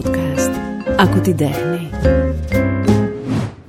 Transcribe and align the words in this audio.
podcast. 0.00 0.50
Ακού 0.98 1.20
την 1.20 1.36
τέχνη. 1.36 1.90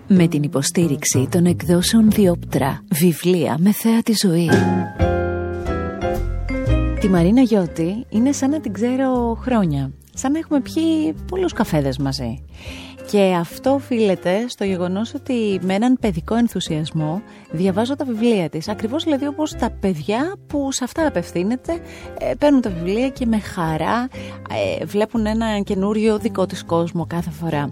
Με 0.07 0.27
την 0.27 0.43
υποστήριξη 0.43 1.27
των 1.31 1.45
εκδόσεων 1.45 2.09
Διόπτρα. 2.11 2.83
Βιβλία 2.89 3.57
με 3.59 3.71
θέα 3.71 4.01
τη 4.01 4.13
ζωή. 4.21 4.49
Τη 6.99 7.09
Μαρίνα 7.09 7.41
Γιώτη 7.41 8.05
είναι 8.09 8.31
σαν 8.31 8.49
να 8.49 8.59
την 8.59 8.73
ξέρω 8.73 9.37
χρόνια. 9.41 9.91
Σαν 10.13 10.31
να 10.31 10.39
έχουμε 10.39 10.59
πιει 10.59 11.15
πολλούς 11.27 11.53
καφέδες 11.53 11.97
μαζί. 11.97 12.43
Και 13.11 13.35
αυτό 13.39 13.73
οφείλεται 13.73 14.47
στο 14.47 14.63
γεγονός 14.63 15.13
ότι 15.13 15.59
με 15.61 15.73
έναν 15.73 15.97
παιδικό 15.99 16.35
ενθουσιασμό 16.35 17.21
διαβάζω 17.51 17.95
τα 17.95 18.05
βιβλία 18.05 18.49
της. 18.49 18.67
Ακριβώς 18.67 19.03
δηλαδή 19.03 19.27
όπως 19.27 19.55
τα 19.55 19.69
παιδιά 19.69 20.35
που 20.47 20.71
σε 20.71 20.83
αυτά 20.83 21.07
απευθύνεται 21.07 21.79
ε, 22.19 22.33
παίρνουν 22.39 22.61
τα 22.61 22.69
βιβλία 22.69 23.09
και 23.09 23.25
με 23.25 23.39
χαρά 23.39 24.07
ε, 24.79 24.85
βλέπουν 24.85 25.25
ένα 25.25 25.59
καινούριο 25.59 26.17
δικό 26.17 26.45
της 26.45 26.63
κόσμο 26.63 27.05
κάθε 27.07 27.29
φορά. 27.29 27.71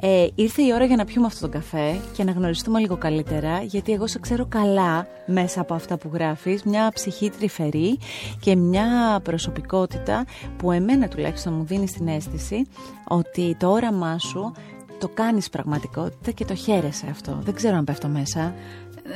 Ε, 0.00 0.26
ήρθε 0.34 0.62
η 0.62 0.72
ώρα 0.74 0.84
για 0.84 0.96
να 0.96 1.04
πιούμε 1.04 1.26
αυτό 1.26 1.46
το 1.46 1.52
καφέ 1.52 2.00
και 2.16 2.24
να 2.24 2.32
γνωριστούμε 2.32 2.78
λίγο 2.78 2.96
καλύτερα 2.96 3.62
γιατί 3.62 3.92
εγώ 3.92 4.06
σε 4.06 4.18
ξέρω 4.18 4.46
καλά 4.48 5.06
μέσα 5.26 5.60
από 5.60 5.74
αυτά 5.74 5.96
που 5.96 6.10
γράφεις 6.12 6.62
μια 6.62 6.90
ψυχή 6.94 7.30
τρυφερή 7.30 7.98
και 8.40 8.56
μια 8.56 9.20
προσωπικότητα 9.22 10.24
που 10.56 10.72
εμένα 10.72 11.08
τουλάχιστον 11.08 11.52
μου 11.52 11.64
δίνει 11.64 11.88
στην 11.88 12.08
αίσθηση 12.08 12.66
ότι 13.08 13.56
το 13.58 13.70
όραμά 13.70 14.18
σου 14.18 14.52
το 14.98 15.08
κάνεις 15.08 15.48
πραγματικότητα 15.48 16.30
και 16.30 16.44
το 16.44 16.54
χαίρεσαι 16.54 17.06
αυτό. 17.10 17.38
Δεν 17.44 17.54
ξέρω 17.54 17.76
αν 17.76 17.84
πέφτω 17.84 18.08
μέσα. 18.08 18.54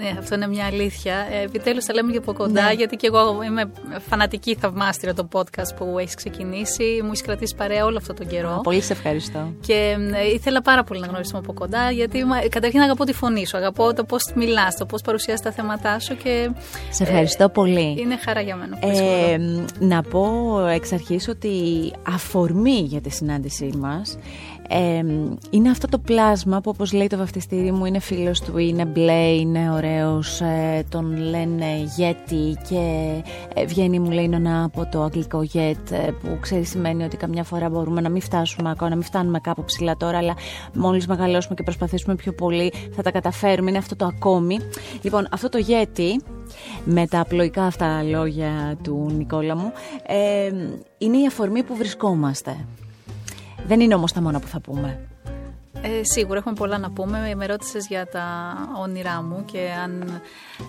Ναι, 0.02 0.18
αυτό 0.18 0.34
είναι 0.34 0.46
μια 0.46 0.66
αλήθεια. 0.66 1.14
Ε, 1.30 1.44
Επιτέλους 1.44 1.84
τα 1.84 1.94
λέμε 1.94 2.12
και 2.12 2.18
από 2.18 2.32
κοντά, 2.32 2.62
ναι. 2.62 2.72
γιατί 2.72 2.96
και 2.96 3.06
εγώ 3.06 3.42
είμαι 3.42 3.70
φανατική 4.08 4.54
θαυμάστρια 4.54 5.14
το 5.14 5.28
podcast 5.32 5.76
που 5.76 5.98
έχεις 5.98 6.14
ξεκινήσει. 6.14 7.00
Μου 7.02 7.06
έχεις 7.06 7.22
κρατήσει 7.22 7.54
παρέα 7.56 7.84
όλο 7.84 7.96
αυτόν 7.96 8.16
τον 8.16 8.26
καιρό. 8.26 8.60
πολύ 8.62 8.80
σε 8.80 8.92
ευχαριστώ. 8.92 9.52
Και 9.60 9.96
ε, 10.14 10.32
ήθελα 10.32 10.62
πάρα 10.62 10.84
πολύ 10.84 11.00
να 11.00 11.06
γνωριστούμε 11.06 11.42
από 11.44 11.52
κοντά, 11.52 11.90
γιατί 11.90 12.24
καταρχήν 12.48 12.80
αγαπώ 12.80 13.04
τη 13.04 13.12
φωνή 13.12 13.46
σου, 13.46 13.56
αγαπώ 13.56 13.94
το 13.94 14.04
πώς 14.04 14.32
μιλάς, 14.34 14.76
το 14.76 14.86
πώς 14.86 15.02
παρουσιάζεις 15.02 15.42
τα 15.42 15.52
θέματά 15.52 15.98
σου. 15.98 16.16
Και, 16.16 16.50
σε 16.90 17.02
ευχαριστώ 17.02 17.48
πολύ. 17.48 17.96
Είναι 17.98 18.16
χαρά 18.16 18.40
για 18.40 18.56
μένα. 18.56 18.78
Ε, 18.80 19.38
να 19.78 20.02
πω 20.02 20.58
εξ 20.68 20.92
αρχής 20.92 21.28
ότι 21.28 21.52
αφορμή 22.08 22.80
για 22.80 23.00
τη 23.00 23.10
συνάντησή 23.10 23.72
μας 23.78 24.18
είναι 25.50 25.70
αυτό 25.70 25.88
το 25.88 25.98
πλάσμα 25.98 26.60
που 26.60 26.70
όπως 26.70 26.92
λέει 26.92 27.06
το 27.06 27.16
βαφτιστήρι 27.16 27.72
μου 27.72 27.84
είναι 27.84 27.98
φίλος 27.98 28.40
του, 28.40 28.58
είναι 28.58 28.84
μπλε, 28.84 29.28
είναι 29.28 29.70
ωραίος, 29.70 30.40
ε, 30.40 30.84
τον 30.88 31.16
λένε 31.16 31.66
γέτη 31.96 32.58
και 32.68 33.14
ε, 33.54 33.64
βγαίνει 33.64 33.98
μου 33.98 34.10
λέει 34.10 34.28
νονά 34.28 34.64
από 34.64 34.88
το 34.90 35.02
αγγλικό 35.02 35.42
γετ 35.42 35.90
ε, 35.90 36.14
που 36.20 36.38
ξέρεις 36.40 36.68
σημαίνει 36.68 37.04
ότι 37.04 37.16
καμιά 37.16 37.44
φορά 37.44 37.68
μπορούμε 37.68 38.00
να 38.00 38.08
μην 38.08 38.22
φτάσουμε 38.22 38.70
ακόμα, 38.70 38.90
να 38.90 38.96
μην 38.96 39.04
φτάνουμε 39.04 39.40
κάπου 39.40 39.64
ψηλά 39.64 39.96
τώρα 39.96 40.18
αλλά 40.18 40.34
μόλις 40.74 41.06
μεγαλώσουμε 41.06 41.54
και 41.54 41.62
προσπαθήσουμε 41.62 42.14
πιο 42.14 42.32
πολύ 42.32 42.72
θα 42.92 43.02
τα 43.02 43.10
καταφέρουμε, 43.10 43.68
είναι 43.70 43.78
αυτό 43.78 43.96
το 43.96 44.04
ακόμη. 44.04 44.58
Λοιπόν 45.02 45.28
αυτό 45.30 45.48
το 45.48 45.58
γέτη 45.58 46.20
με 46.84 47.06
τα 47.06 47.20
απλοϊκά 47.20 47.64
αυτά 47.64 48.02
λόγια 48.02 48.76
του 48.82 49.10
Νικόλα 49.16 49.56
μου 49.56 49.72
είναι 50.98 51.18
η 51.18 51.26
αφορμή 51.26 51.62
που 51.62 51.76
βρισκόμαστε. 51.76 52.56
Δεν 53.70 53.80
είναι 53.80 53.94
όμως 53.94 54.12
τα 54.12 54.20
μόνα 54.20 54.40
που 54.40 54.46
θα 54.46 54.60
πούμε. 54.60 54.98
Ε, 55.82 56.00
σίγουρα 56.02 56.38
έχουμε 56.38 56.54
πολλά 56.54 56.78
να 56.78 56.90
πούμε. 56.90 57.34
Με 57.36 57.46
ρώτησες 57.46 57.86
για 57.86 58.06
τα 58.06 58.24
όνειρά 58.80 59.22
μου 59.22 59.44
και 59.44 59.68
αν 59.84 60.20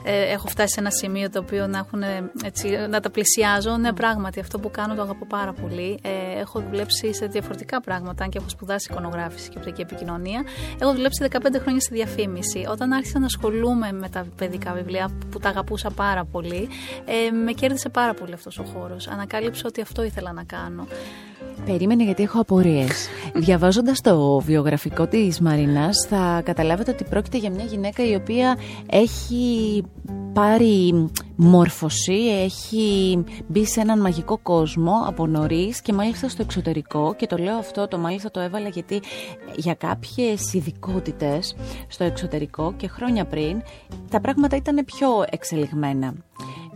ε, 0.03 0.31
έχω 0.31 0.47
φτάσει 0.47 0.73
σε 0.73 0.79
ένα 0.79 0.89
σημείο 0.91 1.29
το 1.29 1.39
οποίο 1.39 1.67
να, 1.67 1.77
έχουν, 1.77 2.03
έτσι, 2.43 2.69
να 2.89 2.99
τα 2.99 3.09
πλησιάζω. 3.09 3.77
Ναι, 3.77 3.93
πράγματι, 3.93 4.39
αυτό 4.39 4.59
που 4.59 4.71
κάνω 4.71 4.95
το 4.95 5.01
αγαπώ 5.01 5.25
πάρα 5.25 5.53
πολύ. 5.53 5.99
Ε, 6.01 6.39
έχω 6.39 6.63
δουλέψει 6.69 7.13
σε 7.13 7.25
διαφορετικά 7.25 7.81
πράγματα, 7.81 8.23
αν 8.23 8.29
και 8.29 8.37
έχω 8.37 8.49
σπουδάσει 8.49 8.87
εικονογράφηση 8.91 9.49
και 9.49 9.57
οπτική 9.57 9.81
επικοινωνία. 9.81 10.43
Έχω 10.79 10.93
δουλέψει 10.93 11.27
15 11.31 11.37
χρόνια 11.61 11.79
στη 11.79 11.93
διαφήμιση. 11.93 12.65
Όταν 12.69 12.91
άρχισα 12.91 13.19
να 13.19 13.25
ασχολούμαι 13.25 13.91
με 13.91 14.09
τα 14.09 14.25
παιδικά 14.35 14.73
βιβλία, 14.73 15.09
που 15.31 15.39
τα 15.39 15.49
αγαπούσα 15.49 15.89
πάρα 15.89 16.25
πολύ, 16.25 16.69
ε, 17.05 17.31
με 17.31 17.51
κέρδισε 17.51 17.89
πάρα 17.89 18.13
πολύ 18.13 18.33
αυτός 18.33 18.59
ο 18.59 18.63
χώρος. 18.63 19.07
Ανακάλυψα 19.07 19.63
ότι 19.65 19.81
αυτό 19.81 20.03
ήθελα 20.03 20.31
να 20.31 20.43
κάνω. 20.43 20.87
Περίμενε 21.65 22.03
γιατί 22.03 22.23
έχω 22.23 22.39
απορίες. 22.39 23.07
Διαβάζοντας 23.35 24.01
το 24.01 24.39
βιογραφικό 24.39 25.07
της 25.07 25.39
Μαρινάς 25.39 26.05
θα 26.09 26.41
καταλάβετε 26.45 26.91
ότι 26.91 27.03
πρόκειται 27.03 27.37
για 27.37 27.49
μια 27.49 27.63
γυναίκα 27.63 28.05
η 28.05 28.15
οποία 28.15 28.57
έχει 28.89 29.83
πάρει 30.33 31.09
μόρφωση, 31.35 32.13
έχει 32.43 33.23
μπει 33.47 33.65
σε 33.65 33.81
έναν 33.81 33.99
μαγικό 33.99 34.37
κόσμο 34.37 34.93
από 35.05 35.27
νωρίς 35.27 35.81
και 35.81 35.93
μάλιστα 35.93 36.29
στο 36.29 36.41
εξωτερικό 36.41 37.15
και 37.15 37.27
το 37.27 37.37
λέω 37.37 37.57
αυτό, 37.57 37.87
το 37.87 37.97
μάλιστα 37.97 38.31
το 38.31 38.39
έβαλα 38.39 38.67
γιατί 38.67 39.01
για 39.55 39.73
κάποιες 39.73 40.53
ειδικότητες 40.53 41.55
στο 41.87 42.03
εξωτερικό 42.03 42.73
και 42.77 42.87
χρόνια 42.87 43.25
πριν 43.25 43.61
τα 44.09 44.21
πράγματα 44.21 44.55
ήταν 44.55 44.85
πιο 44.85 45.07
εξελιγμένα. 45.29 46.13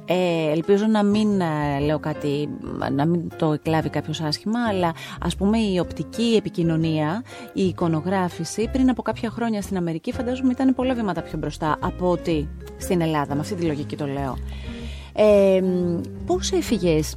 Ε, 0.07 0.51
ελπίζω 0.51 0.85
να 0.85 1.03
μην 1.03 1.41
ε, 1.41 1.79
λέω 1.79 1.99
κάτι, 1.99 2.49
να 2.91 3.05
μην 3.05 3.29
το 3.37 3.53
εκλάβει 3.53 3.89
κάποιος 3.89 4.21
άσχημα, 4.21 4.59
αλλά 4.69 4.93
ας 5.21 5.35
πούμε 5.35 5.57
η 5.57 5.79
οπτική 5.79 6.35
επικοινωνία, 6.37 7.23
η 7.53 7.63
εικονογράφηση 7.63 8.69
πριν 8.71 8.89
από 8.89 9.01
κάποια 9.01 9.29
χρόνια 9.29 9.61
στην 9.61 9.77
Αμερική 9.77 10.11
φαντάζομαι 10.11 10.51
ήταν 10.51 10.75
πολλά 10.75 10.93
βήματα 10.93 11.21
πιο 11.21 11.37
μπροστά 11.37 11.77
από 11.79 12.09
ότι 12.09 12.49
στην 12.77 13.01
Ελλάδα, 13.01 13.33
με 13.33 13.39
αυτή 13.39 13.55
τη 13.55 13.65
λογική 13.65 13.95
το 13.95 14.05
λέω. 14.05 14.37
Ε, 15.13 15.61
πώς 16.25 16.51
έφυγες 16.51 17.15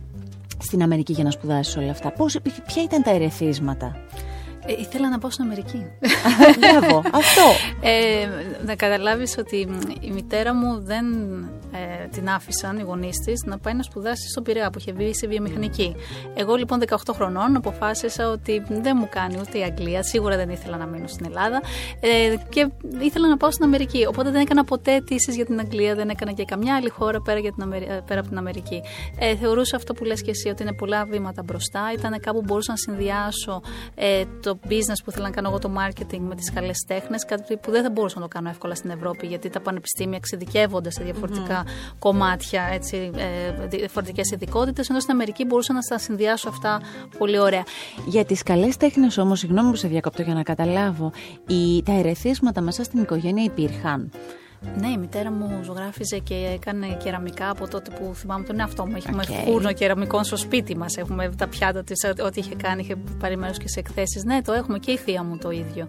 στην 0.59 0.83
Αμερική 0.83 1.13
για 1.13 1.25
να 1.25 1.31
σπουδάσεις 1.31 1.77
όλα 1.77 1.91
αυτά, 1.91 2.13
πώς, 2.13 2.39
ποια 2.67 2.83
ήταν 2.83 3.03
τα 3.03 3.11
ερεθίσματα; 3.11 3.97
Ε, 4.69 4.73
ήθελα 4.79 5.09
να 5.09 5.19
πάω 5.19 5.31
στην 5.31 5.45
Αμερική. 5.45 5.87
Μπράβο, 6.59 7.03
αυτό. 7.13 7.43
Ε, 7.81 8.29
να 8.65 8.75
καταλάβεις 8.75 9.39
ότι 9.39 9.57
η 10.01 10.11
μητέρα 10.11 10.55
μου 10.55 10.81
δεν 10.81 11.05
ε, 11.73 12.07
την 12.11 12.29
άφησαν 12.29 12.79
οι 12.79 12.83
γονείς 12.83 13.19
της 13.19 13.43
να 13.45 13.59
πάει 13.59 13.75
να 13.75 13.83
σπουδάσει 13.83 14.29
στον 14.29 14.43
Πειραιά 14.43 14.71
που 14.71 14.79
είχε 14.79 14.93
βγει 14.93 15.15
σε 15.15 15.27
βιομηχανική. 15.27 15.97
Εγώ 16.35 16.55
λοιπόν 16.55 16.83
18 16.89 16.97
χρονών 17.13 17.57
αποφάσισα 17.57 18.29
ότι 18.29 18.63
δεν 18.69 18.97
μου 19.01 19.09
κάνει 19.11 19.37
ούτε 19.41 19.59
η 19.59 19.63
Αγγλία, 19.63 20.03
σίγουρα 20.03 20.37
δεν 20.37 20.49
ήθελα 20.49 20.77
να 20.77 20.87
μείνω 20.87 21.07
στην 21.07 21.27
Ελλάδα 21.27 21.63
ε, 22.01 22.35
και 22.49 22.69
ήθελα 23.01 23.29
να 23.29 23.37
πάω 23.37 23.51
στην 23.51 23.65
Αμερική. 23.65 24.07
Οπότε 24.07 24.31
δεν 24.31 24.41
έκανα 24.41 24.65
ποτέ 24.65 24.95
αιτήσεις 24.95 25.37
για 25.37 25.45
την 25.45 25.61
Αγγλία, 25.61 25.95
δεν 25.95 26.09
έκανα 26.09 26.33
και 26.33 26.45
καμιά 26.45 26.77
άλλη 26.77 26.89
χώρα 26.89 27.21
πέρα, 27.21 27.39
για 27.39 27.53
την 27.53 27.63
Αμερι... 27.63 27.85
Ε, 27.85 28.01
πέρα 28.07 28.21
από 28.21 28.29
την 28.29 28.39
Αμερική. 28.39 28.83
Ε, 29.19 29.37
θεωρούσα 29.37 29.77
αυτό 29.77 29.95
που 29.95 30.05
λες 30.05 30.23
και 30.23 30.31
εσύ 30.31 30.49
ότι 30.49 30.63
είναι 30.63 30.73
πολλά 30.73 31.05
βήματα 31.05 31.43
μπροστά. 31.43 31.93
Ήταν 31.97 32.21
κάπου 32.21 32.39
που 32.39 32.45
μπορούσα 32.45 32.71
να 32.71 32.77
συνδυάσω 32.77 33.63
ε, 33.95 34.25
το 34.43 34.58
business 34.69 35.01
που 35.05 35.11
ήθελα 35.11 35.25
να 35.25 35.31
κάνω 35.31 35.49
εγώ 35.49 35.59
το 35.59 35.71
marketing 35.79 36.19
με 36.19 36.35
τις 36.35 36.53
καλές 36.53 36.85
τέχνες, 36.87 37.25
κάτι 37.25 37.57
που 37.57 37.71
δεν 37.71 37.83
θα 37.83 37.91
μπορούσα 37.91 38.15
να 38.17 38.23
το 38.23 38.29
κάνω 38.29 38.49
εύκολα 38.49 38.75
στην 38.75 38.91
Ευρώπη 38.91 39.27
γιατί 39.27 39.51
τα 39.51 39.61
πανεπιστήμια 39.61 40.17
εξειδικεύονται 40.17 40.91
σε 40.91 41.05
διαφορετικά 41.05 41.65
κομμάτια, 41.99 42.69
έτσι, 42.73 43.11
ε, 43.17 43.67
διαφορετικές 43.67 44.31
ειδικότητες, 44.31 44.89
ενώ 44.89 45.01
στην 45.01 45.13
Αμερική 45.13 45.45
μπορούσα 45.45 45.73
να 45.73 45.81
στα 45.81 45.99
συνδυάσω 45.99 46.49
αυτά 46.49 46.81
πολύ 47.19 47.39
ωραία. 47.39 47.63
Για 48.07 48.25
τις 48.25 48.43
καλές 48.43 48.77
τέχνες 48.77 49.19
όμως, 49.19 49.39
συγγνώμη 49.39 49.71
που 49.71 49.77
σε 49.77 49.89
διακόπτω 49.89 50.23
για 50.23 50.35
να 50.35 50.43
καταλάβω, 50.43 51.13
οι, 51.47 51.83
τα 51.83 51.93
ερεθίσματα 51.93 52.61
μέσα 52.61 52.85
στην 52.85 53.03
οικογένεια 53.03 53.45
υπήρχαν. 53.45 54.11
Ναι, 54.79 54.89
η 54.89 54.97
μητέρα 54.97 55.31
μου 55.31 55.61
ζωγράφιζε 55.63 56.19
και 56.19 56.51
έκανε 56.55 56.97
κεραμικά 57.03 57.51
από 57.51 57.69
τότε 57.69 57.91
που 57.91 58.15
θυμάμαι 58.15 58.45
τον 58.45 58.61
εαυτό 58.61 58.87
μου. 58.87 58.97
Έχουμε 58.97 59.23
okay. 59.27 59.43
φούρνο 59.45 59.73
κεραμικών 59.73 60.25
στο 60.25 60.37
σπίτι 60.37 60.77
μας. 60.77 60.97
Έχουμε 60.97 61.29
τα 61.37 61.49
πιάτα 61.49 61.85
της, 61.85 61.97
ό,τι 62.25 62.41
είχε 62.41 62.55
κάνει, 62.55 62.81
είχε 62.81 62.97
πάρει 63.19 63.37
μέρος 63.37 63.59
και 63.59 63.69
σε 63.69 63.79
εκθέσεις. 63.79 64.25
Ναι, 64.25 64.43
το 64.43 64.53
έχουμε 64.53 64.79
και 64.79 64.91
η 64.91 64.97
θεία 64.97 65.23
μου 65.23 65.39
το 65.39 65.51
ίδιο. 65.51 65.89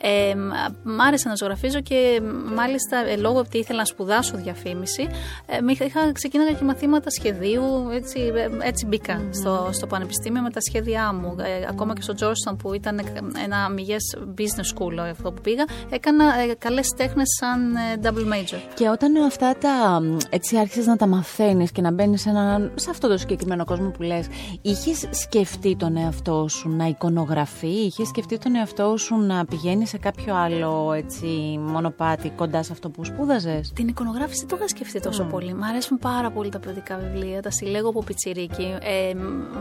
Ε, 0.00 0.34
μ' 0.82 1.00
άρεσε 1.00 1.28
να 1.28 1.34
ζωγραφίζω 1.34 1.80
και 1.80 2.20
μάλιστα 2.54 2.96
ε, 3.08 3.16
λόγω 3.16 3.38
ότι 3.38 3.58
ήθελα 3.58 3.78
να 3.78 3.84
σπουδάσω 3.84 4.36
διαφήμιση, 4.36 5.06
ε, 5.46 5.84
είχα 5.84 6.12
ξεκίνησα 6.12 6.52
και 6.52 6.64
μαθήματα 6.64 7.10
σχεδίου. 7.10 7.62
Έτσι, 7.92 8.20
ε, 8.34 8.66
έτσι 8.66 8.86
μπήκα 8.86 9.22
στο, 9.30 9.68
στο 9.72 9.86
πανεπιστήμιο 9.86 10.42
με 10.42 10.50
τα 10.50 10.60
σχέδιά 10.60 11.12
μου. 11.12 11.36
Ε, 11.38 11.66
ακόμα 11.68 11.94
και 11.94 12.02
στο 12.02 12.14
Georgetown 12.20 12.56
που 12.58 12.74
ήταν 12.74 13.00
ένα 13.44 13.64
αμυγέ 13.64 13.96
business 14.38 14.78
school 14.78 14.98
αυτό 15.10 15.32
που 15.32 15.40
πήγα, 15.42 15.64
έκανα 15.90 16.24
ε, 16.24 16.54
καλές 16.54 16.88
τέχνες 16.96 17.28
σαν 17.40 17.60
ε, 18.10 18.74
και 18.74 18.88
όταν 18.88 19.16
αυτά 19.24 19.54
τα 19.60 20.02
έτσι 20.30 20.56
άρχισες 20.58 20.86
να 20.86 20.96
τα 20.96 21.06
μαθαίνεις 21.06 21.72
και 21.72 21.80
να 21.80 21.90
μπαίνεις 21.90 22.20
σε, 22.20 22.30
σε 22.74 22.90
αυτό 22.90 23.08
το 23.08 23.18
συγκεκριμένο 23.18 23.64
κόσμο 23.64 23.90
που 23.90 24.02
λες, 24.02 24.26
είχες 24.62 25.08
σκεφτεί 25.10 25.76
τον 25.76 25.96
εαυτό 25.96 26.46
σου 26.48 26.68
να 26.68 26.84
εικονογραφεί, 26.86 27.66
είχες 27.66 28.08
σκεφτεί 28.08 28.38
τον 28.38 28.54
εαυτό 28.54 28.96
σου 28.96 29.16
να 29.16 29.44
πηγαίνει 29.44 29.86
σε 29.86 29.98
κάποιο 29.98 30.34
άλλο 30.34 30.92
έτσι, 30.92 31.58
μονοπάτι 31.66 32.30
κοντά 32.36 32.62
σε 32.62 32.72
αυτό 32.72 32.90
που 32.90 33.04
σπούδαζες; 33.04 33.72
Την 33.74 33.88
εικονογράφηση 33.88 34.46
το 34.46 34.56
είχα 34.56 34.68
σκεφτεί 34.68 35.00
τόσο 35.00 35.24
πολύ. 35.24 35.54
Μ' 35.54 35.64
αρέσουν 35.64 35.98
πάρα 35.98 36.30
πολύ 36.30 36.48
τα 36.48 36.58
παιδικά 36.58 36.96
βιβλία, 36.96 37.42
τα 37.42 37.50
συλλέγω 37.50 37.88
από 37.88 38.02
πιτσιρίκι. 38.04 38.76
Ε, 38.80 39.14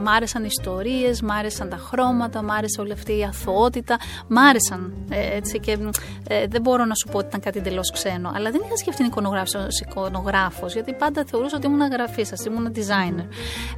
μ' 0.03 0.07
άρεσαν 0.07 0.43
οι 0.43 0.47
ιστορίες, 0.49 1.21
μ' 1.21 1.31
άρεσαν 1.31 1.69
τα 1.69 1.77
χρώματα, 1.77 2.41
μ' 2.43 2.51
άρεσε 2.51 2.81
όλη 2.81 2.91
αυτή 2.91 3.17
η 3.17 3.23
αθωότητα. 3.23 3.97
Μ' 4.27 4.37
άρεσαν. 4.37 4.93
Ε, 5.09 5.35
έτσι, 5.35 5.59
και 5.59 5.77
ε, 6.27 6.47
δεν 6.47 6.61
μπορώ 6.61 6.85
να 6.85 6.95
σου 6.95 7.07
πω 7.11 7.17
ότι 7.17 7.27
ήταν 7.27 7.39
κάτι 7.39 7.59
εντελώς 7.59 7.91
ξένο 7.91 8.31
Αλλά 8.39 8.51
δεν 8.51 8.61
είχα 8.65 8.77
σκεφτεί 8.77 9.03
εικονογράφο 9.03 9.67
εικονογράφος, 9.87 10.73
γιατί 10.73 10.93
πάντα 10.93 11.23
θεωρούσα 11.27 11.57
ότι 11.57 11.65
ήμουν 11.67 11.91
γραφίστα, 11.91 12.35
ήμουν 12.47 12.71
designer. 12.75 13.27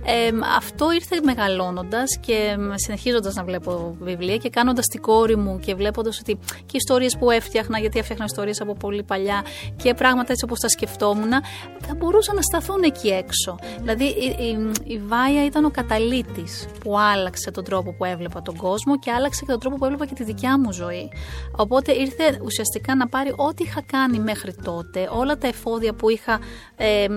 Ε, 0.06 0.30
αυτό 0.58 0.92
ήρθε 0.92 1.19
μεγαλώνοντας 1.24 2.18
και 2.19 2.58
συνεχίζοντας 2.75 3.36
να 3.36 3.44
βλέπω 3.44 3.96
βιβλία 4.00 4.38
και 4.38 4.50
κάνοντας 4.50 4.86
την 4.86 5.02
κόρη 5.02 5.38
μου 5.38 5.60
και 5.60 5.75
βλέποντας 5.75 6.19
ότι 6.19 6.40
και 6.66 6.78
ιστορίες 6.78 7.18
που 7.18 7.31
έφτιαχνα, 7.31 7.80
γιατί 7.80 8.00
έφτιαχνα 8.00 8.25
ιστορίες 8.25 8.62
από 8.62 8.74
πολύ 8.74 9.04
παλιά 9.04 9.46
και 9.75 9.94
πράγματα 9.94 10.31
έτσι 10.31 10.46
όπως 10.46 10.60
τα 10.60 10.69
σκεφτόμουν, 10.69 11.31
θα 11.80 11.96
μπορούσαν 11.98 12.36
να 12.36 12.42
σταθούν 12.42 12.84
εκεί 12.84 13.08
έξω. 13.08 13.60
Δηλαδή 13.80 14.04
η, 14.04 14.36
η, 14.40 14.72
η 14.84 14.98
Βάια 14.98 15.46
ήταν 15.46 15.66
ο 15.66 15.69
καταλήτης 15.69 16.68
που 16.84 17.00
άλλαξε 17.00 17.52
τον 17.52 17.63
τρόπο 17.63 17.94
που 17.94 18.06
έβλεπα 18.06 18.42
τον 18.42 18.56
κόσμο 18.56 19.00
και 19.00 19.12
άλλαξε 19.12 19.42
και 19.46 19.52
τον 19.52 19.60
τρόπο 19.60 19.75
που 19.75 19.86
έβλεπα 19.86 20.06
και 20.06 20.13
τη 20.13 20.24
δικιά 20.24 20.60
μου 20.60 20.72
ζωή. 20.72 21.12
Οπότε 21.56 21.92
ήρθε 21.92 22.40
ουσιαστικά 22.44 22.96
να 22.96 23.08
πάρει 23.08 23.34
ό,τι 23.36 23.63
είχα 23.63 23.81
κάνει 23.81 24.19
μέχρι 24.19 24.50
τότε, 24.63 25.09
όλα 25.12 25.38
τα 25.38 25.48
εφόδια 25.48 25.94
που 25.94 26.09
είχα 26.09 26.39
ε, 26.75 27.07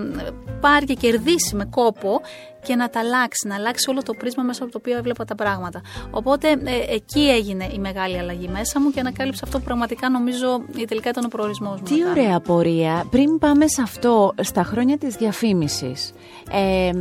πάρει 0.59 0.85
και 0.85 0.93
κερδίσει 0.93 1.55
με 1.55 1.65
κόπο 1.65 2.21
και 2.63 2.75
να 2.75 2.89
τα 2.89 2.99
αλλάξει, 2.99 3.47
να 3.47 3.55
αλλάξει 3.55 3.89
όλο 3.89 4.03
το 4.03 4.13
πρίσμα 4.13 4.43
μέσα 4.43 4.63
από 4.63 4.71
το 4.71 4.77
οποίο 4.81 4.97
έβλεπα 4.97 5.25
τα 5.25 5.35
πράγματα. 5.35 5.81
Οπότε 6.11 6.49
ε, 6.49 6.93
εκεί 6.93 7.29
έγινε 7.29 7.69
η 7.73 7.79
μεγάλη 7.79 8.17
αλλαγή 8.17 8.47
μέσα 8.47 8.81
μου 8.81 8.91
και 8.91 8.99
ανακάλυψα 8.99 9.41
αυτό 9.43 9.57
που 9.57 9.63
πραγματικά 9.63 10.09
νομίζω 10.09 10.61
τελικά 10.87 11.09
ήταν 11.09 11.25
ο 11.25 11.27
προορισμός 11.27 11.79
μου. 11.79 11.85
Τι 11.85 12.07
ωραία 12.09 12.39
πορεία. 12.39 13.05
Πριν 13.09 13.37
πάμε 13.39 13.67
σε 13.67 13.81
αυτό, 13.81 14.33
στα 14.41 14.63
χρόνια 14.63 14.97
της 14.97 15.15
διαφήμισης. 15.15 16.13
Ε, 16.51 16.91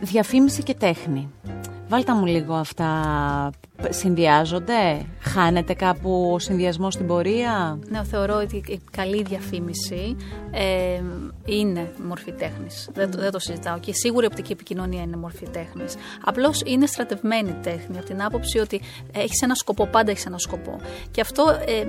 διαφήμιση 0.00 0.62
και 0.62 0.74
τέχνη. 0.74 1.30
Βάλτε 1.88 2.14
μου 2.14 2.26
λίγο 2.26 2.54
αυτά 2.54 2.90
συνδυάζονται, 3.88 5.06
χάνεται 5.20 5.74
κάπου 5.74 6.30
ο 6.34 6.38
συνδυασμός 6.38 6.94
στην 6.94 7.06
πορεία; 7.06 7.78
Ναι, 7.88 8.04
θεωρώ 8.04 8.34
ότι 8.34 8.56
η 8.56 8.80
καλή 8.90 9.22
διαφήμιση 9.22 10.16
ε, 10.50 11.00
είναι 11.44 11.92
μορφή 12.06 12.32
τέχνης. 12.32 12.88
Δεν, 12.92 13.10
δεν 13.10 13.30
το 13.30 13.38
συζητάω 13.38 13.78
και 13.78 13.92
σίγουρα 13.92 14.24
η 14.24 14.26
οπτική 14.26 14.52
επικοινωνία 14.52 15.02
είναι 15.02 15.16
μορφή 15.16 15.48
τέχνης. 15.48 15.94
Απλώς 16.24 16.62
είναι 16.64 16.86
στρατευμένη 16.86 17.52
τέχνη 17.62 17.96
από 17.96 18.06
την 18.06 18.22
άποψη 18.22 18.58
ότι 18.58 18.80
έχεις 19.12 19.42
ένα 19.42 19.54
σκοπό, 19.54 19.86
πάντα 19.86 20.10
έχεις 20.10 20.26
ένα 20.26 20.38
σκοπό. 20.38 20.80
Και 21.10 21.20
αυτό 21.20 21.44
ε, 21.66 21.84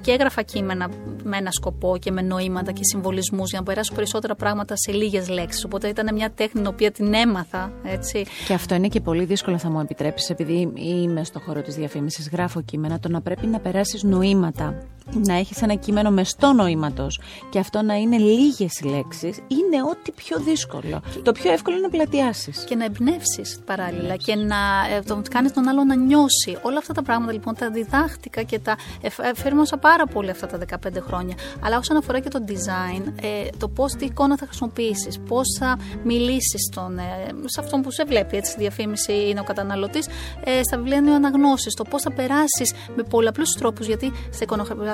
και 0.00 0.10
έγραφα 0.10 0.42
κείμενα 0.42 0.88
με 1.22 1.36
ένα 1.36 1.50
σκοπό 1.50 1.96
και 1.98 2.10
με 2.10 2.22
νοήματα 2.22 2.72
και 2.72 2.80
συμβολισμούς 2.82 3.50
για 3.50 3.58
να 3.58 3.64
περάσω 3.64 3.94
περισσότερα 3.94 4.34
πράγματα 4.34 4.76
σε 4.76 4.92
λίγες 4.92 5.28
λέξεις. 5.28 5.64
Οπότε 5.64 5.88
ήταν 5.88 6.14
μια 6.14 6.30
τέχνη 6.30 6.60
την 6.60 6.66
οποία 6.66 6.90
την 6.90 7.14
έμαθα. 7.14 7.72
Έτσι. 7.84 8.26
Και 8.46 8.54
αυτό 8.54 8.74
είναι 8.74 8.88
και 8.88 9.00
πολύ 9.00 9.24
δύσκολο, 9.24 9.58
θα 9.58 9.70
μου 9.70 9.80
επιτρέψεις, 9.80 10.30
επειδή 10.30 10.72
είμαι 10.74 11.24
στο 11.28 11.40
χώρο 11.40 11.62
της 11.62 11.74
διαφήμισης, 11.74 12.28
γράφω 12.28 12.62
κείμενα, 12.62 12.98
το 13.00 13.08
να 13.08 13.20
πρέπει 13.20 13.46
να 13.46 13.58
περάσεις 13.58 14.02
νοήματα 14.02 14.82
να 15.12 15.34
έχεις 15.34 15.62
ένα 15.62 15.74
κείμενο 15.74 16.10
μεστό 16.10 16.52
νοήματος 16.52 17.20
και 17.50 17.58
αυτό 17.58 17.82
να 17.82 17.94
είναι 17.94 18.16
λίγες 18.18 18.80
λέξεις 18.84 19.36
είναι 19.36 19.82
ό,τι 19.90 20.12
πιο 20.12 20.38
δύσκολο. 20.38 21.02
Το 21.22 21.32
πιο 21.32 21.52
εύκολο 21.52 21.76
είναι 21.76 21.86
να 21.86 21.92
πλατιάσεις. 21.92 22.64
Και 22.64 22.74
να 22.74 22.84
εμπνεύσεις 22.84 23.60
παράλληλα 23.64 24.16
και 24.16 24.34
να 24.34 24.56
ε, 24.96 25.02
το 25.02 25.22
κάνεις 25.30 25.52
τον 25.52 25.68
άλλο 25.68 25.84
να 25.84 25.94
νιώσει. 25.94 26.58
Όλα 26.62 26.78
αυτά 26.78 26.92
τα 26.92 27.02
πράγματα 27.02 27.32
λοιπόν 27.32 27.54
τα 27.54 27.70
διδάχτηκα 27.70 28.42
και 28.42 28.58
τα 28.58 28.76
εφήρμοσα 29.22 29.76
πάρα 29.76 30.06
πολύ 30.06 30.30
αυτά 30.30 30.46
τα 30.46 30.58
15 30.88 31.02
χρόνια. 31.06 31.34
Αλλά 31.64 31.78
όσον 31.78 31.96
αφορά 31.96 32.20
και 32.20 32.28
το 32.28 32.44
design, 32.48 33.12
ε, 33.22 33.48
το 33.58 33.68
πώς 33.68 33.92
τι 33.92 34.04
εικόνα 34.04 34.36
θα 34.36 34.46
χρησιμοποιήσεις, 34.46 35.18
πώς 35.28 35.56
θα 35.58 35.78
μιλήσεις 36.04 36.68
στον, 36.72 36.98
ε, 36.98 37.02
σε 37.44 37.60
αυτόν 37.60 37.82
που 37.82 37.90
σε 37.90 38.04
βλέπει, 38.04 38.36
έτσι, 38.36 38.50
στη 38.50 38.60
διαφήμιση 38.60 39.12
είναι 39.28 39.40
ο 39.40 39.44
καταναλωτής, 39.44 40.06
ε, 40.44 40.62
στα 40.62 40.76
βιβλία 40.76 40.96
είναι 40.96 41.10
ο 41.10 41.14
αναγνώστης, 41.14 41.74
το 41.74 41.84
πώς 41.84 42.02
θα 42.02 42.12
περάσεις 42.12 42.74
με 42.96 43.02
πολλαπλούς 43.02 43.50
τρόπους, 43.52 43.86
γιατί 43.86 44.12
στα 44.30 44.44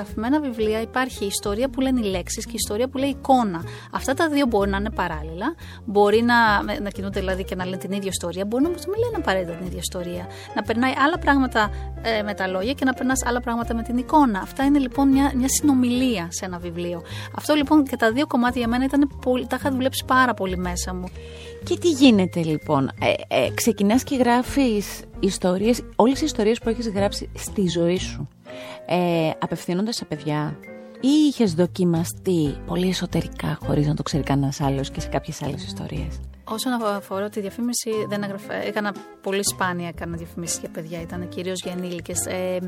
γραφημένα 0.05 0.39
βιβλία 0.39 0.81
υπάρχει 0.81 1.23
η 1.23 1.27
ιστορία 1.27 1.69
που 1.69 1.81
λένε 1.81 1.99
οι 2.05 2.09
λέξεις 2.09 2.45
και 2.45 2.51
η 2.51 2.59
ιστορία 2.63 2.87
που 2.87 2.97
λέει 2.97 3.09
εικόνα. 3.09 3.63
Αυτά 3.91 4.13
τα 4.13 4.29
δύο 4.29 4.45
μπορεί 4.45 4.69
να 4.69 4.77
είναι 4.77 4.89
παράλληλα, 4.89 5.55
μπορεί 5.85 6.21
να, 6.21 6.63
να 6.81 6.89
κινούνται 6.89 7.19
δηλαδή 7.19 7.43
και 7.43 7.55
να 7.55 7.63
λένε 7.65 7.77
την 7.77 7.91
ίδια 7.91 8.09
ιστορία, 8.13 8.45
μπορεί 8.45 8.63
να 8.63 8.69
μην 8.69 8.79
λένε 9.03 9.15
απαραίτητα 9.17 9.53
την 9.53 9.65
ίδια 9.65 9.79
ιστορία. 9.81 10.27
Να 10.55 10.61
περνάει 10.61 10.93
άλλα 11.05 11.17
πράγματα 11.17 11.69
ε, 12.01 12.21
με 12.21 12.33
τα 12.33 12.47
λόγια 12.47 12.73
και 12.73 12.85
να 12.85 12.93
περνάς 12.93 13.25
άλλα 13.25 13.39
πράγματα 13.41 13.75
με 13.75 13.81
την 13.81 13.97
εικόνα. 13.97 14.39
Αυτά 14.39 14.63
είναι 14.63 14.79
λοιπόν 14.79 15.09
μια, 15.09 15.31
μια 15.35 15.49
συνομιλία 15.49 16.27
σε 16.29 16.45
ένα 16.45 16.57
βιβλίο. 16.57 17.01
Αυτό 17.37 17.53
λοιπόν 17.53 17.83
και 17.83 17.95
τα 17.95 18.11
δύο 18.11 18.27
κομμάτια 18.27 18.59
για 18.59 18.69
μένα 18.69 18.83
ήταν 18.83 19.09
πολύ, 19.21 19.47
τα 19.47 19.55
είχα 19.59 19.71
δουλέψει 19.71 20.03
πάρα 20.05 20.33
πολύ 20.33 20.57
μέσα 20.57 20.93
μου. 20.93 21.07
Και 21.65 21.77
τι 21.77 21.89
γίνεται 21.89 22.43
λοιπόν, 22.43 22.91
ε, 22.99 23.13
ε, 23.27 23.49
ξεκινάς 23.53 24.03
και 24.03 24.15
γράφεις 24.15 25.03
ιστορίες, 25.19 25.83
όλες 25.95 26.21
οι 26.21 26.25
ιστορίες 26.25 26.59
που 26.59 26.69
έχεις 26.69 26.89
γράψει 26.89 27.29
στη 27.35 27.67
ζωή 27.67 27.97
σου 27.97 28.27
ε, 28.85 29.29
απευθύνονται 29.39 29.91
σε 29.91 30.05
παιδιά 30.05 30.59
ή 31.01 31.07
είχες 31.07 31.53
δοκιμαστεί 31.53 32.55
πολύ 32.65 32.87
εσωτερικά 32.87 33.57
χωρίς 33.65 33.87
να 33.87 33.93
το 33.93 34.03
ξέρει 34.03 34.23
κανένας 34.23 34.61
άλλος 34.61 34.91
και 34.91 34.99
σε 34.99 35.07
κάποιες 35.07 35.41
άλλες 35.41 35.65
ιστορίες; 35.65 36.19
Όσον 36.47 36.73
αφορά 36.83 37.29
τη 37.29 37.39
διαφήμιση, 37.39 37.91
δεν 38.07 38.23
έγραφα, 38.23 38.53
έκανα 38.53 38.93
πολύ 39.21 39.43
σπάνια 39.43 39.87
έκανα 39.87 40.17
διαφημίσει 40.17 40.59
για 40.59 40.69
παιδιά, 40.69 41.01
ήταν 41.01 41.29
κυρίως 41.29 41.61
για 41.63 41.71
ενήλικες. 41.71 42.25
Ε, 42.25 42.59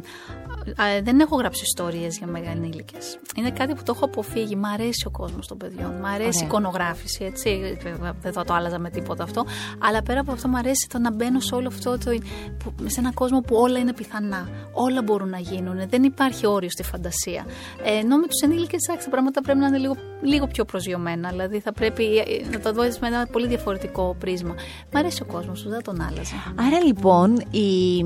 ε, 0.95 1.01
δεν 1.01 1.19
έχω 1.19 1.35
γράψει 1.35 1.63
ιστορίε 1.63 2.07
για 2.07 2.27
μεγάλα 2.27 2.51
ενήλικες. 2.51 3.19
Είναι 3.35 3.51
κάτι 3.51 3.73
που 3.73 3.83
το 3.83 3.93
έχω 3.95 4.05
αποφύγει. 4.05 4.55
Μ' 4.55 4.65
αρέσει 4.65 5.07
ο 5.07 5.09
κόσμος 5.09 5.47
των 5.47 5.57
παιδιών. 5.57 5.91
Μ' 6.01 6.05
αρέσει 6.05 6.43
η 6.43 6.45
εικονογράφηση, 6.45 7.23
έτσι. 7.23 7.77
Δεν 8.21 8.33
θα 8.33 8.43
το 8.43 8.53
άλλαζα 8.53 8.79
με 8.79 8.89
τίποτα 8.89 9.23
αυτό. 9.23 9.45
Αλλά 9.79 10.03
πέρα 10.03 10.19
από 10.19 10.31
αυτό, 10.31 10.47
μ' 10.47 10.55
αρέσει 10.55 10.87
το 10.89 10.99
να 10.99 11.11
μπαίνω 11.11 11.39
σε 11.39 11.55
όλο 11.55 11.67
αυτό 11.67 11.97
το. 11.97 12.11
Που, 12.63 12.73
σε 12.85 12.99
έναν 12.99 13.13
κόσμο 13.13 13.39
που 13.39 13.55
όλα 13.55 13.79
είναι 13.79 13.93
πιθανά. 13.93 14.49
Όλα 14.73 15.01
μπορούν 15.01 15.29
να 15.29 15.39
γίνουν. 15.39 15.89
Δεν 15.89 16.03
υπάρχει 16.03 16.47
όριο 16.47 16.69
στη 16.69 16.83
φαντασία. 16.83 17.45
Ε, 17.83 17.97
ενώ 17.97 18.17
με 18.17 18.27
τους 18.27 18.41
ενήλικες, 18.43 18.81
τα 18.81 19.09
πράγματα 19.09 19.41
πρέπει 19.41 19.59
να 19.59 19.67
είναι 19.67 19.77
λίγο, 19.77 19.95
λίγο 20.21 20.47
πιο 20.47 20.65
προσγειωμένα. 20.65 21.29
Δηλαδή 21.29 21.59
θα 21.59 21.73
πρέπει 21.73 22.17
ε, 22.17 22.49
να 22.51 22.59
τα 22.59 22.73
δω 22.73 22.83
με 22.83 23.07
ένα 23.07 23.27
πολύ 23.31 23.47
διαφορετικό 23.47 23.65
διαφορετικό 23.67 24.15
πρίσμα. 24.19 24.55
Μ' 24.91 24.97
αρέσει 24.97 25.21
ο 25.21 25.25
κόσμος 25.25 25.59
σου, 25.59 25.69
δεν 25.69 25.83
τον 25.83 26.01
άλλαζα. 26.01 26.53
Άρα 26.55 26.83
λοιπόν 26.83 27.37
η, 27.51 27.97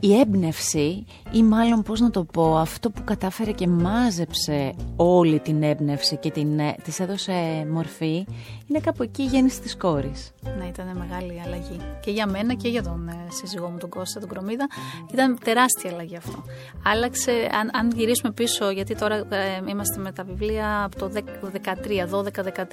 η 0.00 0.18
έμπνευση, 0.20 1.04
ή 1.32 1.42
μάλλον 1.42 1.82
πώς 1.82 2.00
να 2.00 2.10
το 2.10 2.24
πω, 2.24 2.56
αυτό 2.56 2.90
που 2.90 3.04
κατάφερε 3.04 3.52
και 3.52 3.66
μάζεψε 3.66 4.74
όλη 4.96 5.38
την 5.40 5.62
έμπνευση 5.62 6.16
και 6.16 6.30
την, 6.30 6.58
ε, 6.58 6.74
της 6.82 7.00
έδωσε 7.00 7.66
μορφή, 7.70 8.26
είναι 8.66 8.80
κάπου 8.80 9.02
εκεί 9.02 9.22
η 9.22 9.26
γέννηση 9.26 9.60
της 9.60 9.76
κόρης. 9.76 10.32
Ναι, 10.58 10.66
ήταν 10.66 10.96
μεγάλη 10.96 11.42
αλλαγή. 11.44 11.76
Και 12.00 12.10
για 12.10 12.26
μένα 12.26 12.54
και 12.54 12.68
για 12.68 12.82
τον 12.82 13.08
ε, 13.08 13.26
σύζυγό 13.30 13.68
μου, 13.68 13.78
τον 13.78 13.88
Κώστα, 13.88 14.20
τον 14.20 14.28
Κρομίδα, 14.28 14.66
ήταν 15.12 15.38
τεράστια 15.44 15.90
αλλαγή 15.90 16.16
αυτό. 16.16 16.44
Άλλαξε, 16.84 17.32
αν, 17.60 17.70
αν 17.72 17.90
γυρίσουμε 17.96 18.32
πίσω, 18.32 18.70
γιατί 18.70 18.94
τώρα 18.94 19.16
ε, 19.16 19.24
είμαστε 19.68 20.00
με 20.00 20.12
τα 20.12 20.24
βιβλία 20.24 20.84
από 20.84 20.98
το 20.98 21.10
13, 21.14 22.06
12-13. 22.54 22.64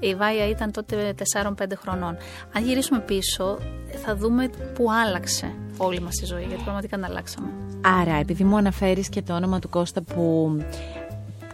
Η 0.00 0.14
Βάια 0.14 0.48
ήταν 0.48 0.70
τότε 0.70 1.14
4-5 1.42 1.52
χρονών. 1.74 2.16
Αν 2.52 2.64
γυρίσουμε 2.64 3.00
πίσω, 3.00 3.58
θα 4.04 4.16
δούμε 4.16 4.50
πού 4.74 4.92
άλλαξε 4.92 5.52
όλη 5.76 6.00
μας 6.00 6.20
η 6.20 6.24
ζωή, 6.24 6.44
γιατί 6.44 6.62
πραγματικά 6.62 6.96
να 6.96 7.06
αλλάξαμε. 7.06 7.48
Άρα, 8.00 8.14
επειδή 8.14 8.44
μου 8.44 8.56
αναφέρεις 8.56 9.08
και 9.08 9.22
το 9.22 9.34
όνομα 9.34 9.58
του 9.58 9.68
Κώστα 9.68 10.02
που 10.02 10.56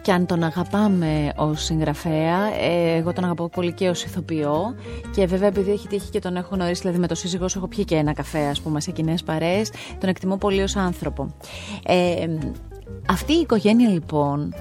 και 0.07 0.13
αν 0.13 0.25
τον 0.25 0.43
αγαπάμε 0.43 1.33
ως 1.35 1.63
συγγραφέα, 1.63 2.37
ε, 2.61 2.95
εγώ 2.97 3.13
τον 3.13 3.23
αγαπώ 3.23 3.49
πολύ 3.49 3.71
και 3.71 3.89
ως 3.89 4.03
ηθοποιό 4.03 4.75
και 5.15 5.25
βέβαια 5.25 5.47
επειδή 5.47 5.71
έχει 5.71 5.87
τύχει 5.87 6.09
και 6.09 6.19
τον 6.19 6.35
έχω 6.35 6.55
γνωρίσει, 6.55 6.81
δηλαδή 6.81 6.99
με 6.99 7.07
το 7.07 7.15
σύζυγό 7.15 7.47
σου 7.47 7.57
έχω 7.57 7.67
πιει 7.67 7.85
και 7.85 7.95
ένα 7.95 8.13
καφέ 8.13 8.45
ας 8.45 8.61
πούμε 8.61 8.81
σε 8.81 8.91
κοινές 8.91 9.23
παρέες, 9.23 9.71
τον 9.99 10.09
εκτιμώ 10.09 10.37
πολύ 10.37 10.61
ως 10.61 10.75
άνθρωπο. 10.75 11.35
Ε, 11.85 12.27
αυτή 13.09 13.33
η 13.33 13.39
οικογένεια 13.39 13.89
λοιπόν 13.89 14.53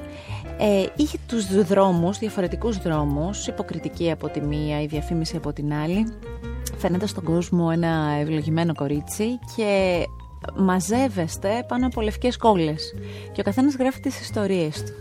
ε, 0.58 0.86
είχε 0.96 1.18
τους 1.28 1.64
δρόμους, 1.64 2.18
διαφορετικούς 2.18 2.78
δρόμους, 2.78 3.46
υποκριτική 3.46 4.10
από 4.10 4.28
τη 4.28 4.40
μία, 4.40 4.82
η 4.82 4.86
διαφήμιση 4.86 5.36
από 5.36 5.52
την 5.52 5.72
άλλη. 5.72 6.06
Φαίνεται 6.76 7.06
στον 7.06 7.24
κόσμο 7.24 7.68
ένα 7.72 8.16
ευλογημένο 8.20 8.74
κορίτσι 8.74 9.38
και 9.56 10.02
μαζεύεστε 10.54 11.64
πάνω 11.68 11.86
από 11.86 12.00
λευκές 12.00 12.36
κόλλες 12.36 12.94
και 13.32 13.40
ο 13.40 13.44
καθένας 13.44 13.74
γράφει 13.76 14.00
τις 14.00 14.20
ιστορίες 14.20 14.82
του. 14.82 14.92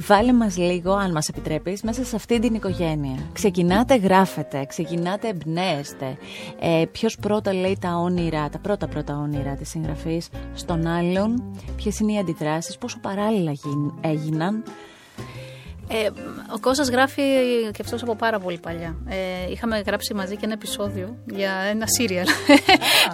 Βάλε 0.00 0.32
μας 0.32 0.56
λίγο, 0.56 0.92
αν 0.92 1.10
μας 1.10 1.28
επιτρέπεις, 1.28 1.82
μέσα 1.82 2.04
σε 2.04 2.16
αυτή 2.16 2.38
την 2.38 2.54
οικογένεια. 2.54 3.18
Ξεκινάτε, 3.32 3.96
γράφετε, 3.96 4.64
ξεκινάτε, 4.64 5.28
εμπνέεστε. 5.28 6.16
Ε, 6.60 6.84
ποιος 6.92 7.16
πρώτα 7.16 7.54
λέει 7.54 7.76
τα 7.80 7.96
όνειρα, 7.96 8.48
τα 8.48 8.58
πρώτα 8.58 8.88
πρώτα 8.88 9.18
όνειρα 9.18 9.54
της 9.54 9.68
συγγραφής 9.68 10.28
στον 10.54 10.86
άλλον, 10.86 11.42
ποιες 11.76 11.98
είναι 11.98 12.12
οι 12.12 12.18
αντιδράσεις, 12.18 12.78
πόσο 12.78 12.98
παράλληλα 13.00 13.52
έγιναν, 14.00 14.62
ε, 15.88 16.08
ο 16.54 16.58
Κώστας 16.60 16.88
γράφει 16.88 17.22
και 17.72 17.82
αυτός 17.82 18.02
από 18.02 18.16
πάρα 18.16 18.38
πολύ 18.38 18.58
παλιά. 18.58 18.96
Ε, 19.08 19.50
είχαμε 19.50 19.82
γράψει 19.86 20.14
μαζί 20.14 20.36
και 20.36 20.44
ένα 20.44 20.52
επεισόδιο 20.52 21.16
για 21.26 21.52
ένα 21.70 21.86
σύριαλ. 21.86 22.26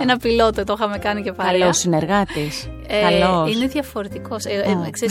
ένα 0.03 0.17
πιλότο, 0.17 0.65
το 0.65 0.75
είχαμε 0.79 0.99
κάνει 0.99 1.23
και 1.23 1.33
πάλι. 1.33 1.59
Καλός 1.59 1.77
συνεργάτης. 1.79 2.69
Ε, 2.87 3.51
είναι 3.51 3.67
διαφορετικός. 3.67 4.45
Ε, 4.45 4.51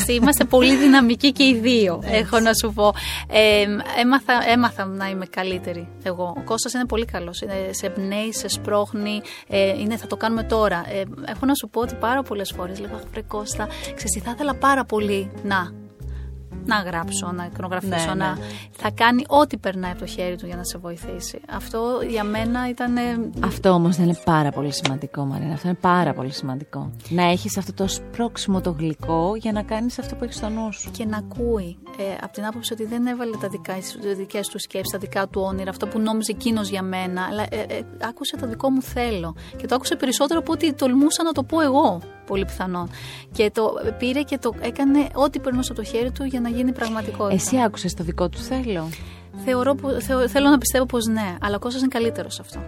ε, 0.08 0.14
είμαστε 0.14 0.44
πολύ 0.44 0.76
δυναμικοί 0.76 1.32
και 1.32 1.44
οι 1.44 1.60
δύο, 1.62 2.04
έχω 2.06 2.40
να 2.40 2.52
σου 2.54 2.74
πω. 2.74 2.94
Ε, 3.28 3.66
έμαθα, 4.02 4.34
έμαθα 4.48 4.86
να 4.86 5.10
είμαι 5.10 5.26
καλύτερη 5.26 5.88
εγώ. 6.04 6.34
Ο 6.38 6.42
Κώστας 6.44 6.74
είναι 6.74 6.86
πολύ 6.86 7.06
καλός. 7.06 7.42
σε 7.72 7.86
εμπνέει, 7.86 8.34
σε 8.34 8.48
σπρώχνει. 8.48 9.22
Ε, 9.48 9.80
είναι, 9.80 9.98
θα 9.98 10.08
το 10.08 10.16
κάνουμε 10.16 10.44
τώρα. 10.44 10.86
Ε, 10.90 11.02
έχω 11.30 11.46
να 11.46 11.54
σου 11.54 11.70
πω 11.70 11.82
ότι 11.82 11.96
πάρα 11.96 12.24
πολλές 12.24 12.54
φορές 12.56 12.80
λέγω 12.80 13.00
Βρε 13.12 13.22
Κώστα, 13.22 13.68
ξέρεις, 13.82 14.22
θα 14.24 14.32
ήθελα 14.32 14.54
πάρα 14.54 14.86
πολύ 14.86 15.32
να 15.44 15.81
να 16.66 16.76
γράψω, 16.76 17.32
να 17.32 17.46
εικονογραφήσω, 17.46 18.14
Ναι, 18.14 18.24
να... 18.24 18.32
ναι. 18.36 18.42
θα 18.72 18.92
κάνει 18.92 19.24
ό,τι 19.28 19.58
περνάει 19.58 19.92
από 19.92 20.00
το 20.00 20.06
χέρι 20.06 20.36
του 20.38 20.46
για 20.46 20.56
να 20.56 20.64
σε 20.64 20.78
βοηθήσει. 20.78 21.40
Αυτό 21.52 22.00
για 22.10 22.24
μένα 22.24 22.70
ήταν. 22.70 22.98
ε, 22.98 23.02
Αυτό 23.40 23.70
όμως 23.70 23.96
δεν 23.96 24.06
είναι 24.06 24.18
πάρα 24.26 24.52
πολύ 24.52 24.72
σημαντικό, 24.74 25.26
Μαρίνα. 25.26 25.54
Αυτό 25.54 25.68
είναι 25.68 25.78
πάρα 25.82 26.14
πολύ 26.14 26.32
σημαντικό. 26.32 26.92
Να 27.10 27.24
έχεις 27.24 27.58
αυτό 27.58 27.74
το 27.74 27.88
σπρώξιμο 27.88 28.62
το 28.62 28.76
γλυκό 28.80 29.34
για 29.36 29.52
να 29.52 29.62
κάνεις 29.64 30.00
αυτό 30.00 30.16
που 30.16 30.24
έχεις 30.24 30.36
στο 30.36 30.50
νου 30.50 30.74
σου. 30.74 30.92
και 30.92 31.06
να 31.06 31.18
ακούει. 31.18 31.78
Ε, 31.98 32.04
από 32.24 32.34
την 32.34 32.46
άποψη 32.46 32.74
ότι 32.74 32.86
δεν 32.86 33.06
έβαλε 33.08 33.38
τα 33.42 33.48
δικά, 33.48 33.74
τις 33.74 33.98
δικές 34.18 34.48
του 34.48 34.60
σκέψεις, 34.60 34.92
τα 34.92 34.98
δικά 34.98 35.28
του 35.28 35.42
όνειρα, 35.42 35.70
αυτό 35.70 35.88
που 35.88 36.00
νόμιζε 36.00 36.32
εκείνος 36.32 36.70
για 36.70 36.82
μένα, 36.82 37.22
αλλά 37.30 37.44
ε, 37.50 37.60
ε, 37.68 37.82
άκουσε 38.10 38.38
το 38.38 38.48
δικό 38.48 38.70
μου 38.70 38.82
θέλω. 38.82 39.36
Και 39.58 39.68
το 39.68 39.76
άκουσε 39.76 39.96
περισσότερο 39.96 40.40
από 40.40 40.52
ό,τι 40.52 40.74
τολμούσα 40.74 41.24
να 41.24 41.32
το 41.32 41.44
πω 41.44 41.62
εγώ, 41.62 42.00
πολύ 42.26 42.46
πιθανόν. 42.46 42.90
Και 43.32 43.52
το 43.54 43.74
πήρε 43.98 44.22
και 44.22 44.38
το 44.38 44.54
έκανε 44.62 45.08
ό,τι 45.14 45.40
περνούσε 45.40 45.72
από 45.72 45.82
το 45.82 45.88
χέρι 45.88 46.12
του 46.12 46.24
για 46.24 46.40
να 46.42 46.50
γίνει 46.52 46.72
πραγματικότητα. 46.72 47.34
Εσύ 47.34 47.58
άκουσες 47.62 47.94
το 47.94 48.04
δικό 48.04 48.30
του 48.30 48.38
θέλω; 48.38 48.90
Θεωρώ, 49.46 49.76
που- 49.76 49.90
θεω- 50.02 50.28
θέλω 50.28 50.50
να 50.50 50.58
πιστεύω 50.58 50.86
πως 50.86 51.06
ναι, 51.06 51.36
αλλά 51.42 51.56
ο 51.56 51.60
Κώστας 51.60 51.82
είναι 51.82 51.92
καλύτερος 51.94 52.34
σε 52.34 52.42
αυτό. 52.42 52.60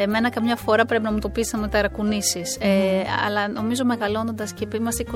Εμένα 0.00 0.30
καμιά 0.30 0.56
φορά 0.56 0.84
πρέπει 0.84 1.02
να 1.02 1.12
μου 1.12 1.18
το 1.18 1.28
πεις 1.28 1.52
να 1.52 1.58
με 1.58 1.68
ταρακουνήσει. 1.68 2.42
Ε, 2.58 3.02
αλλά 3.26 3.48
νομίζω 3.48 3.84
μεγαλώνοντας 3.84 4.52
και 4.52 4.68
είμαστε 4.76 5.04
21 5.10 5.12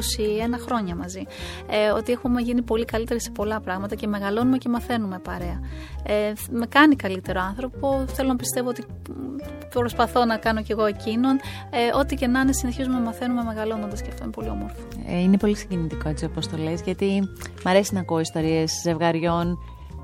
χρόνια 0.65 0.95
μαζί, 0.95 1.27
ε, 1.71 1.91
ότι 1.91 2.12
έχουμε 2.12 2.41
γίνει 2.41 2.62
πολύ 2.62 2.85
καλύτεροι 2.85 3.21
σε 3.21 3.31
πολλά 3.31 3.61
πράγματα 3.61 3.95
και 3.95 4.07
μεγαλώνουμε 4.07 4.59
και 4.59 4.69
μαθαίνουμε 4.69 5.19
παρέα. 5.19 5.61
Ε, 6.03 6.33
με 6.51 6.67
κάνει 6.67 6.97
καλύτερο 6.97 7.41
άνθρωπο. 7.41 8.05
Θέλω 8.07 8.29
να 8.29 8.37
πιστεύω 8.37 8.69
ότι 8.69 8.85
μ, 9.09 9.37
προσπαθώ 9.69 10.25
να 10.25 10.37
κάνω 10.37 10.62
κι 10.62 10.73
εγώ 10.73 10.85
εκείνον. 10.85 11.41
Ε, 11.71 11.99
ό,τι 11.99 12.15
και 12.15 12.27
να 12.27 12.41
είναι, 12.41 12.53
συνεχίζουμε 12.53 12.95
να 12.95 13.01
μαθαίνουμε 13.01 13.43
μεγαλώνοντας 13.43 14.03
και 14.03 14.09
αυτό 14.11 14.23
είναι 14.23 14.33
πολύ 14.33 14.49
όμορφο. 14.49 14.81
Ε, 15.07 15.21
είναι 15.21 15.37
πολύ 15.37 15.57
συγκινητικό 15.57 16.09
έτσι 16.09 16.25
όπως 16.25 16.49
το 16.49 16.57
λες 16.57 16.81
γιατί 16.81 17.29
μ' 17.65 17.69
αρέσει 17.69 17.95
να 17.95 18.01
ακούω 18.01 18.21
ιστορίες 18.21 18.73
ζευγαριών 18.83 19.59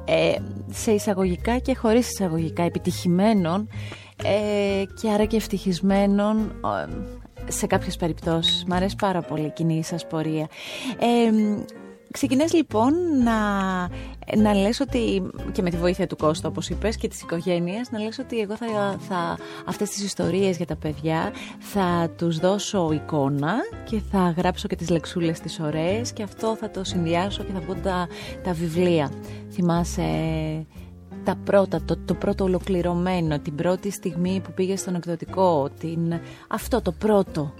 ε, 0.04 0.34
σε 0.70 0.90
εισαγωγικά 0.90 1.58
και 1.58 1.74
χωρίς 1.74 2.08
εισαγωγικά 2.08 2.62
επιτυχημένων 2.62 3.68
ε, 4.22 4.84
και 5.00 5.10
άρα 5.10 5.24
και 5.24 5.36
ευτυχισμένων 5.36 6.38
ε, 7.46 7.50
σε 7.50 7.66
κάποιες 7.66 7.96
περιπτώσεις. 7.96 8.64
Μ' 8.64 8.72
αρέσει 8.72 8.96
πάρα 8.96 9.20
πολύ 9.20 9.46
η 9.46 9.50
κοινή 9.50 9.84
σας 9.84 10.06
πορεία. 10.06 10.48
Ε, 10.98 11.30
Ξεκινάς 12.10 12.52
λοιπόν 12.52 12.92
να, 13.24 13.34
να 14.36 14.54
λες 14.54 14.80
ότι 14.80 15.30
και 15.52 15.62
με 15.62 15.70
τη 15.70 15.76
βοήθεια 15.76 16.06
του 16.06 16.16
Κώστα 16.16 16.48
όπως 16.48 16.68
είπες 16.68 16.96
και 16.96 17.08
της 17.08 17.22
οικογένειας 17.22 17.90
να 17.90 17.98
λες 17.98 18.18
ότι 18.18 18.40
εγώ 18.40 18.56
θα, 18.56 18.98
θα 19.08 19.38
αυτές 19.66 19.90
τις 19.90 20.04
ιστορίες 20.04 20.56
για 20.56 20.66
τα 20.66 20.76
παιδιά 20.76 21.32
θα 21.58 22.10
τους 22.16 22.38
δώσω 22.38 22.92
εικόνα 22.92 23.54
και 23.84 24.00
θα 24.10 24.34
γράψω 24.36 24.68
και 24.68 24.76
τις 24.76 24.88
λεξούλες 24.90 25.40
τις 25.40 25.60
ωραίες 25.60 26.12
και 26.12 26.22
αυτό 26.22 26.56
θα 26.56 26.70
το 26.70 26.84
συνδυάσω 26.84 27.44
και 27.44 27.52
θα 27.52 27.60
βγουν 27.60 27.82
τα, 27.82 28.08
τα 28.42 28.52
βιβλία. 28.52 29.10
Θυμάσαι 29.52 30.02
τα 31.28 31.36
πρώτα, 31.44 31.80
το, 31.84 31.96
το 32.04 32.14
πρώτο 32.14 32.44
ολοκληρωμένο, 32.44 33.38
την 33.38 33.54
πρώτη 33.54 33.90
στιγμή 33.90 34.40
που 34.44 34.52
πήγε 34.52 34.76
στον 34.76 34.94
εκδοτικό, 34.94 35.70
την, 35.78 36.20
αυτό 36.48 36.82
το 36.82 36.92
πρώτο. 36.92 37.54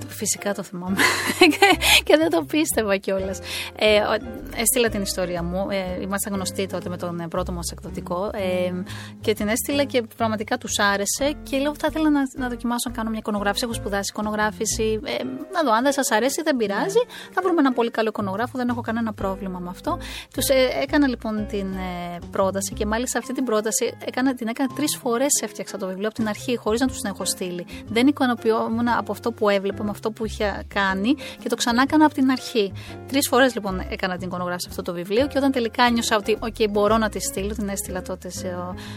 Το 0.00 0.06
Φυσικά 0.08 0.54
το 0.54 0.62
θυμάμαι 0.62 0.96
και, 1.38 1.78
και 2.06 2.16
δεν 2.16 2.30
το 2.30 2.44
πίστευα 2.44 2.96
κιόλας. 2.96 3.38
Ε, 3.78 3.98
ο- 4.00 4.16
έστειλα 4.56 4.88
την 4.88 5.02
ιστορία 5.02 5.42
μου. 5.42 5.66
Ε, 5.70 6.00
ήμασταν 6.02 6.34
γνωστοί 6.34 6.66
τότε 6.66 6.88
με 6.88 6.96
τον 6.96 7.20
ε, 7.20 7.28
πρώτο 7.28 7.52
μας 7.52 7.70
εκδοτικό. 7.70 8.30
Ε, 8.34 8.72
και 9.20 9.34
την 9.34 9.48
έστειλα 9.48 9.84
και 9.84 10.02
πραγματικά 10.16 10.58
τους 10.58 10.78
άρεσε. 10.78 11.36
Και 11.42 11.58
λέω: 11.58 11.74
Θα 11.78 11.86
ήθελα 11.90 12.10
να, 12.10 12.20
να 12.36 12.48
δοκιμάσω 12.48 12.88
να 12.88 12.94
κάνω 12.96 13.08
μια 13.10 13.18
εικονογράφηση. 13.18 13.64
Έχω 13.64 13.74
σπουδάσει 13.74 14.10
εικονογράφηση. 14.14 15.00
Ε, 15.04 15.24
να 15.52 15.62
δω, 15.64 15.72
αν 15.72 15.82
δεν 15.82 15.92
σας 15.92 16.10
αρέσει, 16.10 16.42
δεν 16.42 16.56
πειράζει. 16.56 17.02
Θα 17.32 17.40
βρούμε 17.44 17.60
ένα 17.60 17.72
πολύ 17.72 17.90
καλό 17.90 18.08
εικονογράφο. 18.08 18.52
Δεν 18.58 18.68
έχω 18.68 18.80
κανένα 18.80 19.12
πρόβλημα 19.12 19.58
με 19.58 19.68
αυτό. 19.70 19.98
Τους 20.34 20.48
ε, 20.48 20.68
έκανα 20.82 21.06
λοιπόν 21.08 21.46
την 21.46 21.72
ε, 21.72 22.18
πρόταση 22.30 22.72
και 22.74 22.86
μάλιστα 22.86 23.18
αυτή 23.18 23.32
την 23.34 23.44
πρόταση 23.44 23.96
έκανα, 24.04 24.34
την 24.34 24.48
έκανα 24.48 24.74
τρεις 24.74 24.96
φορές. 25.02 25.40
Έφτιαξα 25.42 25.76
το 25.78 25.86
βιβλίο 25.86 26.06
από 26.06 26.16
την 26.16 26.28
αρχή, 26.28 26.56
χωρίς 26.56 26.80
να 26.80 26.86
τους 26.86 26.96
την 27.00 27.10
έχω 27.10 27.24
στείλει. 27.24 27.66
Δεν 27.86 28.06
ικανοποιόμουν 28.06 28.88
από 28.88 29.12
αυτό 29.12 29.32
που 29.32 29.48
έβλεπα, 29.48 29.84
με 29.88 29.94
αυτό 29.96 30.10
που 30.10 30.24
είχε 30.24 30.64
κάνει 30.74 31.14
και 31.42 31.48
το 31.48 31.56
ξανά 31.56 31.82
έκανα 31.82 32.04
από 32.04 32.14
την 32.14 32.30
αρχή. 32.30 32.72
Τρεις 33.08 33.28
φορές 33.28 33.54
λοιπόν 33.54 33.80
έκανα 33.90 34.16
την 34.16 34.26
εικονογράφηση 34.28 34.66
σε 34.66 34.70
αυτό 34.70 34.82
το 34.82 34.92
βιβλίο 34.98 35.26
και 35.26 35.38
όταν 35.38 35.50
τελικά 35.52 35.82
ένιωσα 35.84 36.16
ότι 36.16 36.38
okay, 36.40 36.66
μπορώ 36.70 36.96
να 36.98 37.08
τη 37.08 37.20
στείλω, 37.20 37.54
την 37.54 37.68
έστειλα 37.68 38.02
τότε 38.02 38.30
σε, 38.30 38.56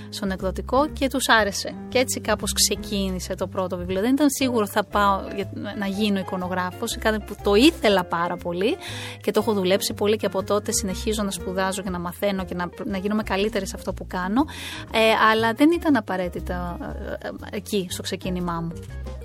στον 0.09 0.31
εκδοτικό 0.31 0.87
και 0.87 1.07
τους 1.09 1.29
άρεσε. 1.29 1.73
Και 1.89 1.97
έτσι 1.97 2.19
κάπως 2.19 2.53
ξεκίνησε 2.53 3.35
το 3.35 3.47
πρώτο 3.47 3.77
βιβλίο. 3.77 4.01
Δεν 4.01 4.13
ήταν 4.13 4.27
σίγουρο 4.29 4.67
θα 4.67 4.83
πάω 4.83 5.21
για- 5.35 5.51
να 5.77 5.85
γίνω 5.85 6.19
εικονογράφος, 6.19 6.97
κάτι 6.97 7.19
που 7.19 7.35
το 7.43 7.55
ήθελα 7.55 8.03
πάρα 8.03 8.35
πολύ 8.37 8.77
και 9.21 9.31
το 9.31 9.39
έχω 9.39 9.53
δουλέψει 9.53 9.93
πολύ 9.93 10.15
και 10.17 10.25
από 10.25 10.43
τότε 10.43 10.71
συνεχίζω 10.71 11.23
να 11.23 11.31
σπουδάζω 11.31 11.81
και 11.81 11.89
να 11.89 11.99
μαθαίνω 11.99 12.45
και 12.45 12.55
να, 12.55 12.69
να 12.85 12.97
γίνομαι 12.97 13.23
καλύτερη 13.23 13.67
σε 13.67 13.73
αυτό 13.75 13.93
που 13.93 14.07
κάνω. 14.07 14.45
Ε, 14.93 14.99
αλλά 15.31 15.53
δεν 15.53 15.71
ήταν 15.71 15.95
απαραίτητα 15.95 16.77
ε, 17.21 17.27
ε, 17.27 17.29
εκεί 17.51 17.87
στο 17.89 18.01
ξεκίνημά 18.01 18.61
μου. 18.61 18.71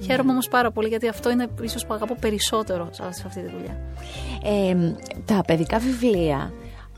Χαίρομαι 0.05 0.31
όμως 0.31 0.49
πάρα 0.49 0.71
πολύ 0.71 0.89
γιατί 0.89 1.09
αυτό 1.09 1.31
είναι 1.31 1.49
ίσως 1.63 1.87
που 1.87 1.95
αγαπώ 1.95 2.17
περισσότερο 2.21 2.89
σε 2.91 3.03
σε 3.11 3.23
αυτή 3.27 3.41
τη 3.41 3.51
δουλειά. 3.51 3.81
Ε, 4.45 4.95
τα 5.25 5.43
παιδικά 5.47 5.79
βιβλία, 5.79 6.53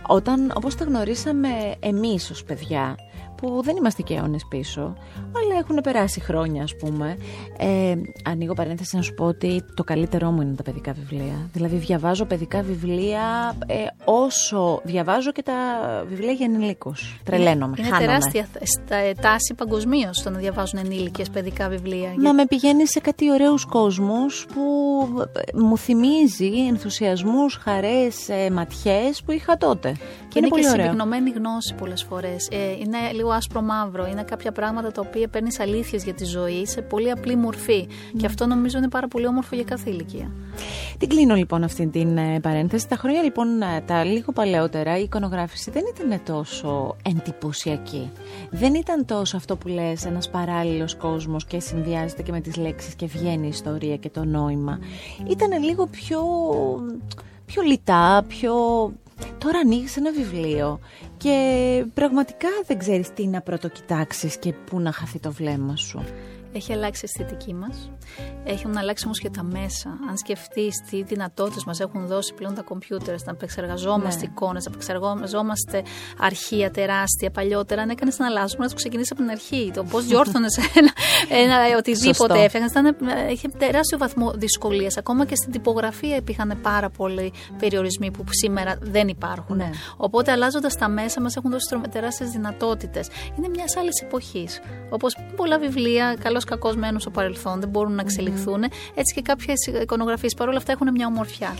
όταν, 0.07 0.53
όπως 0.55 0.75
τα 0.75 0.85
γνωρίσαμε 0.85 1.49
εμείς 1.81 2.31
ως 2.31 2.45
παιδιά, 2.45 2.97
που 3.40 3.61
δεν 3.64 3.76
είμαστε 3.76 4.02
και 4.02 4.14
αιώνες 4.14 4.47
πίσω, 4.49 4.80
αλλά 5.16 5.59
έχουν 5.61 5.80
περάσει 5.83 6.21
χρόνια 6.21 6.62
ας 6.62 6.76
πούμε. 6.76 7.16
Ε, 7.59 7.95
ανοίγω 8.25 8.52
παρένθεση 8.54 8.97
να 8.97 9.02
σου 9.02 9.14
πω 9.14 9.25
ότι 9.25 9.64
το 9.75 9.85
καλύτερό 9.85 10.30
μου 10.30 10.40
είναι 10.42 10.54
τα 10.54 10.62
παιδικά 10.62 10.92
βιβλία. 10.92 11.49
Δηλαδή 11.52 11.76
διαβάζω 11.76 12.25
παιδικά 12.25 12.62
βιβλία 12.62 13.54
ε, 13.66 13.75
όσο 14.04 14.80
διαβάζω 14.85 15.33
και 15.33 15.42
τα 15.42 15.54
βιβλία 16.09 16.33
για 16.33 16.47
ενηλίκους. 16.52 17.21
Τρελαίνομαι, 17.25 17.75
Είναι 17.78 17.88
χάνομαι. 17.88 18.07
τεράστια 18.07 18.49
θ- 18.52 18.62
στα- 18.66 19.23
τάση 19.23 19.54
παγκοσμίως 19.54 20.23
το 20.23 20.30
να 20.30 20.38
διαβάζουν 20.38 20.78
ενήλικες 20.85 21.30
παιδικά 21.30 21.68
βιβλία. 21.68 22.14
Μα 22.18 22.33
με 22.33 22.47
πηγαίνει 22.47 22.87
σε 22.88 23.00
κάτι 23.00 23.30
ωραίους 23.33 23.64
κόσμους 23.64 24.47
που 24.54 24.61
ε, 25.52 25.59
μου 25.59 25.78
θυμίζει 25.78 26.66
ενθουσιασμούς, 26.68 27.54
χαρές, 27.57 28.28
ε, 28.28 28.50
ματιές 28.50 29.23
που 29.23 29.33
είχα 29.33 29.57
τότε. 29.57 29.92
Και 30.28 30.38
είναι, 30.38 30.49
πολύ 30.49 30.62
και 30.62 30.68
ωραίο. 30.68 30.85
συμπυκνωμένη 30.85 31.30
γνώση 31.30 31.75
πολλές 31.75 32.02
φορές. 32.09 32.49
Ε, 32.52 32.57
είναι 32.71 32.99
λίγο 33.14 33.28
άσπρο 33.31 33.63
μαύρο. 33.63 34.07
Είναι 34.07 34.23
κάποια 34.23 34.53
πράγματα 34.53 34.93
τα 34.93 35.03
οποία 35.07 35.29
παίρνεις 35.29 35.61
αλήθειες 35.61 36.05
για 36.05 36.15
τη 36.15 36.25
ζωή 36.25 36.67
σε 36.67 36.83
πολύ 36.83 37.11
απλή 37.11 37.37
μορφή. 37.37 37.89
Και 38.17 38.27
αυτό 38.27 38.47
νομίζω 38.47 38.79
είναι 38.79 38.89
πάρα 38.89 39.09
πολύ 39.09 39.27
όμορφο 39.27 39.55
για 39.55 39.65
κάθε 39.65 39.91
ηλικία. 39.91 40.31
Την 40.99 41.09
κλείνω 41.09 41.35
λοιπόν 41.35 41.65
αυτή 41.65 41.87
την 41.87 42.17
ε, 42.17 42.41
παρένθεση. 42.41 42.89
Τα 42.89 42.97
χρόνια 42.97 43.23
λοιπόν 43.23 43.63
ε, 43.63 43.81
τα 43.87 44.05
λίγο 44.05 44.33
παλαιότερα 44.33 44.99
η 44.99 45.03
εικονογράφηση 45.03 45.71
δεν 45.71 45.83
ήταν 45.95 46.21
τόσο 46.25 46.97
εντυπωσιακή. 47.03 48.11
Δεν 48.51 48.75
ήταν 48.75 49.05
τόσο 49.05 49.37
αυτό 49.37 49.57
που 49.57 49.69
λες 49.69 50.05
ένας 50.05 50.31
παράλληλος 50.31 50.97
κόσμος 50.97 51.45
και 51.45 51.61
συνδυάζεται 51.61 52.23
και 52.23 52.33
με 52.33 52.41
τις 52.41 52.57
λέξεις 52.57 52.95
και 52.95 53.07
βγαίνει 53.07 53.47
η 53.47 53.49
ιστορία 53.49 53.97
και 53.97 54.11
το 54.11 54.25
νόημα. 54.25 54.79
Ήταν 55.31 55.63
λίγο 55.63 55.87
πιο, 55.87 56.21
πιο 57.47 57.63
λιτά, 57.63 58.25
πιο... 58.29 58.53
Τώρα 59.38 59.59
ανοίγεις 59.59 59.97
ένα 59.97 60.12
βιβλίο 60.12 60.80
και 61.16 61.37
πραγματικά 61.95 62.49
δεν 62.66 62.78
ξέρεις 62.78 63.12
τι 63.12 63.26
να 63.26 63.40
πρωτοκοιτάξεις 63.40 64.37
και 64.37 64.52
πού 64.52 64.80
να 64.80 64.92
χαθεί 64.92 65.18
το 65.18 65.33
βλέμμα 65.33 65.76
σου. 65.76 66.04
Έχει 66.52 66.73
αλλάξει 66.73 67.05
η 67.07 67.09
αισθητική 67.12 67.55
μας. 67.55 67.90
Έχουν 68.45 68.76
αλλάξει 68.76 69.05
όμως 69.05 69.19
και 69.19 69.31
τα 69.31 69.43
μέσα. 69.43 69.88
Αν 70.09 70.17
σκεφτείς 70.17 70.83
τι 70.90 71.02
δυνατότητες 71.02 71.64
μας 71.64 71.81
έχουν 71.81 72.07
δώσει 72.07 72.35
πλέον 72.35 72.55
τα 72.55 72.62
κομπιούτερ, 72.62 73.14
να 73.25 73.31
επεξεργαζόμαστε 73.33 74.26
Ναι. 74.26 74.33
εικόνες, 74.33 74.64
να 74.64 74.71
επεξεργαζόμαστε 74.73 75.83
αρχεία 76.19 76.71
τεράστια 76.71 77.31
παλιότερα. 77.31 77.83
Αν 77.83 77.88
έκανες 77.90 78.19
να 78.19 78.26
αλλάζουμε, 78.26 78.62
να 78.64 78.69
το 78.71 78.75
ξεκινήσεις 78.75 79.11
από 79.12 79.21
την 79.21 79.31
αρχή. 79.31 79.71
Το 79.75 79.85
πώς 79.85 80.05
διόρθωνες 80.09 80.57
ένα, 80.75 80.90
ένα 81.43 81.76
οτιδήποτε 81.76 82.14
Σωστό. 82.14 82.35
έφτιαχνε. 82.35 82.97
Είχε 83.31 83.49
τεράστιο 83.49 83.99
βαθμό 83.99 84.33
δυσκολίας. 84.35 84.97
Ακόμα 84.97 85.25
και 85.26 85.37
στην 85.37 85.52
τυπογραφία 85.52 86.17
υπήρχαν 86.17 86.59
πάρα 86.62 86.90
πολλοί 86.90 87.33
περιορισμοί 87.59 88.11
που 88.11 88.25
σήμερα 88.28 88.76
δεν 88.81 89.09
υπάρχουν. 89.09 89.57
Ναι. 89.57 89.71
Οπότε 89.97 90.31
αλλάζοντας 90.33 90.75
τα 90.76 90.88
μέσα 90.88 91.21
μας 91.21 91.37
έχουν 91.37 91.50
δώσει 91.50 91.81
τεράστιες 91.90 92.31
δυνατότητες. 92.31 93.09
Είναι 93.38 93.49
μιας 93.49 93.76
άλλης 93.76 94.02
εποχής. 94.02 94.61
Όπως 94.90 95.17
πολλά 95.37 95.59
βιβλία, 95.59 96.17
καλό 96.23 96.38
κακός 96.45 96.76
μένουν 96.76 97.00
στο 97.00 97.11
παρελθόν, 97.11 97.61
δεν 97.61 97.68
μπορούν 97.68 97.95
να 97.95 98.00
εξελιχθούν. 98.00 98.62
Έτσι 98.95 99.14
και 99.14 99.23
κάποιες 99.23 99.66
εικονογραφίες 99.83 100.35
παρόλα 100.35 100.57
αυτά 100.59 100.73
έχουν 100.73 100.90
μια 100.90 101.07
ομορφιά. 101.07 101.57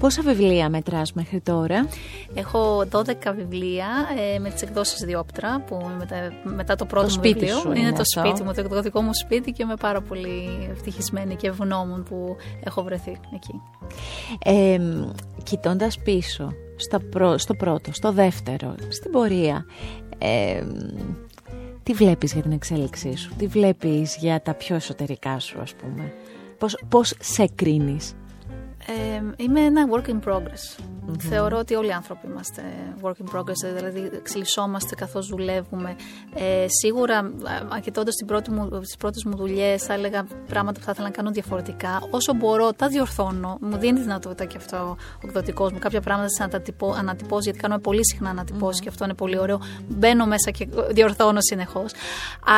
Πόσα 0.00 0.22
βιβλία 0.22 0.68
μετράς 0.68 1.12
μέχρι 1.12 1.40
τώρα; 1.40 1.86
Έχω 2.34 2.84
12 2.92 3.32
βιβλία 3.36 3.86
ε, 4.34 4.38
με 4.38 4.50
τις 4.50 4.62
εκδόσεις 4.62 5.00
Διόπτρα, 5.00 5.60
που 5.60 5.78
είναι 5.84 5.94
μετά, 5.98 6.16
μετά 6.56 6.74
το 6.76 6.84
πρώτο 6.86 7.06
Το 7.06 7.12
μου 7.12 7.18
σπίτι 7.18 7.38
βιβλίο. 7.38 7.56
σου 7.58 7.68
είναι 7.68 7.78
είναι 7.78 7.92
το 7.92 8.00
αυτό. 8.00 8.20
σπίτι 8.28 8.42
μου, 8.42 8.52
το 8.54 8.60
εκδοτικό 8.60 9.00
μου 9.02 9.14
σπίτι 9.14 9.52
και 9.52 9.62
είμαι 9.62 9.74
πάρα 9.80 10.00
πολύ 10.00 10.68
ευτυχισμένη 10.70 11.36
και 11.36 11.48
ευγνώμων 11.48 12.02
που 12.02 12.36
έχω 12.64 12.82
βρεθεί 12.82 13.16
εκεί. 13.34 13.60
Ε, 14.44 14.78
κοιτώντας 15.42 15.98
πίσω 15.98 16.52
στο, 16.76 17.00
πρω- 17.00 17.38
στο 17.38 17.54
πρώτο, 17.54 17.92
στο 17.92 18.12
δεύτερο, 18.12 18.74
στην 18.88 19.10
πορεία, 19.10 19.64
ε, 20.18 20.62
τι 21.88 21.94
βλέπεις 21.94 22.32
για 22.32 22.42
την 22.42 22.52
εξέλιξή 22.52 23.16
σου, 23.16 23.32
τι 23.38 23.46
βλέπεις 23.46 24.16
για 24.16 24.40
τα 24.40 24.54
πιο 24.54 24.74
εσωτερικά 24.74 25.38
σου 25.38 25.60
ας 25.60 25.74
πούμε, 25.74 26.12
πώς, 26.58 26.78
πώς 26.88 27.14
σε 27.20 27.48
κρίνεις; 27.54 28.14
Ε, 28.90 29.22
είμαι 29.36 29.60
ένα 29.60 29.86
work 29.90 30.08
in 30.08 30.18
progress. 30.28 30.84
Θεωρώ 31.18 31.58
ότι 31.58 31.74
όλοι 31.74 31.88
οι 31.88 31.92
άνθρωποι 31.92 32.26
είμαστε 32.26 32.62
work 33.02 33.12
in 33.12 33.36
progress, 33.36 33.74
δηλαδή 33.74 34.10
εξελισσόμαστε 34.14 34.94
καθώς 34.94 35.26
δουλεύουμε. 35.26 35.96
Ε, 36.34 36.66
σίγουρα, 36.68 37.30
κοιτώντα 37.80 38.10
τις 38.80 38.96
πρώτες 38.98 39.24
μου 39.24 39.36
δουλειές, 39.36 39.82
θα 39.82 39.92
έλεγα 39.92 40.26
πράγματα 40.46 40.78
που 40.78 40.84
θα 40.84 40.90
ήθελα 40.90 41.06
να 41.06 41.14
κάνω 41.14 41.30
διαφορετικά. 41.30 42.02
Όσο 42.10 42.34
μπορώ, 42.34 42.72
τα 42.72 42.88
διορθώνω. 42.88 43.58
Μου 43.60 43.76
δίνει 43.76 43.92
τη 43.92 44.00
δυνατότητα 44.00 44.44
και 44.44 44.56
αυτό 44.56 44.76
ο 44.76 44.96
εκδοτικός 45.24 45.72
μου. 45.72 45.78
Κάποια 45.78 46.00
πράγματα 46.00 46.28
να 46.38 46.48
τα 46.48 46.62
ανατυπώσει, 46.98 47.42
γιατί 47.42 47.58
κάνουμε 47.58 47.80
πολύ 47.80 48.06
συχνά 48.06 48.30
ανατυπώσεις 48.30 48.80
και 48.80 48.88
αυτό 48.88 49.04
είναι 49.04 49.14
πολύ 49.14 49.38
ωραίο. 49.38 49.60
Μπαίνω 49.88 50.26
μέσα 50.26 50.50
και 50.50 50.68
διορθώνω 50.90 51.40
συνεχώς. 51.40 51.92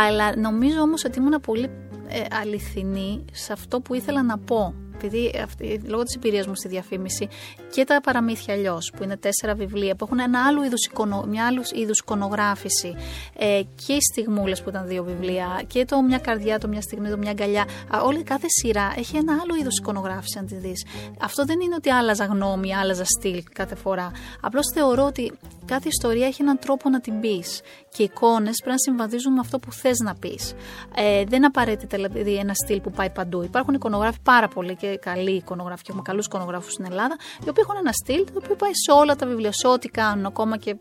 Αλλά 0.06 0.36
νομίζω 0.36 0.80
όμως 0.80 1.04
ότι 1.04 1.18
ήμουν 1.18 1.40
πολύ 1.40 1.70
ε, 2.08 2.36
αληθινή 2.40 3.24
σε 3.32 3.52
αυτό 3.52 3.80
που 3.80 3.94
ήθελα 3.94 4.22
να 4.22 4.38
πω 4.38 4.74
επειδή 5.04 5.40
αυτή, 5.42 5.80
λόγω 5.86 6.02
της 6.02 6.14
εμπειρίας 6.14 6.46
μου 6.46 6.54
στη 6.54 6.68
διαφήμιση 6.68 7.28
και 7.74 7.84
τα 7.84 8.00
παραμύθια 8.00 8.54
αλλιώς, 8.54 8.92
που 8.96 9.02
είναι 9.02 9.16
τέσσερα 9.16 9.54
βιβλία, 9.54 9.94
που 9.94 10.04
έχουν 10.04 10.18
ένα 10.18 10.46
άλλο 10.46 10.64
είδους 10.64 10.86
εικονο, 10.86 11.24
μια 11.28 11.46
άλλους 11.46 11.70
είδους 11.70 11.98
εικονογράφηση 11.98 12.94
ε, 13.38 13.60
και 13.86 13.92
οι 13.92 14.00
στιγμούλες 14.12 14.62
που 14.62 14.68
ήταν 14.68 14.86
δύο 14.86 15.04
βιβλία 15.04 15.62
και 15.66 15.84
το 15.84 16.02
μια 16.02 16.18
καρδιά, 16.18 16.58
το 16.58 16.68
μια 16.68 16.80
στιγμή, 16.80 17.10
το 17.10 17.16
μια 17.16 17.30
αγκαλιά. 17.30 17.64
Όλη 18.04 18.22
κάθε 18.22 18.46
σειρά 18.48 18.94
έχει 18.96 19.16
ένα 19.16 19.32
άλλο 19.42 19.54
είδος 19.60 19.78
εικονογράφηση, 19.78 20.38
αν 20.38 20.46
τη 20.46 20.54
δεις. 20.54 20.86
Αυτό 21.20 21.44
δεν 21.44 21.60
είναι 21.60 21.74
ότι 21.74 21.90
άλλαζα 21.90 22.24
γνώμη, 22.24 22.74
άλλαζα 22.74 23.04
στυλ 23.04 23.42
κάθε 23.52 23.74
φορά. 23.74 24.10
Απλώς 24.40 24.64
θεωρώ 24.74 25.04
ότι 25.04 25.32
κάθε 25.64 25.88
ιστορία 25.88 26.26
έχει 26.26 26.42
έναν 26.42 26.58
τρόπο 26.58 26.88
να 26.88 27.00
την 27.00 27.20
πεις. 27.20 27.60
Και 27.92 28.02
οι 28.02 28.10
εικόνες 28.14 28.56
πρέπει 28.56 28.70
να 28.70 28.78
συμβαδίζουν 28.78 29.32
με 29.32 29.40
αυτό 29.40 29.58
που 29.58 29.72
θες 29.72 29.98
να 29.98 30.14
πεις. 30.14 30.54
Ε, 30.94 31.24
δεν 31.24 31.44
απαραίτητα 31.46 31.96
δηλαδή 31.96 32.36
ένα 32.36 32.54
στυλ 32.54 32.80
που 32.80 32.90
πάει 32.90 33.10
παντού. 33.10 33.42
Υπάρχουν 33.42 33.74
εικονογράφοι 33.74 34.18
πάρα 34.22 34.48
πολλοί 34.48 34.76
και 34.76 34.98
καλοί 35.00 35.30
εικονογράφοι, 35.30 35.82
και 35.82 35.88
έχουμε 35.90 36.04
καλούς 36.06 36.26
εικονογράφους 36.26 36.72
στην 36.72 36.84
Ελλάδα, 36.84 37.16
οι 37.44 37.48
οποίοι 37.48 37.64
έχουν 37.66 37.76
ένα 37.78 37.92
στυλ 37.92 38.24
το 38.24 38.40
οποίο 38.42 38.54
πάει 38.54 38.70
σε 38.74 38.92
όλα 38.92 39.16
τα 39.16 39.26
βιβλία, 39.26 39.52
σε 39.52 39.66
ό,τι 39.66 39.88
κάνουν, 39.88 40.26
ακόμα 40.26 40.56
και 40.56 40.78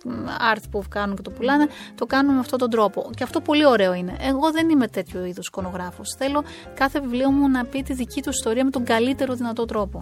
art 0.53 0.63
που 0.71 0.83
κάνουν 0.89 1.15
και 1.15 1.21
το 1.21 1.29
πουλάνε, 1.29 1.67
το 1.95 2.05
κάνουν 2.05 2.33
με 2.33 2.39
αυτόν 2.39 2.59
τον 2.59 2.69
τρόπο. 2.69 3.09
Και 3.15 3.23
αυτό 3.23 3.41
πολύ 3.41 3.65
ωραίο 3.65 3.93
είναι. 3.93 4.17
Εγώ 4.19 4.51
δεν 4.51 4.69
είμαι 4.69 4.87
τέτοιο 4.87 5.25
είδους 5.25 5.47
εικονογράφος. 5.47 6.15
Θέλω 6.17 6.43
κάθε 6.73 6.99
βιβλίο 6.99 7.31
μου 7.31 7.49
να 7.49 7.65
πει 7.65 7.83
τη 7.83 7.93
δική 7.93 8.21
του 8.21 8.29
ιστορία 8.29 8.63
με 8.63 8.69
τον 8.69 8.83
καλύτερο 8.83 9.33
δυνατό 9.33 9.65
τρόπο. 9.65 9.99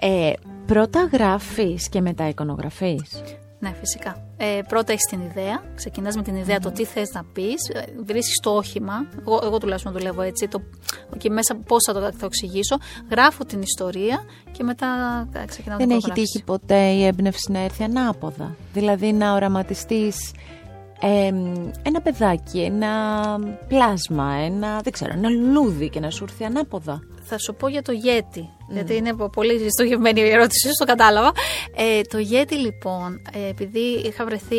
Ε, 0.00 0.32
πρώτα 0.66 1.08
γράφεις 1.12 1.88
και 1.88 2.00
μετά 2.00 2.28
εικονογραφείς. 2.28 3.22
Ναι, 3.64 3.74
φυσικά. 3.80 4.16
Ε, 4.36 4.60
πρώτα 4.68 4.92
έχεις 4.92 5.04
την 5.04 5.20
ιδέα. 5.20 5.62
Ξεκινάς 5.74 6.16
με 6.16 6.22
την 6.22 6.36
ιδέα 6.36 6.60
το 6.60 6.70
τι 6.70 6.84
θες 6.84 7.10
να 7.12 7.24
πεις. 7.32 7.68
Ε, 7.72 7.84
Βρίσκεις 8.04 8.40
το 8.42 8.50
όχημα. 8.50 9.06
Εγώ, 9.20 9.40
εγώ 9.42 9.58
τουλάχιστον 9.58 9.92
δουλεύω 9.92 10.22
έτσι. 10.22 10.48
Το, 10.48 10.62
και 11.18 11.30
μέσα 11.30 11.56
πώς 11.66 11.82
θα 11.86 11.92
το, 11.92 12.00
θα 12.00 12.10
το 12.10 12.26
εξηγήσω. 12.26 12.76
Γράφω 13.10 13.44
την 13.44 13.62
ιστορία 13.62 14.24
και 14.52 14.62
μετά 14.62 14.88
ε, 15.32 15.44
ξεκινάω 15.44 15.78
Δεν 15.78 15.88
το 15.88 15.94
έχει 15.94 16.10
τύχει 16.10 16.44
ποτέ 16.44 16.80
η 16.80 17.04
έμπνευση 17.04 17.52
να 17.52 17.58
έρθει 17.58 17.82
ανάποδα. 17.82 18.56
Δηλαδή 18.72 19.12
να 19.12 19.34
οραματιστείς 19.34 20.32
ε, 21.00 21.26
ένα 21.82 22.00
παιδάκι, 22.02 22.60
ένα 22.60 22.90
πλάσμα, 23.68 24.32
ένα, 24.32 24.80
δεν 24.82 24.92
ξέρω, 24.92 25.12
ένα 25.12 25.28
λουλούδι 25.28 25.88
και 25.88 26.00
να 26.00 26.10
σου 26.10 26.24
έρθει 26.24 26.44
ανάποδα. 26.44 27.00
Θα 27.22 27.38
σου 27.38 27.54
πω 27.54 27.68
για 27.68 27.82
το 27.82 27.92
γέτι. 27.92 28.48
Γιατί 28.68 28.96
είναι 28.96 29.14
πολύ 29.32 29.70
στοχευμένη 29.70 30.20
η 30.20 30.30
ερώτηση, 30.30 30.68
το 30.78 30.84
κατάλαβα. 30.84 31.32
Ε, 31.76 32.00
το 32.00 32.18
Yeti 32.18 32.56
λοιπόν, 32.56 33.20
ε, 33.32 33.48
επειδή 33.48 33.78
είχα 33.78 34.24
βρεθεί 34.24 34.56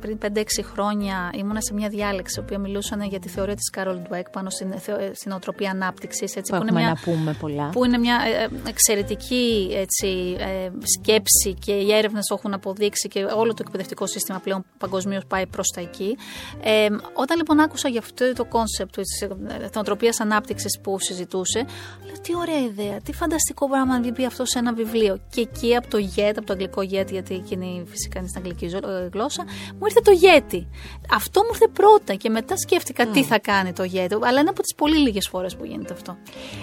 πριν 0.00 0.18
5-6 0.22 0.42
χρόνια, 0.72 1.30
ήμουνα 1.34 1.60
σε 1.60 1.74
μια 1.74 1.88
διάλεξη, 1.88 2.40
οποία 2.40 2.58
μιλούσαν 2.58 3.02
για 3.02 3.18
τη 3.18 3.28
θεωρία 3.28 3.54
της 3.54 3.70
Κάρολ 3.70 3.96
Ντουέκ 3.96 4.30
πάνω 4.30 4.50
στην, 4.50 4.74
στη 5.12 5.32
νοοτροπία 5.32 5.70
ανάπτυξης. 5.70 6.32
Που, 6.32 6.40
που, 6.48 6.56
είναι 6.56 6.72
μια, 6.72 6.86
να 6.86 7.12
πούμε 7.12 7.36
πολλά. 7.40 7.68
Που 7.68 7.84
είναι 7.84 7.98
μια 7.98 8.18
ε, 8.26 8.42
ε, 8.42 8.48
εξαιρετική 8.68 9.70
έτσι, 9.72 10.36
ε, 10.38 10.70
σκέψη 10.98 11.54
και 11.58 11.72
οι 11.72 11.92
έρευνες 11.92 12.30
έχουν 12.30 12.54
αποδείξει 12.54 13.08
και 13.08 13.24
όλο 13.24 13.54
το 13.54 13.62
εκπαιδευτικό 13.66 14.06
σύστημα 14.06 14.38
πλέον 14.38 14.64
παγκοσμίως 14.78 15.24
πάει 15.26 15.46
προς 15.46 15.68
τα 15.74 15.80
εκεί. 15.80 16.16
Ε, 16.62 16.86
όταν 17.12 17.36
λοιπόν 17.36 17.60
άκουσα 17.60 17.88
για 17.88 18.00
αυτό 18.00 18.32
το 18.32 18.44
κόνσεπτ 18.44 18.94
της 18.94 19.28
νοοτροπίας 19.76 20.14
ανάπτυξης 20.18 20.78
που 20.82 20.98
συζητούσε, 20.98 21.66
λέω 22.04 22.14
τι 22.22 22.36
ωραία 22.36 22.58
ιδέα, 22.58 23.00
τι 23.00 23.12
φανταστική 23.12 23.41
φανταστικό 23.42 23.68
πράγμα 23.68 23.98
να 23.98 24.12
πει 24.12 24.24
αυτό 24.24 24.44
σε 24.44 24.58
ένα 24.58 24.72
βιβλίο. 24.72 25.18
Και 25.30 25.40
εκεί 25.40 25.76
από 25.76 25.88
το 25.88 25.98
Yet, 26.16 26.32
από 26.36 26.46
το 26.46 26.52
αγγλικό 26.52 26.80
Yet, 26.80 27.10
γιατί 27.10 27.34
εκείνη 27.34 27.84
φυσικά 27.86 28.18
είναι 28.18 28.28
στην 28.28 28.40
αγγλική 28.40 28.64
ε, 28.64 29.08
γλώσσα, 29.12 29.44
μου 29.78 29.86
ήρθε 29.86 30.00
το 30.00 30.12
Yeti. 30.22 30.66
Αυτό 31.14 31.40
μου 31.40 31.48
ήρθε 31.52 31.68
πρώτα 31.72 32.14
και 32.14 32.28
μετά 32.30 32.56
σκέφτηκα 32.56 33.06
τι 33.06 33.24
θα 33.24 33.38
κάνει 33.38 33.72
το 33.72 33.82
Yeti. 33.82 34.18
Αλλά 34.22 34.40
είναι 34.40 34.48
από 34.48 34.62
τις 34.62 34.74
πολύ 34.74 34.98
λίγες 34.98 35.28
φορές 35.28 35.56
που 35.56 35.64
γίνεται 35.64 35.92
αυτό. 35.92 36.16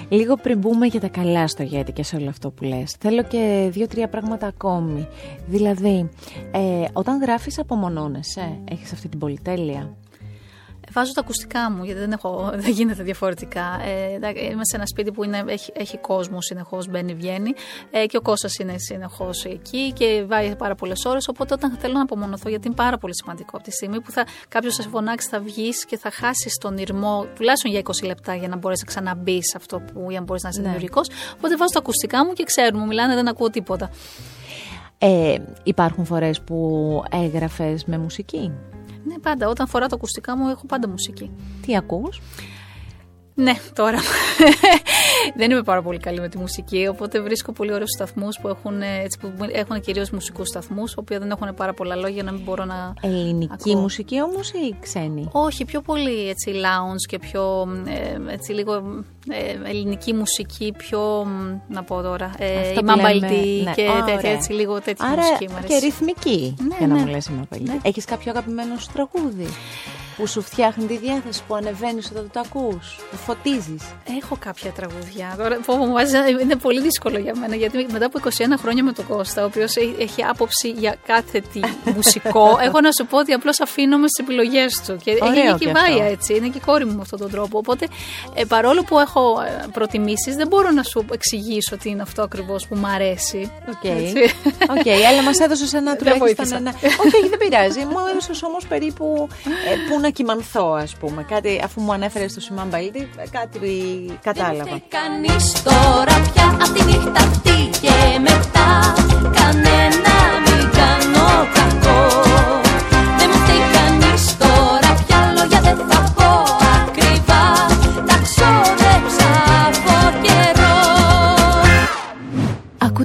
Λίγο 0.09 0.35
πριν 0.35 0.57
μπούμε 0.57 0.85
για 0.85 0.99
τα 0.99 1.07
καλά 1.07 1.47
στο 1.47 1.63
Yeti 1.71 1.93
και 1.93 2.03
σε 2.03 2.15
όλο 2.15 2.29
αυτό 2.29 2.49
που 2.51 2.63
λες, 2.63 2.95
θέλω 2.99 3.23
και 3.23 3.69
δύο-τρία 3.71 4.09
πράγματα 4.09 4.47
ακόμη. 4.47 5.07
Δηλαδή, 5.47 6.09
ε, 6.51 6.85
όταν 6.93 7.21
γράφεις, 7.21 7.59
απομονώνεσαι, 7.59 8.59
έχεις 8.71 8.91
αυτή 8.91 9.07
την 9.07 9.19
πολυτέλεια; 9.19 9.95
Βάζω 10.91 11.11
τα 11.13 11.21
ακουστικά 11.21 11.71
μου, 11.71 11.83
γιατί 11.83 11.99
δεν, 11.99 12.11
έχω, 12.11 12.49
δεν 12.63 12.71
γίνεται 12.71 13.03
διαφορετικά. 13.03 13.79
Ε, 13.83 14.13
είμαι 14.51 14.65
σε 14.65 14.75
ένα 14.75 14.85
σπίτι 14.85 15.11
που 15.11 15.23
είναι, 15.23 15.43
έχει, 15.47 15.71
έχει 15.75 15.97
κόσμος 15.97 16.45
συνεχώς, 16.45 16.87
μπαίνει, 16.87 17.13
βγαίνει. 17.13 17.53
Ε, 17.91 18.05
και 18.05 18.17
ο 18.17 18.21
Κώστας 18.21 18.57
είναι 18.57 18.75
συνεχώς 18.77 19.45
εκεί 19.45 19.93
και 19.93 20.23
βάει 20.27 20.55
πάρα 20.55 20.75
πολλές 20.75 21.05
ώρες. 21.05 21.27
Οπότε 21.27 21.53
όταν 21.53 21.77
θέλω 21.79 21.93
να 21.93 22.01
απομονωθώ, 22.01 22.49
γιατί 22.49 22.67
είναι 22.67 22.75
πάρα 22.75 22.97
πολύ 22.97 23.15
σημαντικό 23.15 23.49
από 23.53 23.63
τη 23.63 23.71
στιγμή 23.71 24.01
που 24.01 24.11
κάποιος 24.47 24.75
θα 24.75 24.81
σε 24.81 24.89
φωνάξει, 24.89 25.29
θα 25.29 25.39
βγεις 25.39 25.85
και 25.85 25.97
θα 25.97 26.11
χάσεις 26.11 26.57
τον 26.57 26.77
ήρμο 26.77 27.25
τουλάχιστον 27.35 27.71
για 27.71 27.81
20 27.83 28.05
λεπτά 28.05 28.35
για 28.35 28.47
να 28.47 28.57
μπορέσεις 28.57 28.83
να 28.85 28.91
ξαναμπεί 28.91 29.43
σε 29.43 29.57
αυτό 29.57 29.79
που 29.79 30.05
για 30.09 30.19
να 30.19 30.25
μπορείς 30.25 30.43
να 30.43 30.49
είσαι 30.49 30.59
ναι. 30.59 30.65
δημιουργικός. 30.65 31.07
Οπότε 31.37 31.57
βάζω 31.57 31.71
τα 31.73 31.79
ακουστικά 31.79 32.25
μου 32.25 32.33
και 32.33 32.43
ξέρουν, 32.43 32.79
μου 32.79 32.87
μιλάνε, 32.87 33.15
δεν 33.15 33.27
ακούω 33.27 33.49
τίποτα. 33.49 33.89
Ε, 35.01 35.35
υπάρχουν 35.63 36.05
φορές 36.05 36.41
που 36.41 37.03
έγραφες 37.11 37.85
με 37.85 37.97
μουσική; 37.97 38.51
Ναι, 39.03 39.19
πάντα. 39.19 39.47
Όταν 39.47 39.67
φορά 39.67 39.87
τα 39.87 39.95
ακουστικά 39.95 40.37
μου, 40.37 40.47
έχω 40.49 40.65
πάντα 40.65 40.87
μουσική. 40.87 41.31
Τι 41.65 41.75
ακούς; 41.75 42.21
Ναι, 43.33 43.53
τώρα. 43.73 43.99
Δεν 45.35 45.51
είμαι 45.51 45.63
πάρα 45.63 45.81
πολύ 45.81 45.97
καλή 45.97 46.19
με 46.19 46.29
τη 46.29 46.37
μουσική, 46.37 46.87
οπότε 46.87 47.19
βρίσκω 47.21 47.51
πολύ 47.51 47.73
ωραίους 47.73 47.89
σταθμούς 47.95 48.39
που 48.39 48.47
έχουν, 48.47 48.81
έτσι, 48.81 49.19
που 49.19 49.31
έχουν 49.51 49.81
κυρίως 49.81 50.09
μουσικούς 50.09 50.47
σταθμούς, 50.47 50.93
που 50.93 51.03
δεν 51.07 51.31
έχουν 51.31 51.53
πάρα 51.55 51.73
πολλά 51.73 51.95
λόγια 51.95 52.23
να 52.23 52.31
μην 52.31 52.41
μπορώ 52.43 52.65
να. 52.65 52.93
Ελληνική 53.01 53.75
μουσική 53.75 54.21
όμως 54.21 54.51
ή 54.51 54.75
ξένη; 54.79 55.29
Όχι, 55.31 55.65
πιο 55.65 55.81
πολύ 55.81 56.29
έτσι 56.29 56.51
lounge 56.55 57.05
και 57.07 57.19
πιο 57.19 57.67
ε, 57.85 58.33
έτσι 58.33 58.51
λίγο 58.51 58.73
ε, 59.29 59.69
ελληνική 59.69 60.13
μουσική, 60.13 60.73
πιο. 60.77 61.27
να 61.67 61.83
πω 61.83 62.01
τώρα. 62.01 62.31
Ε, 62.37 62.69
η 62.79 62.83
Μαμπαλτή 62.83 63.61
ναι. 63.63 63.71
και 63.75 63.87
τέτοια, 64.05 64.31
έτσι 64.31 64.51
λίγο 64.51 64.81
τέτοια 64.81 65.05
Άρα, 65.07 65.21
μουσική. 65.21 65.47
Και 65.67 65.77
ρυθμική. 65.77 66.55
Ναι, 66.59 66.75
για 66.77 66.87
να 66.87 66.93
ναι. 66.93 66.99
μου 66.99 67.07
λε 67.07 67.17
η 67.17 67.61
Ναι. 67.63 67.77
Έχεις 67.81 68.05
κάποιο 68.05 68.31
αγαπημένο 68.31 68.77
σου 68.77 68.89
τραγούδι; 68.93 69.47
Που 70.19 70.27
σου 70.27 70.41
φτιάχνει 70.41 70.85
τη 70.85 70.97
διάθεση, 70.97 71.41
που 71.47 71.55
ανεβαίνεις 71.55 72.09
όταν 72.11 72.29
το 72.33 72.39
ακούς, 72.39 72.95
που 73.11 73.17
φωτίζεις. 73.17 73.83
Έχω 74.21 74.37
κάποια 74.39 74.71
τραγουδιά. 74.71 75.35
Τώρα 75.37 75.59
που 75.65 75.75
μου 75.75 75.91
βάζει, 75.91 76.17
είναι 76.41 76.55
πολύ 76.55 76.81
δύσκολο 76.81 77.17
για 77.17 77.35
μένα, 77.35 77.55
γιατί 77.55 77.87
μετά 77.91 78.05
από 78.05 78.19
21 78.23 78.29
χρόνια 78.59 78.83
με 78.83 78.91
τον 78.91 79.07
Κώστα, 79.07 79.41
ο 79.41 79.45
οποίος 79.45 79.75
έχει 79.99 80.23
άποψη 80.23 80.69
για 80.69 80.95
κάθε 81.07 81.41
τι 81.53 81.59
μουσικό, 81.95 82.59
έχω 82.61 82.81
να 82.81 82.91
σου 82.91 83.05
πω 83.05 83.17
ότι 83.17 83.33
απλώς 83.33 83.59
αφήνομαι 83.59 84.07
στις 84.07 84.25
επιλογές 84.25 84.81
του. 84.85 84.97
Και 85.03 85.17
Ωραίο 85.21 85.43
έχει 85.43 85.57
κυβάια 85.57 86.05
έτσι, 86.05 86.35
είναι 86.35 86.47
και 86.47 86.57
η 86.57 86.61
κόρη 86.65 86.85
μου 86.85 86.95
με 86.95 87.01
αυτόν 87.01 87.19
τον 87.19 87.31
τρόπο. 87.31 87.57
Οπότε 87.57 87.87
ε, 88.33 88.43
παρόλο 88.45 88.83
που 88.83 88.99
έχω 88.99 89.41
ε, 89.41 89.65
προτιμήσεις, 89.73 90.35
δεν 90.35 90.47
μπορώ 90.47 90.71
να 90.71 90.83
σου 90.83 91.05
εξηγήσω 91.11 91.77
τι 91.77 91.89
είναι 91.89 92.01
αυτό 92.01 92.21
ακριβώς 92.21 92.67
που 92.67 92.75
μου 92.75 92.87
αρέσει. 92.87 93.51
Οκ, 93.69 93.73
okay. 93.83 94.13
okay, 94.75 95.01
αλλά 95.09 95.23
μας 95.23 95.39
έδωσες 95.39 95.73
ένα 95.73 95.95
τουλάχιστον 95.97 96.53
ένα. 96.53 96.73
Όχι, 96.81 97.29
δεν 97.29 97.37
πειράζει. 97.39 97.79
Μου 97.79 97.97
έδωσες 98.11 98.43
όμως 98.43 98.67
περίπου 98.67 99.27
ε, 99.71 99.89
που 99.89 99.99
να 99.99 100.08
να 100.09 100.15
κοιμανθώ, 100.15 100.73
ας 100.73 100.95
πούμε. 100.95 101.23
Κάτι, 101.23 101.61
αφού 101.63 101.81
μου 101.81 101.93
ανέφερε 101.93 102.27
στο 102.27 102.39
Σιμάν 102.39 102.67
Μπαλίτη, 102.67 103.09
κάτι 103.31 103.59
κατάλαβα. 104.21 104.63
Δεν 104.63 104.81
κανείς 104.87 105.63
τώρα 105.63 106.15
πια 106.33 106.57
από 106.63 106.73
τη 106.73 106.83
νύχτα 106.83 107.11
αυτή 107.11 107.79
και 107.81 108.19
μετά 108.19 108.93
κανένα 109.33 109.98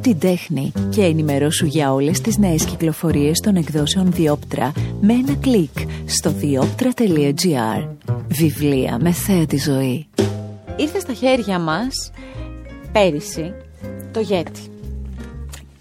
την 0.04 0.18
τέχνη 0.18 0.72
και 0.90 1.02
ενημερώσου 1.02 1.66
για 1.66 1.92
όλες 1.92 2.20
τις 2.20 2.38
νέες 2.38 2.64
κυκλοφορίες 2.64 3.40
των 3.40 3.56
εκδόσεων 3.56 4.12
Διόπτρα 4.12 4.72
με 5.00 5.12
ένα 5.12 5.34
κλικ 5.34 5.78
στο 6.06 6.30
διόπτρα.gr 6.30 7.88
Βιβλία 8.28 8.98
με 9.00 9.12
θέα 9.12 9.46
τη 9.46 9.56
ζωή. 9.56 10.06
Ήρθε 10.76 10.98
στα 10.98 11.12
χέρια 11.12 11.58
μας 11.58 12.10
πέρυσι 12.92 13.52
το 14.12 14.26
Yeti 14.30 14.73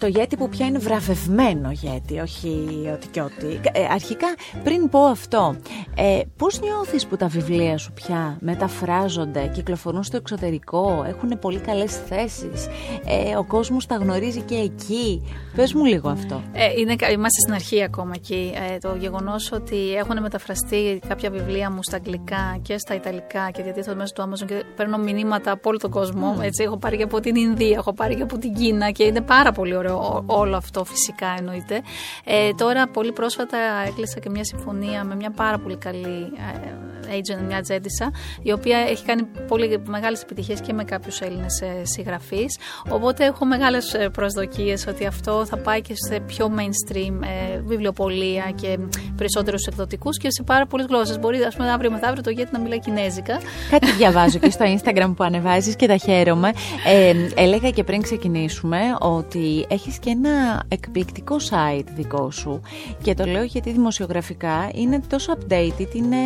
το 0.04 0.10
γέτι 0.10 0.38
που 0.38 0.50
πια 0.50 0.66
είναι 0.66 0.78
βραβευμένο 0.78 1.72
γέτι, 1.72 2.20
όχι 2.20 2.68
ότι 2.94 3.08
και 3.08 3.22
ότι. 3.22 3.60
Ε, 3.74 3.86
αρχικά, 3.92 4.28
πριν 4.64 4.90
πω 4.90 5.00
αυτό, 5.00 5.56
ε, 5.96 6.20
πώς 6.38 6.60
νιώθεις 6.60 7.08
που 7.08 7.18
τα 7.18 7.28
βιβλία 7.28 7.78
σου 7.78 7.92
πια 7.94 8.38
μεταφράζονται, 8.40 9.52
κυκλοφορούν 9.54 10.04
στο 10.04 10.18
εξωτερικό, 10.18 11.06
έχουν 11.08 11.40
πολύ 11.40 11.60
καλές 11.60 11.98
θέσεις, 11.98 12.68
ε, 13.06 13.36
ο 13.36 13.44
κόσμος 13.44 13.86
τα 13.86 13.96
γνωρίζει 13.96 14.42
και 14.42 14.56
εκεί; 14.56 15.22
Πες 15.56 15.74
μου 15.74 15.86
λίγο 15.86 16.10
αυτό. 16.10 16.42
Ε, 16.54 16.66
είναι, 16.80 16.92
είμαστε 16.92 17.40
στην 17.42 17.54
αρχή 17.54 17.84
ακόμα 17.84 18.12
εκεί. 18.16 18.54
Ε, 18.74 18.78
το 18.78 18.96
γεγονός 19.00 19.52
ότι 19.52 19.96
έχουν 19.96 20.22
μεταφραστεί 20.22 21.00
κάποια 21.08 21.30
βιβλία 21.30 21.72
μου 21.72 21.80
στα 21.84 21.96
αγγλικά 21.96 22.58
και 22.62 22.78
στα 22.78 22.96
ιταλικά 22.96 23.50
και 23.52 23.64
διατίθεται 23.64 23.96
μέσα 23.96 24.14
του 24.14 24.22
Amazon 24.22 24.46
και 24.46 24.64
παίρνω 24.76 24.98
μηνύματα 24.98 25.52
από 25.52 25.70
όλο 25.70 25.78
τον 25.78 25.92
κόσμο. 25.92 26.36
Mm. 26.40 26.44
Έτσι, 26.44 26.64
έχω 26.64 26.78
πάρει 26.78 26.98
και 26.98 27.04
από 27.04 27.20
την 27.20 27.36
Ινδία, 27.36 27.76
έχω 27.78 27.94
πάρει 27.94 28.16
και 28.16 28.22
από 28.22 28.38
την 28.38 28.54
Κίνα 28.54 28.92
και 28.92 29.04
είναι 29.04 29.22
πάρα 29.22 29.52
πολύ 29.52 29.76
ωραίο 29.76 29.93
όλο 30.26 30.58
αυτό 30.58 30.84
φυσικά 30.84 31.36
εννοείται. 31.38 31.82
Ε, 32.24 32.54
τώρα 32.54 32.88
πολύ 32.88 33.12
πρόσφατα 33.12 33.58
έκλεισα 33.88 34.20
και 34.20 34.30
μια 34.30 34.44
συμφωνία 34.44 35.04
με 35.04 35.16
μια 35.16 35.32
πάρα 35.32 35.58
πολύ 35.58 35.78
καλή 35.78 36.32
ε, 36.64 36.84
agent, 37.08 37.42
μια 37.48 37.62
τζέντισα, 37.62 38.12
η 38.42 38.52
οποία 38.52 38.78
έχει 38.78 39.06
κάνει 39.06 39.24
πολύ 39.48 39.82
μεγάλες 39.86 40.22
επιτυχίες 40.22 40.62
και 40.62 40.74
με 40.74 40.84
κάποιους 40.84 41.20
Έλληνες 41.20 41.62
ε, 41.62 41.82
συγγραφείς. 41.84 42.58
Οπότε 42.90 43.26
έχω 43.26 43.46
μεγάλες 43.46 43.94
ε, 43.94 44.10
προσδοκίες 44.10 44.88
ότι 44.88 45.06
αυτό 45.06 45.46
θα 45.46 45.58
πάει 45.58 45.82
και 45.82 45.94
σε 46.10 46.20
πιο 46.20 46.52
mainstream 46.58 47.14
ε, 47.54 47.60
βιβλιοπολία 47.60 48.54
και 48.62 48.78
περισσότερους 49.16 49.66
εκδοτικούς 49.66 50.18
και 50.18 50.28
σε 50.32 50.44
πάρα 50.44 50.66
πολλές 50.66 50.86
γλώσσες. 50.86 51.20
Μπορεί, 51.20 51.44
ας 51.44 51.56
πούμε, 51.56 51.72
αύριο 51.72 51.92
μεθαύριο 51.92 52.24
το 52.24 52.30
Γέτι 52.30 52.50
να 52.52 52.60
μιλάει 52.60 52.80
κινέζικα. 52.80 53.40
Κάτι 53.70 53.92
διαβάζω 53.92 54.40
και 54.40 54.50
στο 54.50 54.66
Instagram 54.66 55.14
που 55.16 55.24
ανεβάζεις 55.24 55.76
και 55.76 55.88
τα 55.88 55.98
χαίρομαι. 55.98 56.52
Ε, 56.86 57.14
έλεγα 57.36 57.70
και 57.70 57.84
πριν 57.84 58.02
ξεκινήσουμε 58.02 58.80
ότι 59.00 59.66
έχεις 59.86 60.00
και 60.00 60.10
ένα 60.10 60.64
εκπληκτικό 60.68 61.36
site 61.50 61.88
δικό 61.96 62.32
σου. 62.32 62.62
Και 63.02 63.14
το 63.14 63.26
λέω 63.26 63.44
γιατί 63.44 63.72
δημοσιογραφικά 63.72 64.70
είναι 64.74 65.02
τόσο 65.08 65.34
updated, 65.34 65.94
είναι, 65.94 66.18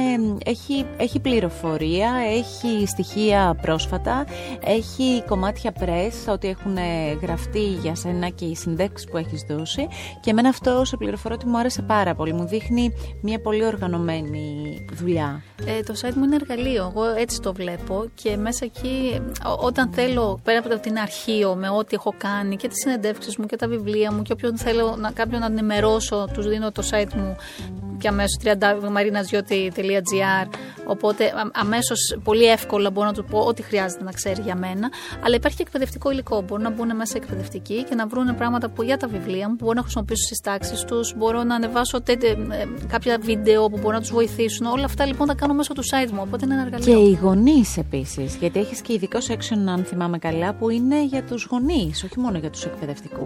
έχει, 0.45 0.85
έχει 0.97 1.19
πληροφορία, 1.19 2.11
έχει 2.29 2.87
στοιχεία 2.87 3.57
πρόσφατα, 3.61 4.25
έχει 4.63 5.23
κομμάτια 5.27 5.73
press, 5.79 6.33
ότι 6.33 6.47
έχουν 6.47 6.77
γραφτεί 7.21 7.65
για 7.67 7.95
σένα 7.95 8.29
και 8.29 8.45
οι 8.45 8.55
συνδέξεις 8.55 9.09
που 9.09 9.17
έχεις 9.17 9.45
δώσει. 9.49 9.87
Και 10.19 10.29
εμένα 10.29 10.49
αυτό 10.49 10.85
σε 10.85 10.97
πληροφορώ 10.97 11.35
ότι 11.35 11.47
μου 11.47 11.57
άρεσε 11.57 11.81
πάρα 11.81 12.15
πολύ, 12.15 12.33
μου 12.33 12.47
δείχνει 12.47 12.91
μια 13.21 13.41
πολύ 13.41 13.65
οργανωμένη 13.65 14.77
δουλειά. 14.93 15.43
Ε, 15.65 15.81
το 15.81 15.93
site 16.01 16.13
μου 16.13 16.23
είναι 16.23 16.35
εργαλείο, 16.35 16.91
εγώ 16.95 17.03
έτσι 17.17 17.41
το 17.41 17.53
βλέπω 17.53 18.05
και 18.13 18.37
μέσα 18.37 18.65
εκεί 18.65 19.21
όταν 19.59 19.89
θέλω 19.93 20.39
πέρα 20.43 20.59
από 20.59 20.79
την 20.79 20.97
αρχείο 20.97 21.55
με 21.55 21.69
ό,τι 21.69 21.95
έχω 21.95 22.13
κάνει 22.17 22.55
και 22.55 22.67
τις 22.67 22.77
συνεντεύξεις 22.77 23.37
μου 23.37 23.45
και 23.47 23.55
τα 23.55 23.67
βιβλία 23.67 24.11
μου 24.11 24.21
και 24.21 24.31
όποιον 24.31 24.57
θέλω 24.57 24.95
να, 24.99 25.11
κάποιον 25.11 25.39
να 25.39 25.45
ενημερώσω, 25.45 26.29
τους 26.33 26.47
δίνω 26.47 26.71
το 26.71 26.83
site 26.91 27.13
μου 27.13 27.35
και 27.97 28.07
αμέσως 28.07 28.37
www.marinazioti.gr. 28.43 30.47
Οπότε 30.85 31.33
αμέσως 31.53 32.17
πολύ 32.23 32.45
εύκολα 32.45 32.89
μπορώ 32.89 33.07
να 33.07 33.13
του 33.13 33.25
πω 33.25 33.39
ό,τι 33.39 33.61
χρειάζεται 33.61 34.03
να 34.03 34.11
ξέρει 34.11 34.41
για 34.41 34.55
μένα. 34.55 34.89
Αλλά 35.23 35.35
υπάρχει 35.35 35.57
και 35.57 35.63
εκπαιδευτικό 35.63 36.11
υλικό. 36.11 36.41
Μπορούν 36.41 36.63
να 36.63 36.69
μπουν 36.69 36.95
μέσα 36.95 37.17
εκπαιδευτικοί 37.17 37.83
και 37.83 37.95
να 37.95 38.07
βρουν 38.07 38.35
πράγματα 38.35 38.69
που 38.69 38.83
για 38.83 38.97
τα 38.97 39.07
βιβλία 39.07 39.49
μου 39.49 39.55
που 39.55 39.63
μπορούν 39.63 39.75
να 39.75 39.81
χρησιμοποιήσουν 39.81 40.25
στις 40.25 40.39
τάξεις 40.39 40.83
τους. 40.83 41.13
Μπορώ 41.17 41.43
να 41.43 41.55
ανεβάσω 41.55 42.01
τέτοι, 42.01 42.27
ε, 42.27 42.35
κάποια 42.87 43.17
βίντεο 43.21 43.69
που 43.69 43.77
μπορούν 43.77 43.93
να 43.93 43.99
τους 43.99 44.11
βοηθήσουν. 44.11 44.65
Όλα 44.65 44.85
αυτά 44.85 45.05
λοιπόν 45.05 45.27
τα 45.27 45.35
κάνω 45.35 45.53
μέσω 45.53 45.73
του 45.73 45.83
site 45.83 46.11
μου. 46.11 46.19
Οπότε 46.21 46.45
είναι 46.45 46.53
ένα 46.53 46.63
εργαλείο. 46.63 46.93
Και 46.93 46.99
οι 47.09 47.13
γονείς 47.21 47.77
επίσης. 47.77 48.35
Γιατί 48.35 48.59
έχεις 48.59 48.81
και 48.81 48.93
ειδικό 48.93 49.19
section, 49.27 49.57
αν 49.67 49.83
θυμάμαι 49.83 50.17
καλά, 50.17 50.53
που 50.53 50.69
είναι 50.69 51.05
για 51.05 51.23
τους 51.23 51.47
γονείς, 51.51 52.03
όχι 52.03 52.19
μόνο 52.19 52.37
για 52.37 52.49
τους 52.49 52.65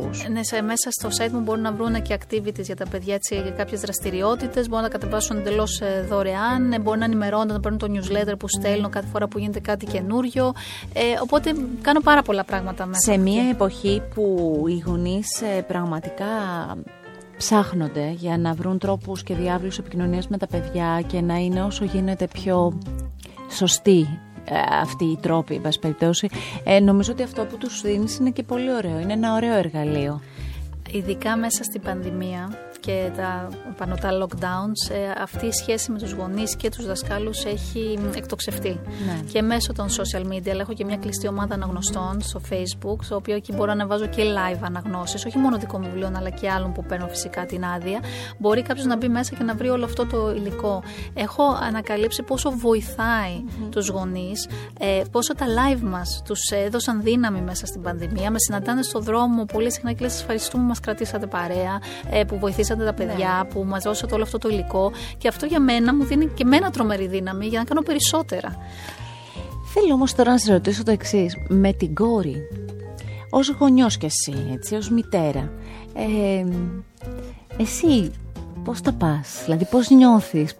εκπαιδευτικού. 0.01 0.33
Ναι, 0.33 0.43
σε, 0.43 0.61
μέσα 0.61 0.91
στο 0.91 1.09
site 1.17 1.31
μου 1.31 1.39
μπορούν 1.39 1.61
να 1.61 1.71
βρουν 1.71 2.01
και 2.01 2.17
activities 2.19 2.63
για 2.63 2.75
τα 2.75 2.85
παιδιά, 2.87 3.13
έτσι, 3.13 3.35
για 3.35 3.51
κάποιες 3.51 3.81
δραστηριότητες 3.81 4.69
μπορούν 4.69 4.83
να 4.83 4.89
κατεβάσουν 4.89 5.37
εντελώς 5.37 5.81
ε, 5.81 6.05
δωρεάν, 6.09 6.71
ε, 6.71 6.79
μπορούν 6.79 6.99
να 6.99 7.05
ενημερώνονται, 7.05 7.53
να 7.53 7.59
παίρνουν 7.59 7.79
το 7.79 7.87
newsletter 7.89 8.33
που 8.39 8.47
στέλνω 8.47 8.89
κάθε 8.89 9.07
φορά 9.07 9.27
που 9.27 9.39
γίνεται 9.39 9.59
κάτι 9.59 9.85
καινούριο. 9.85 10.53
Ε, 10.93 11.01
οπότε 11.21 11.53
κάνω 11.81 11.99
πάρα 11.99 12.21
πολλά 12.21 12.43
πράγματα 12.43 12.85
μέσα. 12.85 13.11
Σε 13.11 13.17
μια 13.17 13.49
εποχή 13.49 14.01
που 14.13 14.55
οι 14.67 14.83
γονείς 14.85 15.41
ε, 15.41 15.61
πραγματικά 15.61 16.25
ψάχνονται 17.37 18.09
για 18.17 18.37
να 18.37 18.53
βρουν 18.53 18.77
τρόπους 18.77 19.23
και 19.23 19.35
διάβλους 19.35 19.77
επικοινωνίας 19.77 20.27
με 20.27 20.37
τα 20.37 20.47
παιδιά 20.47 21.03
και 21.07 21.21
να 21.21 21.35
είναι 21.35 21.63
όσο 21.63 21.85
γίνεται 21.85 22.27
πιο 22.27 22.77
σωστή 23.49 24.19
αυτή 24.81 25.05
η 25.05 25.17
τρόπη, 25.21 25.61
εν 25.63 25.71
περιπτώσει. 25.81 26.29
Ε, 26.63 26.79
νομίζω 26.79 27.11
ότι 27.11 27.23
αυτό 27.23 27.45
που 27.45 27.57
τους 27.57 27.81
δίνεις 27.81 28.17
είναι 28.17 28.29
και 28.29 28.43
πολύ 28.43 28.73
ωραίο. 28.73 28.99
Είναι 28.99 29.13
ένα 29.13 29.33
ωραίο 29.33 29.55
εργαλείο. 29.55 30.21
Ειδικά 30.91 31.37
μέσα 31.37 31.63
στην 31.63 31.81
πανδημία, 31.81 32.57
και 32.81 33.11
τα 33.15 33.49
πανωτά 33.77 34.09
lockdowns, 34.21 34.91
ε, 34.91 35.21
αυτή 35.21 35.45
η 35.45 35.51
σχέση 35.51 35.91
με 35.91 35.97
τους 35.97 36.11
γονείς 36.11 36.55
και 36.55 36.69
τους 36.69 36.85
δασκάλους 36.85 37.45
έχει 37.45 37.99
εκτοξευτεί. 38.15 38.79
Ναι. 39.05 39.19
Και 39.31 39.41
μέσω 39.41 39.73
των 39.73 39.87
social 39.87 40.31
media, 40.31 40.49
αλλά 40.49 40.61
έχω 40.61 40.73
και 40.73 40.85
μια 40.85 40.97
κλειστή 40.97 41.27
ομάδα 41.27 41.53
αναγνωστών 41.53 42.21
στο 42.21 42.41
facebook, 42.49 42.97
στο 43.01 43.15
οποίο 43.15 43.35
εκεί 43.35 43.53
μπορώ 43.53 43.73
να 43.73 43.87
βάζω 43.87 44.05
και 44.05 44.23
live 44.23 44.59
αναγνώσεις, 44.61 45.25
όχι 45.25 45.37
μόνο 45.37 45.57
δικών 45.57 45.83
βιβλίων, 45.83 46.15
αλλά 46.15 46.29
και 46.29 46.49
άλλων 46.49 46.73
που 46.73 46.83
παίρνω 46.83 47.07
φυσικά 47.07 47.45
την 47.45 47.65
άδεια. 47.65 47.99
Μπορεί 48.37 48.61
κάποιος 48.61 48.85
να 48.85 48.97
μπει 48.97 49.07
μέσα 49.07 49.35
και 49.35 49.43
να 49.43 49.55
βρει 49.55 49.69
όλο 49.69 49.85
αυτό 49.85 50.05
το 50.05 50.31
υλικό. 50.31 50.83
Έχω 51.13 51.43
ανακαλύψει 51.67 52.23
πόσο 52.23 52.51
βοηθάει 52.51 53.43
mm-hmm. 53.45 53.67
τους 53.71 53.87
γονείς, 53.89 54.47
ε, 54.79 55.01
πόσο 55.11 55.35
τα 55.35 55.45
live 55.45 55.81
μας 55.81 56.21
τους 56.25 56.39
έδωσαν 56.65 57.01
δύναμη 57.01 57.41
μέσα 57.41 57.65
στην 57.65 57.81
πανδημία. 57.81 58.31
Με 58.31 58.39
συναντάνε 58.39 58.81
στο 58.81 58.99
δρόμο 58.99 59.45
πολύ 59.45 59.71
συχνά 59.71 59.91
και 59.93 60.03
λες 60.03 60.19
ευχαριστούμε 60.19 60.63
μας 60.63 60.79
κρατήσατε 60.79 61.27
παρέα, 61.27 61.81
ε, 62.11 62.23
που 62.23 62.39
βοηθήσατε 62.39 62.69
τα 62.75 62.93
παιδιά, 62.93 63.41
ναι. 63.43 63.53
που 63.53 63.63
μας 63.63 63.83
δώσατε 63.83 64.13
όλο 64.13 64.23
αυτό 64.23 64.37
το 64.37 64.49
υλικό. 64.49 64.91
Και 65.17 65.27
αυτό 65.27 65.45
για 65.45 65.59
μένα 65.59 65.95
μου 65.95 66.03
δίνει 66.03 66.25
και 66.25 66.45
μένα 66.45 66.71
τρομερή 66.71 67.07
δύναμη 67.07 67.45
για 67.45 67.59
να 67.59 67.65
κάνω 67.65 67.81
περισσότερα. 67.81 68.57
Θέλω 69.73 69.93
όμως 69.93 70.13
τώρα 70.13 70.31
να 70.31 70.37
σε 70.37 70.51
ρωτήσω 70.51 70.83
το 70.83 70.91
εξής. 70.91 71.37
Με 71.47 71.73
την 71.73 71.95
κόρη, 71.95 72.35
ως 73.29 73.49
γονιός 73.59 73.97
κι 73.97 74.05
εσύ, 74.05 74.33
έτσι, 74.53 74.75
ως 74.75 74.89
μητέρα, 74.89 75.51
ε, 75.93 76.45
εσύ 77.57 78.11
πώς 78.63 78.81
τα 78.81 78.91
πας, 78.91 79.41
δηλαδή 79.43 79.65
πώς 79.65 79.89
νιώθεις, 79.89 80.51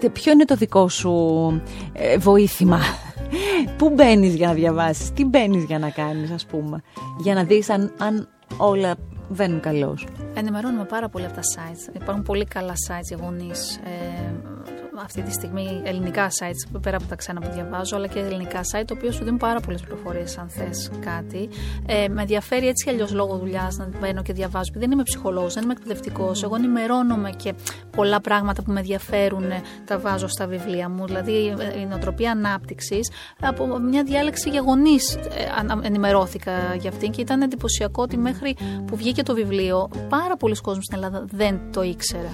ε, 0.00 0.08
ποιο 0.08 0.32
είναι 0.32 0.44
το 0.44 0.54
δικό 0.54 0.88
σου 0.88 1.12
ε, 1.92 2.18
βοήθημα, 2.18 2.80
πού 3.78 3.90
μπαίνεις 3.90 4.34
για 4.34 4.46
να 4.46 4.54
διαβάσεις, 4.54 5.12
τι 5.12 5.24
μπαίνεις 5.24 5.64
για 5.64 5.78
να 5.78 5.90
κάνεις 5.90 6.30
ας 6.30 6.46
πούμε, 6.46 6.82
για 7.18 7.34
να 7.34 7.44
δεις 7.44 7.70
αν, 7.70 7.92
αν 7.98 8.28
όλα 8.56 8.94
βαίνουν 9.28 9.60
καλώ. 9.60 9.98
Ενημερώνουμε 10.34 10.84
πάρα 10.84 11.08
πολύ 11.08 11.24
από 11.24 11.34
τα 11.34 11.42
sites. 11.42 11.94
Υπάρχουν 11.94 12.22
πολύ 12.22 12.44
καλά 12.44 12.72
sites 12.88 13.08
για 13.08 13.18
γονείς. 13.20 13.76
Ε, 13.76 14.32
αυτή 15.02 15.22
τη 15.22 15.32
στιγμή 15.32 15.80
ελληνικά 15.84 16.28
sites, 16.40 16.80
πέρα 16.82 16.96
από 16.96 17.06
τα 17.06 17.14
ξένα 17.14 17.40
που 17.40 17.50
διαβάζω, 17.52 17.96
αλλά 17.96 18.06
και 18.06 18.18
ελληνικά 18.18 18.60
site, 18.72 18.84
το 18.86 18.94
οποίο 18.94 19.12
σου 19.12 19.24
δίνουν 19.24 19.38
πάρα 19.38 19.60
πολλές 19.60 19.80
πληροφορίες 19.80 20.38
αν 20.38 20.48
θες 20.48 20.90
κάτι. 21.00 21.48
Ε, 21.86 22.08
με 22.08 22.20
ενδιαφέρει 22.20 22.68
έτσι 22.68 22.90
αλλιώς 22.90 23.12
λόγω 23.12 23.36
δουλειάς 23.36 23.76
να 23.76 23.88
μπαίνω 24.00 24.22
και 24.22 24.32
διαβάζω, 24.32 24.64
επειδή 24.68 24.84
δεν 24.84 24.90
είμαι 24.90 25.02
ψυχολόγος, 25.02 25.54
δεν 25.54 25.62
είμαι 25.62 25.72
εκπαιδευτικός. 25.72 26.42
Εγώ 26.42 26.54
ενημερώνομαι 26.54 27.30
και 27.30 27.54
πολλά 27.96 28.20
πράγματα 28.20 28.62
που 28.62 28.72
με 28.72 28.80
ενδιαφέρουν 28.80 29.44
τα 29.84 29.98
βάζω 29.98 30.28
στα 30.28 30.46
βιβλία 30.46 30.88
μου. 30.88 31.06
Δηλαδή 31.06 31.54
η 31.80 31.86
νοοτροπία 31.88 32.30
ανάπτυξης, 32.30 33.10
από 33.40 33.78
μια 33.78 34.02
διάλεξη 34.02 34.50
για 34.50 34.60
γονείς 34.60 35.14
ε, 35.14 35.20
ενημερώθηκα 35.82 36.52
για 36.80 36.90
αυτήν 36.90 37.10
και 37.10 37.20
ήταν 37.20 37.42
εντυπωσιακό 37.42 38.02
ότι 38.02 38.16
μέχρι 38.16 38.56
που 38.86 38.96
βγήκε 38.96 39.22
το 39.22 39.34
βιβλίο, 39.34 39.88
πάρα 40.08 40.36
πολλοί 40.36 40.56
κόσμοι 40.56 40.82
στην 40.82 40.96
Ελλάδα 40.96 41.24
δεν 41.30 41.60
το 41.72 41.82
ήξερε 41.82 42.28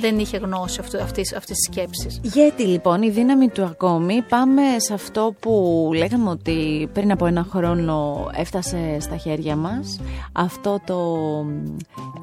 δεν 0.00 0.18
είχε 0.18 0.36
γνώση 0.36 0.80
αυτής, 0.80 1.34
αυτής 1.34 1.56
της 1.56 1.68
σκέψης. 1.70 2.20
Γιατί 2.22 2.62
λοιπόν 2.62 3.02
η 3.02 3.10
δύναμη 3.10 3.48
του 3.48 3.64
ακόμη 3.64 4.22
πάμε 4.22 4.62
σε 4.76 4.94
αυτό 4.94 5.34
που 5.40 5.90
λέγαμε 5.94 6.30
ότι 6.30 6.88
πριν 6.92 7.12
από 7.12 7.26
ένα 7.26 7.46
χρόνο 7.50 8.28
έφτασε 8.34 8.96
στα 9.00 9.16
χέρια 9.16 9.56
μας 9.56 10.00
αυτό 10.32 10.80
το 10.86 10.96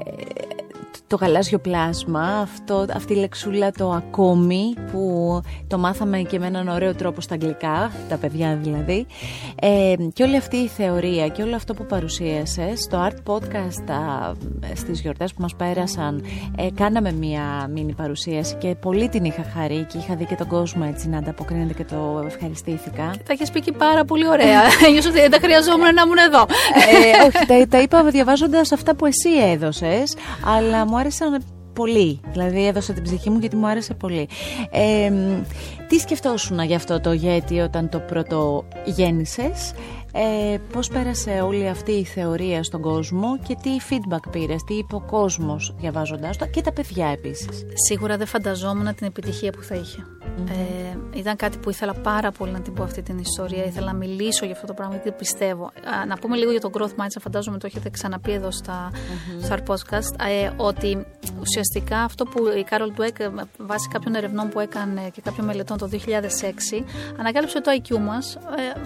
ε, 0.05 0.23
το 1.09 1.15
γαλάζιο 1.15 1.59
πλάσμα, 1.59 2.21
αυτό, 2.21 2.85
αυτή 2.93 3.13
η 3.13 3.15
λεξούλα 3.15 3.71
το 3.71 3.91
ακόμη 3.91 4.73
που 4.91 5.41
το 5.67 5.77
μάθαμε 5.77 6.17
και 6.17 6.39
με 6.39 6.47
έναν 6.47 6.67
ωραίο 6.67 6.95
τρόπο 6.95 7.21
στα 7.21 7.33
αγγλικά, 7.33 7.91
τα 8.09 8.17
παιδιά 8.17 8.59
δηλαδή 8.61 9.05
ε, 9.61 9.93
και 10.13 10.23
όλη 10.23 10.37
αυτή 10.37 10.57
η 10.57 10.67
θεωρία 10.67 11.27
και 11.27 11.41
όλο 11.41 11.55
αυτό 11.55 11.73
που 11.73 11.85
παρουσίασες 11.85 12.79
στο 12.79 13.07
Art 13.09 13.33
Podcast 13.33 13.91
α, 13.91 14.31
στις 14.75 15.01
γιορτές 15.01 15.33
που 15.33 15.41
μας 15.41 15.55
πέρασαν 15.55 16.23
ε, 16.57 16.67
κάναμε 16.75 17.11
μία 17.11 17.69
μίνι 17.73 17.93
παρουσίαση 17.93 18.55
και 18.55 18.75
πολύ 18.81 19.09
την 19.09 19.23
είχα 19.23 19.45
χαρεί 19.53 19.85
και 19.91 19.97
είχα 19.97 20.15
δει 20.15 20.25
και 20.25 20.35
τον 20.35 20.47
κόσμο 20.47 20.83
έτσι 20.87 21.09
να 21.09 21.17
ανταποκρίνεται 21.17 21.73
και 21.73 21.83
το 21.83 22.23
ευχαριστήθηκα. 22.25 23.13
τα 23.25 23.33
έχεις 23.33 23.51
πει 23.51 23.61
και 23.61 23.71
πάρα 23.71 24.05
πολύ 24.05 24.27
ωραία. 24.27 24.61
Νιώθω 24.91 25.09
ότι 25.09 25.27
δεν 25.27 25.39
χρειαζόμουν 25.41 25.93
να 25.93 26.01
ήμουν 26.01 26.17
εδώ. 26.17 26.45
ε, 26.91 27.25
όχι, 27.27 27.45
τα, 27.45 27.67
τα 27.69 27.81
είπα 27.81 28.03
διαβάζοντας 28.03 28.71
αυτά 28.71 28.95
που 28.95 29.05
εσύ 29.05 29.29
έδωσες 29.51 30.15
αλλά 30.57 30.85
μου 30.85 30.97
άρεσαν 30.99 31.43
πολύ. 31.73 32.19
Δηλαδή 32.31 32.67
έδωσα 32.67 32.93
την 32.93 33.03
ψυχή 33.03 33.29
μου 33.29 33.39
γιατί 33.39 33.55
μου 33.55 33.67
άρεσε 33.67 33.93
πολύ. 33.93 34.27
Ε, 34.71 35.11
τι 35.87 35.97
σκεφτόσουν 35.97 36.59
για 36.59 36.75
αυτό 36.75 36.99
το 36.99 37.11
γέτι 37.11 37.59
όταν 37.59 37.89
το 37.89 37.99
πρώτο 37.99 38.65
γέννησες; 38.85 39.73
Ε, 40.13 40.57
πώς 40.73 40.87
πέρασε 40.87 41.41
όλη 41.45 41.67
αυτή 41.67 41.91
η 41.91 42.03
θεωρία 42.03 42.63
στον 42.63 42.81
κόσμο 42.81 43.39
και 43.47 43.55
τι 43.61 43.69
feedback 43.89 44.31
πήρες, 44.31 44.63
τι 44.63 44.73
είπε 44.73 44.95
ο 44.95 45.01
κόσμος 45.01 45.75
διαβάζοντάς 45.79 46.37
το 46.37 46.45
και 46.45 46.61
τα 46.61 46.71
παιδιά 46.71 47.07
επίσης; 47.07 47.65
Σίγουρα 47.73 48.17
δεν 48.17 48.27
φανταζόμουν 48.27 48.95
την 48.95 49.07
επιτυχία 49.07 49.51
που 49.51 49.63
θα 49.63 49.75
είχε. 49.75 50.18
Ε, 50.47 50.97
ήταν 51.17 51.35
κάτι 51.35 51.57
που 51.57 51.69
ήθελα 51.69 51.93
πάρα 51.93 52.31
πολύ 52.31 52.51
να 52.51 52.61
την 52.61 52.73
πω 52.73 52.83
αυτή 52.83 53.01
την 53.01 53.17
ιστορία. 53.17 53.65
Ήθελα 53.65 53.85
να 53.85 53.93
μιλήσω 53.93 54.45
για 54.45 54.53
αυτό 54.53 54.67
το 54.67 54.73
πράγμα 54.73 54.93
γιατί 54.93 55.11
πιστεύω. 55.11 55.71
να 56.07 56.15
πούμε 56.17 56.35
λίγο 56.35 56.51
για 56.51 56.59
το 56.59 56.69
growth 56.73 57.01
mindset, 57.01 57.21
φαντάζομαι 57.21 57.57
το 57.57 57.65
έχετε 57.65 57.89
ξαναπεί 57.89 58.31
εδώ 58.31 58.51
στα, 58.51 58.91
mm-hmm. 58.91 59.57
podcast. 59.67 60.27
Ε, 60.27 60.49
ότι 60.57 61.05
ουσιαστικά 61.39 61.99
αυτό 61.99 62.25
που 62.25 62.47
η 62.57 62.63
Κάρολ 62.63 62.93
Ντουέκ 62.93 63.15
βάσει 63.57 63.87
κάποιων 63.87 64.15
ερευνών 64.15 64.49
που 64.49 64.59
έκανε 64.59 65.09
και 65.13 65.21
κάποιων 65.21 65.45
μελετών 65.45 65.77
το 65.77 65.89
2006 65.91 65.97
ανακάλυψε 67.19 67.57
ότι 67.57 67.81
το 67.81 67.95
IQ 67.95 67.99
μας 67.99 68.35
ε, 68.35 68.39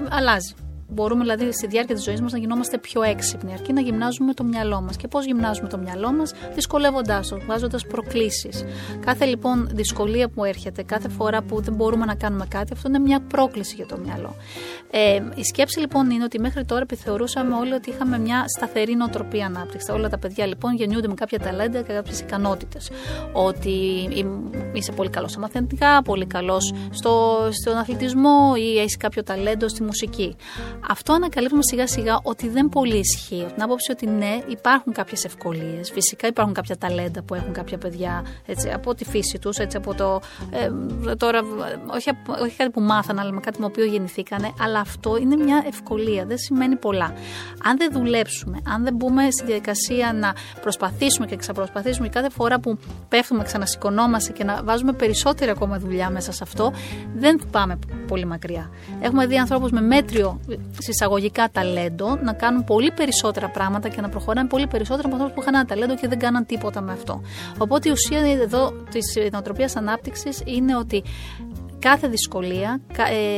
αλλάζει. 0.09 0.53
Μπορούμε 0.87 1.21
δηλαδή 1.21 1.51
στη 1.51 1.67
διάρκεια 1.67 1.95
της 1.95 2.03
ζωής 2.03 2.21
μας 2.21 2.31
να 2.31 2.37
γινόμαστε 2.37 2.77
πιο 2.77 3.01
έξυπνοι, 3.01 3.53
αρκεί 3.53 3.73
να 3.73 3.81
γυμνάζουμε 3.81 4.33
το 4.33 4.43
μυαλό 4.43 4.81
μας. 4.81 4.97
Και 4.97 5.07
πώς 5.07 5.25
γυμνάζουμε 5.25 5.69
το 5.69 5.77
μυαλό 5.77 6.13
μας, 6.13 6.33
δυσκολεύοντάς 6.53 7.27
το, 7.27 7.39
βάζοντας 7.45 7.85
προκλήσεις. 7.87 8.65
Κάθε 9.05 9.25
λοιπόν 9.25 9.69
δυσκολία 9.71 10.29
που 10.29 10.43
έρχεται, 10.43 10.83
κάθε 10.83 11.09
φορά 11.09 11.41
που 11.41 11.61
δεν 11.61 11.73
μπορούμε 11.73 12.05
να 12.05 12.15
κάνουμε 12.15 12.45
κάτι, 12.49 12.73
αυτό 12.73 12.87
είναι 12.87 12.99
μια 12.99 13.19
πρόκληση 13.21 13.75
για 13.75 13.85
το 13.85 13.97
μυαλό. 13.97 14.35
Ε, 14.91 15.19
η 15.35 15.43
σκέψη 15.43 15.79
λοιπόν 15.79 16.09
είναι 16.09 16.23
ότι 16.23 16.39
μέχρι 16.39 16.65
τώρα 16.65 16.81
επιθεωρούσαμε 16.81 17.55
όλοι 17.55 17.73
ότι 17.73 17.89
είχαμε 17.89 18.19
μια 18.19 18.43
σταθερή 18.57 18.95
νοοτροπία 18.95 19.45
ανάπτυξη. 19.45 19.91
Όλα 19.91 20.09
τα 20.09 20.17
παιδιά 20.17 20.45
λοιπόν 20.45 20.75
γεννιούνται 20.75 21.07
με 21.07 21.13
κάποια 21.13 21.39
ταλέντα 21.39 21.81
και 21.81 21.93
κάποιες 21.93 22.19
ικανότητες. 22.19 22.91
Ότι 23.33 24.07
είσαι 24.73 24.91
πολύ 24.91 25.09
καλός 25.09 25.31
στα 25.31 25.39
μαθηματικά, 25.39 26.01
πολύ 26.01 26.25
καλός 26.25 26.73
στο, 26.89 27.47
στον 27.51 27.77
αθλητισμό 27.77 28.53
ή 28.57 28.79
έχεις 28.79 28.97
κάποιο 28.97 29.23
ταλέντο 29.23 29.67
στη 29.67 29.83
μουσική. 29.83 30.35
Αυτό 30.89 31.13
ανακαλύπτουμε 31.13 31.61
σιγά 31.63 31.87
σιγά 31.87 32.19
ότι 32.23 32.49
δεν 32.49 32.69
πολύ 32.69 32.97
ισχύει. 32.97 33.45
την 33.53 33.63
άποψη 33.63 33.91
ότι 33.91 34.07
ναι, 34.07 34.39
υπάρχουν 34.47 34.93
κάποιες 34.93 35.25
ευκολίες. 35.25 35.91
Φυσικά 35.91 36.27
υπάρχουν 36.27 36.53
κάποια 36.53 36.77
ταλέντα 36.77 37.21
που 37.21 37.35
έχουν 37.35 37.53
κάποια 37.53 37.77
παιδιά 37.77 38.25
έτσι, 38.45 38.69
από 38.69 38.95
τη 38.95 39.05
φύση 39.05 39.39
τους, 39.39 39.59
από 39.75 39.93
το. 39.93 40.21
Ε, 40.51 40.69
τώρα, 41.15 41.39
όχι, 41.93 42.09
όχι 42.41 42.55
κάτι 42.55 42.69
που 42.69 42.81
μάθανε, 42.81 43.21
αλλά 43.21 43.31
με 43.31 43.39
κάτι 43.39 43.59
με 43.59 43.65
το 43.65 43.71
οποίο 43.71 43.85
γεννηθήκανε. 43.85 44.53
Αλλά 44.59 44.79
αυτό 44.79 45.17
είναι 45.17 45.35
μια 45.35 45.63
ευκολία. 45.67 46.25
Δεν 46.25 46.37
σημαίνει 46.37 46.75
πολλά. 46.75 47.13
Αν 47.63 47.77
δεν 47.77 47.91
δουλέψουμε, 47.91 48.57
αν 48.67 48.83
δεν 48.83 48.95
μπούμε 48.95 49.31
στη 49.31 49.45
διαδικασία 49.45 50.13
να 50.13 50.33
προσπαθήσουμε 50.61 51.25
και 51.25 51.35
ξαπροσπαθήσουμε 51.35 52.07
κάθε 52.07 52.29
φορά 52.29 52.59
που 52.59 52.77
πέφτουμε, 53.09 53.43
ξανασηκωνόμαστε 53.43 54.31
και 54.31 54.43
να 54.43 54.63
βάζουμε 54.63 54.93
περισσότερη 54.93 55.51
ακόμα 55.51 55.79
δουλειά 55.79 56.09
μέσα 56.09 56.31
σε 56.31 56.43
αυτό, 56.43 56.73
δεν 57.15 57.41
πάμε 57.51 57.79
πολύ 58.03 58.25
μακριά. 58.25 58.69
Έχουμε 59.01 59.25
δει 59.25 59.37
ανθρώπους 59.37 59.71
με 59.71 59.81
μέτριο 59.81 60.39
συσσαγωγικά 60.77 61.49
ταλέντο 61.51 62.19
να 62.23 62.33
κάνουν 62.33 62.63
πολύ 62.63 62.91
περισσότερα 62.91 63.49
πράγματα 63.49 63.89
και 63.89 64.01
να 64.01 64.09
προχωράνε 64.09 64.47
πολύ 64.47 64.67
περισσότερα 64.67 65.07
από 65.07 65.15
ανθρώπους 65.15 65.35
που 65.35 65.41
είχαν 65.41 65.55
ένα 65.55 65.65
ταλέντο 65.65 65.95
και 65.95 66.07
δεν 66.07 66.19
κάναν 66.19 66.45
τίποτα 66.45 66.81
με 66.81 66.91
αυτό. 66.91 67.21
Οπότε 67.57 67.89
η 67.89 67.91
ουσία 67.91 68.19
εδώ 68.41 68.71
της 68.91 69.17
νοοτροπίας 69.31 69.75
ανάπτυξης 69.75 70.41
είναι 70.45 70.75
ότι 70.75 71.03
κάθε 71.79 72.07
δυσκολία 72.07 72.81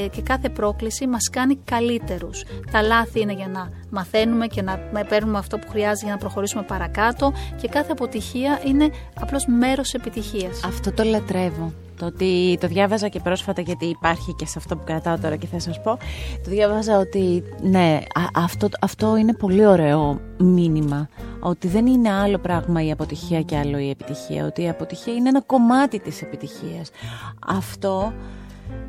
ε, 0.03 0.07
και 0.07 0.21
κάθε 0.21 0.49
πρόκληση 0.49 1.07
μας 1.07 1.29
κάνει 1.31 1.55
καλύτερους. 1.55 2.43
Τα 2.71 2.81
λάθη 2.81 3.19
είναι 3.19 3.33
για 3.33 3.47
να 3.47 3.69
μαθαίνουμε 3.89 4.47
και 4.47 4.61
να 4.61 4.79
παίρνουμε 5.07 5.37
αυτό 5.37 5.57
που 5.57 5.67
χρειάζεται 5.69 6.05
για 6.05 6.13
να 6.13 6.19
προχωρήσουμε 6.19 6.63
παρακάτω 6.63 7.33
και 7.61 7.67
κάθε 7.67 7.91
αποτυχία 7.91 8.61
είναι 8.65 8.89
απλώς 9.19 9.45
μέρος 9.45 9.93
επιτυχίας. 9.93 10.63
Αυτό 10.63 10.91
το 10.91 11.03
λατρεύω. 11.03 11.73
Το 11.97 12.05
ότι 12.05 12.57
το 12.59 12.67
διάβαζα 12.67 13.07
και 13.07 13.19
πρόσφατα 13.19 13.61
γιατί 13.61 13.85
υπάρχει 13.85 14.33
και 14.33 14.45
σε 14.45 14.53
αυτό 14.57 14.75
που 14.77 14.83
κρατάω 14.85 15.19
τώρα 15.19 15.35
και 15.35 15.47
θα 15.47 15.59
σας 15.59 15.81
πω 15.81 15.97
Το 16.43 16.49
διάβαζα 16.49 16.99
ότι 16.99 17.43
ναι 17.61 17.99
αυτό, 18.33 18.67
αυτό 18.81 19.17
είναι 19.17 19.33
πολύ 19.33 19.65
ωραίο 19.65 20.19
μήνυμα 20.37 21.09
Ότι 21.39 21.67
δεν 21.67 21.85
είναι 21.85 22.11
άλλο 22.11 22.37
πράγμα 22.37 22.83
η 22.85 22.91
αποτυχία 22.91 23.41
και 23.41 23.57
άλλο 23.57 23.77
η 23.77 23.89
επιτυχία 23.89 24.45
Ότι 24.45 24.61
η 24.61 24.69
αποτυχία 24.69 25.13
είναι 25.13 25.29
ένα 25.29 25.41
κομμάτι 25.41 25.99
της 25.99 26.21
επιτυχίας. 26.21 26.89
Αυτό 27.47 28.13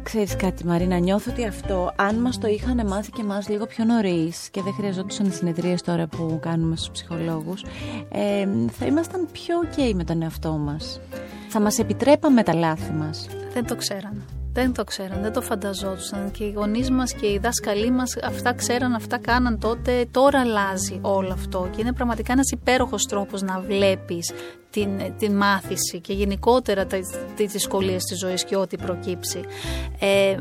Ξέρεις 0.03 0.37
κάτι 0.37 0.67
Μαρίνα, 0.67 0.99
νιώθω 0.99 1.31
ότι 1.31 1.47
αυτό 1.47 1.93
αν 1.97 2.17
μας 2.17 2.39
το 2.39 2.49
είχαν 2.49 2.87
μάθει 2.87 3.11
και 3.11 3.21
εμάς 3.21 3.49
λίγο 3.49 3.67
πιο 3.67 3.85
νωρίς 3.85 4.49
και 4.51 4.63
δεν 4.63 4.73
χρειαζόντουσαν 4.73 5.27
οι 5.27 5.31
συνεδρίες 5.31 5.83
τώρα 5.83 6.07
που 6.07 6.39
κάνουμε 6.43 6.77
στους 6.77 6.91
ψυχολόγους 6.91 7.65
ε, 8.09 8.47
θα 8.71 8.87
ήμασταν 8.87 9.29
πιο 9.33 9.55
ok 9.65 9.93
με 9.95 10.05
τον 10.05 10.23
εαυτό 10.23 10.53
μας 10.53 11.01
θα 11.49 11.65
μας 11.65 11.79
επιτρέπαμε 11.79 12.43
τα 12.43 12.55
λάθη 12.55 12.93
μας. 12.93 13.29
Δεν 13.53 13.67
το 13.67 13.77
ξέρανε. 13.77 14.25
Δεν 14.53 14.73
το 14.73 14.85
ξέραν, 14.85 15.23
δεν 15.23 15.33
το 15.33 15.41
φανταζόντουσαν. 15.41 16.31
Και 16.31 16.45
οι 16.45 16.53
γονείς 16.57 16.91
μας 16.91 17.13
και 17.13 17.27
οι 17.27 17.39
δάσκαλοι 17.39 17.91
μας 17.91 18.17
αυτά 18.25 18.53
ξέραν, 18.53 18.95
αυτά 18.95 19.19
κάναν 19.19 19.59
τότε. 19.59 20.07
Τώρα 20.11 20.41
αλλάζει 20.41 20.99
όλο 21.03 21.33
αυτό. 21.33 21.69
Και 21.71 21.81
είναι 21.81 21.93
πραγματικά 21.93 22.33
ένας 22.33 22.51
υπέροχος 22.51 23.05
τρόπος 23.05 23.43
να 23.43 23.61
βλέπεις 23.61 24.33
την, 24.77 25.13
την 25.19 25.37
μάθηση 25.37 26.01
και 26.01 26.13
γενικότερα 26.13 26.87
τις 27.37 27.53
δυσκολίες 27.53 28.05
της 28.05 28.19
ζωής 28.19 28.45
και 28.45 28.57
ό,τι 28.57 28.77
προκύψει. 28.77 29.41
Ε, 29.99 30.37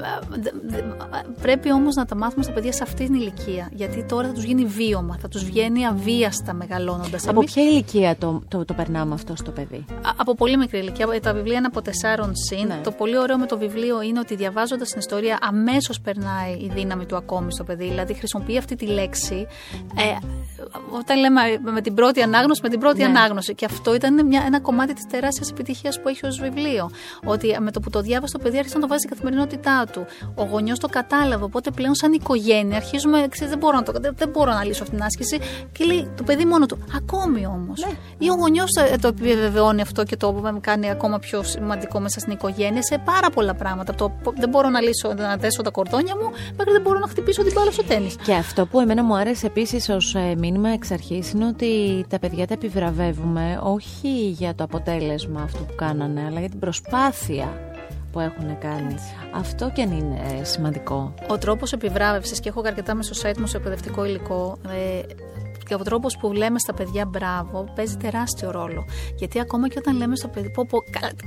πρέπει 1.41 1.71
όμως 1.71 1.95
να 1.95 2.06
τα 2.06 2.15
μάθουμε 2.15 2.43
στα 2.43 2.54
παιδιά 2.54 2.71
σε 2.71 2.84
αυτή 2.84 3.06
την 3.06 3.13
ηλικία. 3.13 3.69
Γιατί 3.74 4.04
τώρα 4.04 4.28
θα 4.28 4.34
τους 4.34 4.43
γίνει 4.43 4.65
βίωμα, 4.65 5.17
θα 5.21 5.28
τους 5.28 5.43
βγαίνει 5.43 5.86
αβίαστα 5.86 6.54
μεγαλώνοντας. 6.54 7.28
Από 7.28 7.43
ποια 7.43 7.63
ηλικία 7.63 8.15
το, 8.15 8.41
το, 8.48 8.65
το 8.65 8.74
περνάμε 8.74 9.13
αυτό 9.13 9.36
στο 9.36 9.52
παιδί, 9.52 9.86
Από 10.15 10.36
πολύ 10.36 10.58
μικρή 10.58 10.80
ηλικία. 10.80 11.21
Τα 11.21 11.34
βιβλία 11.34 11.58
είναι 11.58 11.67
από 11.74 11.82
4 12.24 12.30
συν. 12.32 12.67
Ναι. 12.67 12.80
Το 12.84 12.91
πολύ 12.91 13.17
ωραίο 13.17 13.38
με 13.38 13.45
το 13.45 13.58
βιβλίο 13.58 14.02
είναι 14.02 14.19
ότι 14.19 14.36
διαβάζοντας 14.36 14.89
την 14.89 15.00
ιστορία 15.00 15.38
αμέσως 15.41 16.02
περνάει 16.02 16.52
η 16.52 16.71
δύναμη 16.74 17.06
του 17.06 17.15
ακόμη 17.15 17.52
στο 17.52 17.63
παιδί. 17.63 17.88
Δηλαδή 17.88 18.13
χρησιμοποιεί 18.13 18.58
αυτή 18.58 18.76
τη 18.76 18.86
λέξη. 18.86 19.48
Ε, 19.95 20.17
όταν 20.89 21.19
λέμε 21.19 21.41
με 21.71 21.82
την 21.82 21.93
πρώτη 21.93 22.21
ανάγνωση, 22.21 22.62
με 22.63 22.69
την 22.69 22.80
πρώτη 22.80 22.98
ναι. 22.98 23.06
ανάγνωση. 23.06 23.56
Και 23.56 23.65
αυτό 23.65 23.95
ήταν 23.95 24.24
μια, 24.27 24.43
ένα 24.45 24.59
κομμάτι 24.59 24.93
της 24.93 25.05
τεράστιας 25.05 25.49
επιτυχίας 25.49 26.01
που 26.01 26.07
έχει 26.07 26.25
ως 26.25 26.39
βιβλίο. 26.39 26.89
Ότι 27.23 27.57
με 27.59 27.71
το 27.71 27.79
που 27.79 27.89
το 27.89 28.01
διάβασε 28.01 28.33
το 28.33 28.39
παιδί 28.43 28.57
άρχισε 28.57 28.75
να 28.75 28.81
το 28.81 28.88
βάζει 28.88 28.99
στην 28.99 29.13
καθημερινότητά 29.15 29.85
του. 29.91 30.05
Ο 30.35 30.43
γονιός 30.43 30.79
το 30.79 30.88
κατάλαβε. 30.88 31.43
Οπότε 31.43 31.71
πλέον, 31.71 31.95
σαν 31.95 32.13
οικογένεια, 32.13 32.75
αρχίζουμε. 32.75 33.27
Ξέρεις, 33.29 33.49
δεν, 33.49 33.59
μπορώ 33.59 33.75
να 33.77 33.83
το, 33.83 33.93
δεν, 34.15 34.29
μπορώ 34.29 34.51
να 34.51 34.63
λύσω 34.63 34.83
αυτή 34.83 34.95
την 34.95 35.05
άσκηση. 35.05 35.39
Και 35.71 35.83
λέει 35.85 36.09
το 36.17 36.23
παιδί 36.23 36.45
μόνο 36.45 36.65
του. 36.65 36.77
Ακόμη 36.95 37.45
όμως. 37.45 37.85
Ναι. 37.85 37.93
Ή 38.17 38.29
ο 38.29 38.35
γονιός 38.35 38.69
ε, 38.91 38.95
το 38.97 39.07
επιβεβαιώνει 39.07 39.81
αυτό 39.81 40.03
και 40.03 40.17
το 40.17 40.59
κάνει 40.61 40.89
ακόμα 40.89 41.19
πιο 41.19 41.43
σημαντικό 41.43 41.99
μέσα 41.99 42.19
στην 42.19 42.31
οικογένεια 42.31 42.83
σε 42.83 42.97
πάρα 42.97 43.29
πολλά 43.29 43.53
πράγματα. 43.53 43.95
Το 43.95 44.11
δεν 44.35 44.49
μπορώ 44.49 44.69
να 44.69 44.81
λύσω, 44.81 45.13
να 45.13 45.35
δέσω 45.35 45.61
τα 45.61 45.69
κορδόνια 45.69 46.15
μου, 46.15 46.29
μέχρι 46.57 46.71
δεν 46.71 46.81
μπορώ 46.81 46.99
να 46.99 47.07
χτυπήσω 47.07 47.43
την 47.43 47.53
μπάλα 47.55 47.71
στο 47.71 47.83
τέννη. 47.83 48.13
Και 48.23 48.33
αυτό 48.33 48.65
που 48.65 48.79
εμένα 48.79 49.03
μου 49.03 49.15
άρεσε 49.15 49.45
επίσης 49.45 49.89
ως 49.89 50.15
ε, 50.15 50.35
μήνυμα 50.38 50.69
εξ 50.69 50.91
αρχής 50.91 51.31
είναι 51.31 51.45
ότι 51.45 52.05
τα 52.09 52.19
παιδιά 52.19 52.47
τα 52.47 52.53
επιβραβεύουμε 52.53 53.59
όχι 53.63 54.07
για 54.15 54.56
το 54.56 54.63
αποτέλεσμα 54.63 55.41
αυτού 55.41 55.65
που 55.65 55.75
κάνανε, 55.75 56.25
αλλά 56.25 56.39
για 56.39 56.49
την 56.49 56.60
προσπάθεια 56.60 57.73
που 58.12 58.19
έχουν 58.19 58.58
κάνει. 58.60 58.95
Αυτό 59.36 59.71
και 59.73 59.82
αν 59.82 59.91
είναι 59.91 60.21
ε, 60.39 60.43
σημαντικό. 60.43 61.13
Ο 61.28 61.38
τρόπος 61.38 61.73
επιβράβευσης, 61.73 62.39
και 62.39 62.49
έχω 62.49 62.62
αρκετά 62.65 62.95
με 62.95 63.04
στο 63.04 63.30
site 63.30 63.38
μου 63.38 63.47
σε 63.47 63.58
εκπαιδευτικό 63.58 64.06
υλικό, 64.06 64.58
ε, 64.67 65.01
και 65.67 65.73
ο 65.73 65.78
τρόπος 65.78 66.17
που 66.17 66.32
λέμε 66.32 66.60
στα 66.60 66.73
παιδιά 66.73 67.06
μπράβο 67.06 67.71
παίζει 67.75 67.97
τεράστιο 67.97 68.51
ρόλο. 68.51 68.86
Γιατί 69.15 69.39
ακόμα 69.39 69.67
και 69.67 69.75
όταν 69.78 69.97
λέμε 69.97 70.15
στο 70.15 70.28
παιδί, 70.28 70.49
πω, 70.49 70.65
πω 70.69 70.78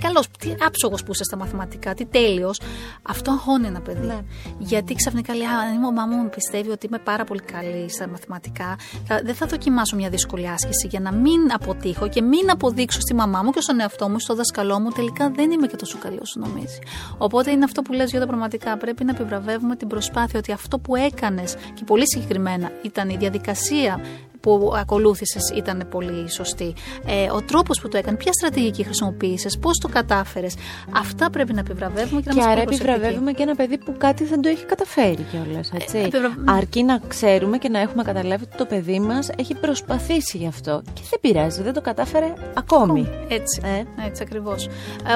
καλός, 0.01 0.29
τι 0.39 0.55
άψογος 0.67 1.03
που 1.03 1.13
είσαι 1.13 1.25
στα 1.25 1.37
μαθηματικά, 1.37 1.95
τι 1.95 2.05
τέλειος, 2.05 2.61
αυτό 3.03 3.31
αγχώνει 3.31 3.67
ένα 3.67 3.81
παιδί. 3.81 4.07
Ναι. 4.07 4.21
Γιατί 4.59 4.95
ξαφνικά 4.95 5.35
λέει, 5.35 5.47
Αν 5.47 5.75
η 5.75 5.79
μαμά 5.79 6.07
μου 6.07 6.29
πιστεύει 6.29 6.71
ότι 6.71 6.87
είμαι 6.87 6.99
πάρα 6.99 7.25
πολύ 7.25 7.41
καλή 7.41 7.91
στα 7.91 8.09
μαθηματικά, 8.09 8.77
δεν 9.25 9.35
θα 9.35 9.47
δοκιμάσω 9.47 9.97
μια 9.97 10.09
δύσκολη 10.09 10.49
άσκηση 10.49 10.87
για 10.87 11.01
να 11.01 11.13
μην 11.13 11.53
αποτύχω 11.53 12.09
και 12.09 12.23
μην 12.23 12.51
αποδείξω 12.51 13.01
στη 13.01 13.15
μαμά 13.15 13.43
μου 13.43 13.51
και 13.51 13.61
στον 13.61 13.81
εαυτό 13.81 14.09
μου, 14.09 14.19
στο 14.19 14.35
δασκαλό 14.35 14.81
μου, 14.81 14.91
τελικά 14.91 15.31
δεν 15.31 15.51
είμαι 15.51 15.67
και 15.67 15.77
τόσο 15.77 15.99
καλός 15.99 16.29
όσο 16.29 16.41
νομίζει. 16.41 16.79
Οπότε 17.19 17.51
είναι 17.51 17.65
αυτό 17.65 17.83
που 17.83 17.93
λες 17.93 18.11
Γιώτα 18.11 18.27
πραγματικά. 18.27 18.77
Πρέπει 18.77 19.05
να 19.05 19.11
επιβραβεύουμε 19.11 19.77
την 19.77 19.89
προσπάθεια 19.89 20.39
ότι 20.39 20.53
αυτό 20.53 20.79
που 20.79 20.97
έκανες 20.97 21.57
και 21.75 21.85
πολύ 21.85 22.05
συγκεκριμένα 22.07 22.71
ήταν 22.83 23.09
η 23.09 23.17
διαδικασία 23.17 24.01
που 24.41 24.73
ακολούθησες 24.77 25.51
ήταν 25.55 25.87
πολύ 25.91 26.31
σωστή. 26.31 26.75
Ε, 27.07 27.31
ο 27.31 27.43
τρόπος 27.43 27.81
που 27.81 27.89
το 27.89 27.97
έκανε, 27.97 28.17
ποια 28.17 28.33
στρατηγική 28.33 28.85
χρησιμοποίησες, 28.85 29.59
πώς 29.59 29.79
το 29.79 29.89
κατάφερες. 29.89 30.55
Αυτά 30.97 31.31
πρέπει 31.31 31.53
να 31.53 31.61
επιβραβεύουμε 31.61 32.21
και 32.21 32.29
να 32.29 32.35
Και 32.35 32.49
άρα 32.49 32.61
επιβραβεύουμε 32.61 33.33
και 33.33 33.43
ένα 33.43 33.55
παιδί 33.55 33.79
που 33.79 33.95
κάτι 33.99 34.25
δεν 34.25 34.41
το 34.41 34.49
έχει 34.49 34.65
καταφέρει 34.65 35.27
κιόλας. 35.31 35.71
Ε, 35.93 35.99
επιβρα... 35.99 36.37
Αρκεί 36.45 36.83
να 36.83 37.01
ξέρουμε 37.09 37.59
και 37.59 37.69
να 37.69 37.79
έχουμε 37.79 38.03
καταλάβει 38.03 38.45
ότι 38.45 38.57
το 38.57 38.67
παιδί 38.67 39.01
μας 39.01 39.31
έχει 39.37 39.55
προσπαθήσει 39.55 40.39
γι' 40.39 40.47
αυτό. 40.47 40.83
Και 40.93 41.01
δεν 41.11 41.21
πειράζει, 41.21 41.63
δεν 41.63 41.73
το 41.73 41.81
κατάφερε 41.81 42.33
ακόμη. 42.55 43.09
Έτσι, 43.29 43.61
ε. 43.65 44.07
έτσι 44.07 44.23
ακριβώς. 44.23 44.67
Ε, 44.67 44.71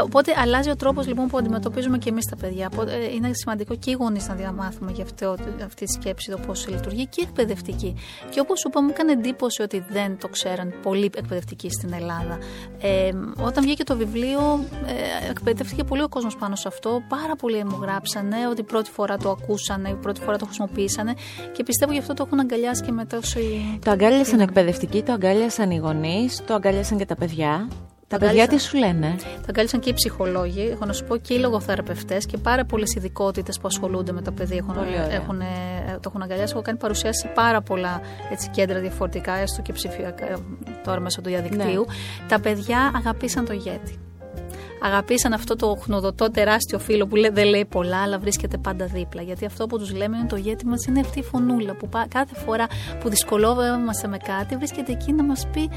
οπότε 0.04 0.32
αλλάζει 0.36 0.70
ο 0.70 0.76
τρόπος 0.76 1.06
λοιπόν 1.06 1.26
που 1.26 1.38
αντιμετωπίζουμε 1.38 1.98
και 1.98 2.08
εμείς 2.08 2.24
τα 2.24 2.36
παιδιά. 2.36 2.70
Ε, 2.88 3.14
είναι 3.14 3.30
σημαντικό 3.32 3.74
και 3.74 3.90
οι 3.90 3.96
γονείς 4.00 4.28
να 4.28 4.34
διαμάθουμε 4.34 4.92
γι' 4.92 5.02
αυτό, 5.02 5.36
αυτή 5.64 5.84
τη 5.84 5.92
σκέψη, 5.92 6.30
το 6.30 6.38
πώς 6.46 6.68
λειτουργεί 6.68 7.06
και 7.06 7.22
εκπαιδευτική. 7.22 7.94
Και 8.30 8.40
όπως 8.40 8.58
σου 8.60 8.68
είπαμε, 8.68 8.90
έκανε 8.90 9.11
εντύπωση 9.12 9.62
ότι 9.62 9.84
δεν 9.88 10.18
το 10.18 10.28
ξέραν 10.28 10.74
πολλοί 10.82 11.04
εκπαιδευτικοί 11.04 11.70
στην 11.70 11.92
Ελλάδα. 11.92 12.38
Ε, 12.80 13.10
όταν 13.42 13.64
βγήκε 13.64 13.84
το 13.84 13.96
βιβλίο, 13.96 14.64
ε, 14.86 15.30
εκπαιδεύτηκε 15.30 15.84
πολύ 15.84 16.02
ο 16.02 16.08
κόσμος 16.08 16.36
πάνω 16.36 16.56
σε 16.56 16.68
αυτό. 16.68 17.02
Πάρα 17.08 17.36
πολλοί 17.36 17.64
μου 17.64 17.78
γράψανε 17.80 18.36
ότι 18.50 18.62
πρώτη 18.62 18.90
φορά 18.90 19.16
το 19.16 19.30
ακούσανε, 19.30 19.94
πρώτη 19.94 20.20
φορά 20.20 20.36
το 20.38 20.44
χρησιμοποίησανε 20.44 21.14
και 21.52 21.62
πιστεύω 21.62 21.92
γι' 21.92 21.98
αυτό 21.98 22.14
το 22.14 22.24
έχουν 22.26 22.40
αγκαλιάσει 22.40 22.82
και 22.82 22.92
μετά 22.92 23.16
όσοι. 23.16 23.78
Το 23.84 23.90
αγκάλιασαν 23.90 24.40
εκπαιδευτικοί, 24.40 25.02
το 25.02 25.12
αγκάλιασαν 25.12 25.70
οι 25.70 25.76
γονείς, 25.76 26.44
το 26.46 26.54
αγκάλιασαν 26.54 26.98
και 26.98 27.06
τα 27.06 27.16
παιδιά. 27.16 27.68
Τα 28.12 28.18
παιδιά 28.18 28.48
τι 28.48 28.60
σου 28.60 28.76
λένε; 28.76 29.14
Τα 29.18 29.46
αγκάλισαν 29.48 29.80
και 29.80 29.90
οι 29.90 29.92
ψυχολόγοι, 29.92 30.68
έχω 30.72 30.84
να 30.84 30.92
σου 30.92 31.04
πω 31.04 31.16
και 31.16 31.34
οι 31.34 31.38
λογοθεραπευτές 31.38 32.26
και 32.26 32.36
πάρα 32.36 32.64
πολλές 32.64 32.94
ειδικότητες 32.94 33.58
που 33.58 33.66
ασχολούνται 33.66 34.12
με 34.12 34.22
τα 34.22 34.32
παιδιά 34.32 34.56
έχουν, 34.56 34.76
έχουν, 35.10 35.40
ε, 35.40 35.44
το 35.92 36.00
έχουν 36.06 36.22
αγκαλιάσει. 36.22 36.52
Έχω 36.52 36.62
κάνει 36.62 36.78
παρουσιάσει 36.78 37.20
σε 37.20 37.32
πάρα 37.34 37.60
πολλά 37.60 38.00
έτσι, 38.30 38.48
κέντρα 38.48 38.80
διαφορετικά, 38.80 39.32
έστω 39.32 39.62
και 39.62 39.72
ψηφιακά 39.72 40.26
ε, 40.26 40.36
τώρα 40.84 41.00
μέσω 41.00 41.20
του 41.20 41.28
διαδικτύου. 41.28 41.84
Ναι. 41.88 42.26
Τα 42.28 42.40
παιδιά 42.40 42.92
αγαπήσαν 42.94 43.44
το 43.44 43.52
γέτι 43.52 43.98
αγαπήσαν 44.82 45.32
αυτό 45.32 45.56
το 45.56 45.78
χνοδοτό 45.80 46.30
τεράστιο 46.30 46.78
φίλο 46.78 47.06
που 47.06 47.16
δεν 47.32 47.46
λέει 47.46 47.64
πολλά, 47.64 48.02
αλλά 48.02 48.18
βρίσκεται 48.18 48.56
πάντα 48.56 48.86
δίπλα. 48.86 49.22
Γιατί 49.22 49.44
αυτό 49.44 49.66
που 49.66 49.78
τους 49.78 49.94
λέμε 49.94 50.16
είναι 50.16 50.26
το 50.26 50.36
γέτι 50.36 50.66
μας 50.66 50.84
είναι 50.86 51.00
αυτή 51.00 51.18
η 51.18 51.22
φωνούλα 51.22 51.74
που 51.74 51.88
κάθε 52.08 52.34
φορά 52.34 52.66
που 53.00 53.08
δυσκολεύομαστε 53.08 54.08
με 54.08 54.16
κάτι, 54.16 54.56
βρίσκεται 54.56 54.92
εκεί 54.92 55.12
να 55.12 55.22
μας 55.22 55.46
πει 55.52 55.70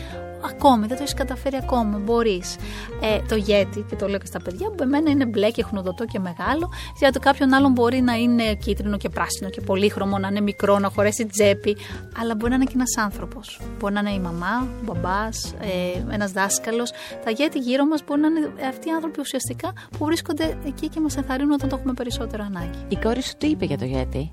ακόμη, 0.49 0.87
δεν 0.87 0.97
το 0.97 1.01
έχεις 1.01 1.13
καταφέρει 1.13 1.55
ακόμα. 1.55 1.97
Μπορείς. 1.97 2.55
Ε, 3.01 3.19
το 3.27 3.35
γέτι, 3.35 3.85
και 3.89 3.95
το 3.95 4.07
λέω 4.07 4.19
και 4.19 4.25
στα 4.25 4.41
παιδιά, 4.41 4.69
που 4.69 4.83
εμένα 4.83 5.09
είναι 5.09 5.25
μπλε 5.25 5.51
και 5.51 5.63
χνοδοτό 5.63 6.05
και 6.05 6.19
μεγάλο. 6.19 6.69
Για 6.99 7.11
το 7.11 7.19
κάποιον 7.19 7.53
άλλον 7.53 7.71
μπορεί 7.71 8.01
να 8.01 8.13
είναι 8.13 8.53
κίτρινο 8.53 8.97
και 8.97 9.09
πράσινο 9.09 9.49
και 9.49 9.61
πολύχρωμο, 9.61 10.17
να 10.17 10.27
είναι 10.27 10.41
μικρό, 10.41 10.79
να 10.79 10.89
χωρέσει 10.89 11.25
τσέπη. 11.25 11.77
Αλλά 12.21 12.35
μπορεί 12.35 12.49
να 12.49 12.55
είναι 12.55 12.65
και 12.65 12.75
ένας 12.75 12.97
άνθρωπος. 12.97 13.61
Μπορεί 13.79 13.93
να 13.93 13.99
είναι 13.99 14.13
η 14.13 14.19
μαμά, 14.19 14.67
ο 14.81 14.83
μπαμπάς, 14.83 15.53
ε, 15.59 16.13
ένας 16.13 16.31
δάσκαλος. 16.31 16.91
Τα 17.23 17.31
γέτι 17.31 17.59
γύρω 17.59 17.85
μας 17.85 18.03
μπορεί 18.07 18.21
να 18.21 18.27
είναι 18.27 18.67
αυτοί 18.69 18.87
οι 18.89 18.91
άνθρωποι 18.91 19.19
ουσιαστικά 19.19 19.73
που 19.97 20.05
βρίσκονται 20.05 20.57
εκεί 20.65 20.87
και 20.87 20.99
μας 20.99 21.17
ενθαρρύνουν 21.17 21.51
όταν 21.51 21.69
το 21.69 21.75
έχουμε 21.75 21.93
περισσότερο 21.93 22.43
ανάγκη. 22.43 22.77
Η 22.87 22.95
κόρη 22.95 23.21
σου 23.21 23.33
τι 23.37 23.47
είπε 23.47 23.65
για 23.65 23.77
το 23.77 23.85
γέτι. 23.85 24.31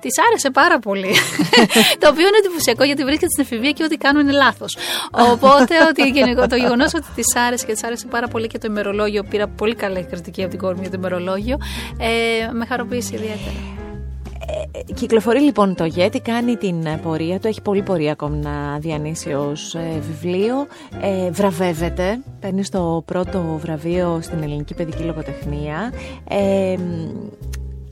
Της 0.00 0.14
άρεσε 0.28 0.50
πάρα 0.50 0.78
πολύ. 0.78 1.14
το 2.00 2.08
οποίο 2.08 2.26
είναι 2.26 2.38
εντυπωσιακό 2.44 2.84
γιατί 2.84 3.04
βρίσκεται 3.04 3.30
στην 3.30 3.44
εφηβεία 3.44 3.70
και 3.70 3.84
ό,τι 3.84 3.96
κάνουν 3.96 4.22
είναι 4.22 4.32
λάθος. 4.32 4.76
Οπότε 5.10 5.74
ότι 5.88 6.12
το 6.48 6.56
γεγονός 6.56 6.94
ότι 6.94 7.06
της 7.14 7.36
άρεσε 7.36 7.66
και 7.66 7.72
της 7.72 7.84
άρεσε 7.84 8.06
πάρα 8.06 8.28
πολύ 8.28 8.46
και 8.46 8.58
το 8.58 8.66
ημερολόγιο, 8.70 9.22
πήρα 9.22 9.48
πολύ 9.48 9.74
καλή 9.74 10.06
κριτική 10.10 10.42
από 10.42 10.50
την 10.50 10.58
κόρη 10.58 10.74
μου 10.74 10.80
για 10.80 10.90
το 10.90 10.96
ημερολόγιο, 10.98 11.56
ε, 11.98 12.52
με 12.52 12.66
χαροποίησε 12.66 13.14
ιδιαίτερα. 13.14 13.80
Ε, 14.72 14.92
κυκλοφορεί 14.92 15.40
λοιπόν 15.40 15.74
το 15.74 15.84
Γέτι, 15.84 16.20
κάνει 16.20 16.56
την 16.56 16.88
πορεία 17.02 17.40
του, 17.40 17.46
έχει 17.46 17.62
πολλή 17.62 17.82
πορεία 17.82 18.12
ακόμη 18.12 18.36
να 18.36 18.78
διανύσει 18.78 19.32
ως 19.32 19.74
ε, 19.74 20.00
βιβλίο, 20.00 20.66
ε, 21.00 21.30
βραβεύεται, 21.30 22.20
παίρνει 22.40 22.64
το 22.64 23.02
πρώτο 23.06 23.58
βραβείο 23.62 24.18
στην 24.22 24.42
ελληνική 24.42 24.74
παιδική 24.74 25.02
λογοτεχνία, 25.02 25.92
ε, 26.28 26.74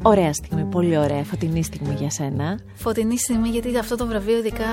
Ωραία 0.03 0.33
στιγμή, 0.33 0.65
πολύ 0.65 0.99
ωραία. 0.99 1.25
Φωτεινή 1.25 1.63
στιγμή 1.63 1.95
για 1.99 2.11
σένα. 2.11 2.59
Φωτεινή 2.75 3.19
στιγμή 3.19 3.49
γιατί 3.49 3.79
αυτό 3.79 3.97
το 3.97 4.07
βραβείο 4.07 4.39
ειδικά 4.39 4.65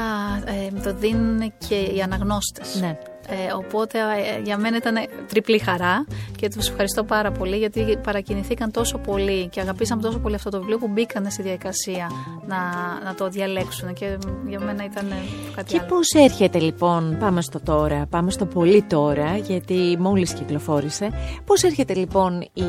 ε, 0.45 0.81
το 0.81 0.93
δίνουν 0.93 1.53
και 1.67 1.75
οι 1.75 2.01
αναγνώστες. 2.01 2.79
Ναι. 2.79 2.97
Ε, 3.29 3.53
οπότε 3.53 3.99
ε, 3.99 4.41
για 4.43 4.57
μένα 4.57 4.77
ήταν 4.77 4.95
τριπλή 5.27 5.59
χαρά 5.59 6.05
και 6.35 6.49
τους 6.49 6.69
ευχαριστώ 6.69 7.03
πάρα 7.03 7.31
πολύ 7.31 7.57
γιατί 7.57 7.97
παρακινηθήκαν 8.03 8.71
τόσο 8.71 8.97
πολύ 8.97 9.47
και 9.47 9.59
αγαπήσαν 9.59 10.01
τόσο 10.01 10.19
πολύ 10.19 10.35
αυτό 10.35 10.49
το 10.49 10.59
βιβλίο 10.59 10.77
που 10.77 10.87
μπήκαν 10.87 11.31
στη 11.31 11.41
διαδικασία 11.41 12.11
να, 12.47 12.57
να 13.03 13.15
το 13.15 13.29
διαλέξουν 13.29 13.93
και 13.93 14.17
για 14.47 14.59
μένα 14.59 14.83
ήταν 14.85 15.07
κάτι 15.55 15.71
και 15.71 15.77
άλλο. 15.77 15.87
Και 15.87 15.93
πώς 15.93 16.13
έρχεται 16.13 16.59
λοιπόν, 16.59 17.17
πάμε 17.19 17.41
στο 17.41 17.59
τώρα, 17.59 18.05
πάμε 18.09 18.31
στο 18.31 18.45
πολύ 18.45 18.81
τώρα 18.81 19.37
γιατί 19.37 19.97
μόλις 19.99 20.33
κυκλοφόρησε, 20.33 21.09
πώς 21.45 21.63
έρχεται 21.63 21.93
λοιπόν 21.93 22.41
η, 22.41 22.63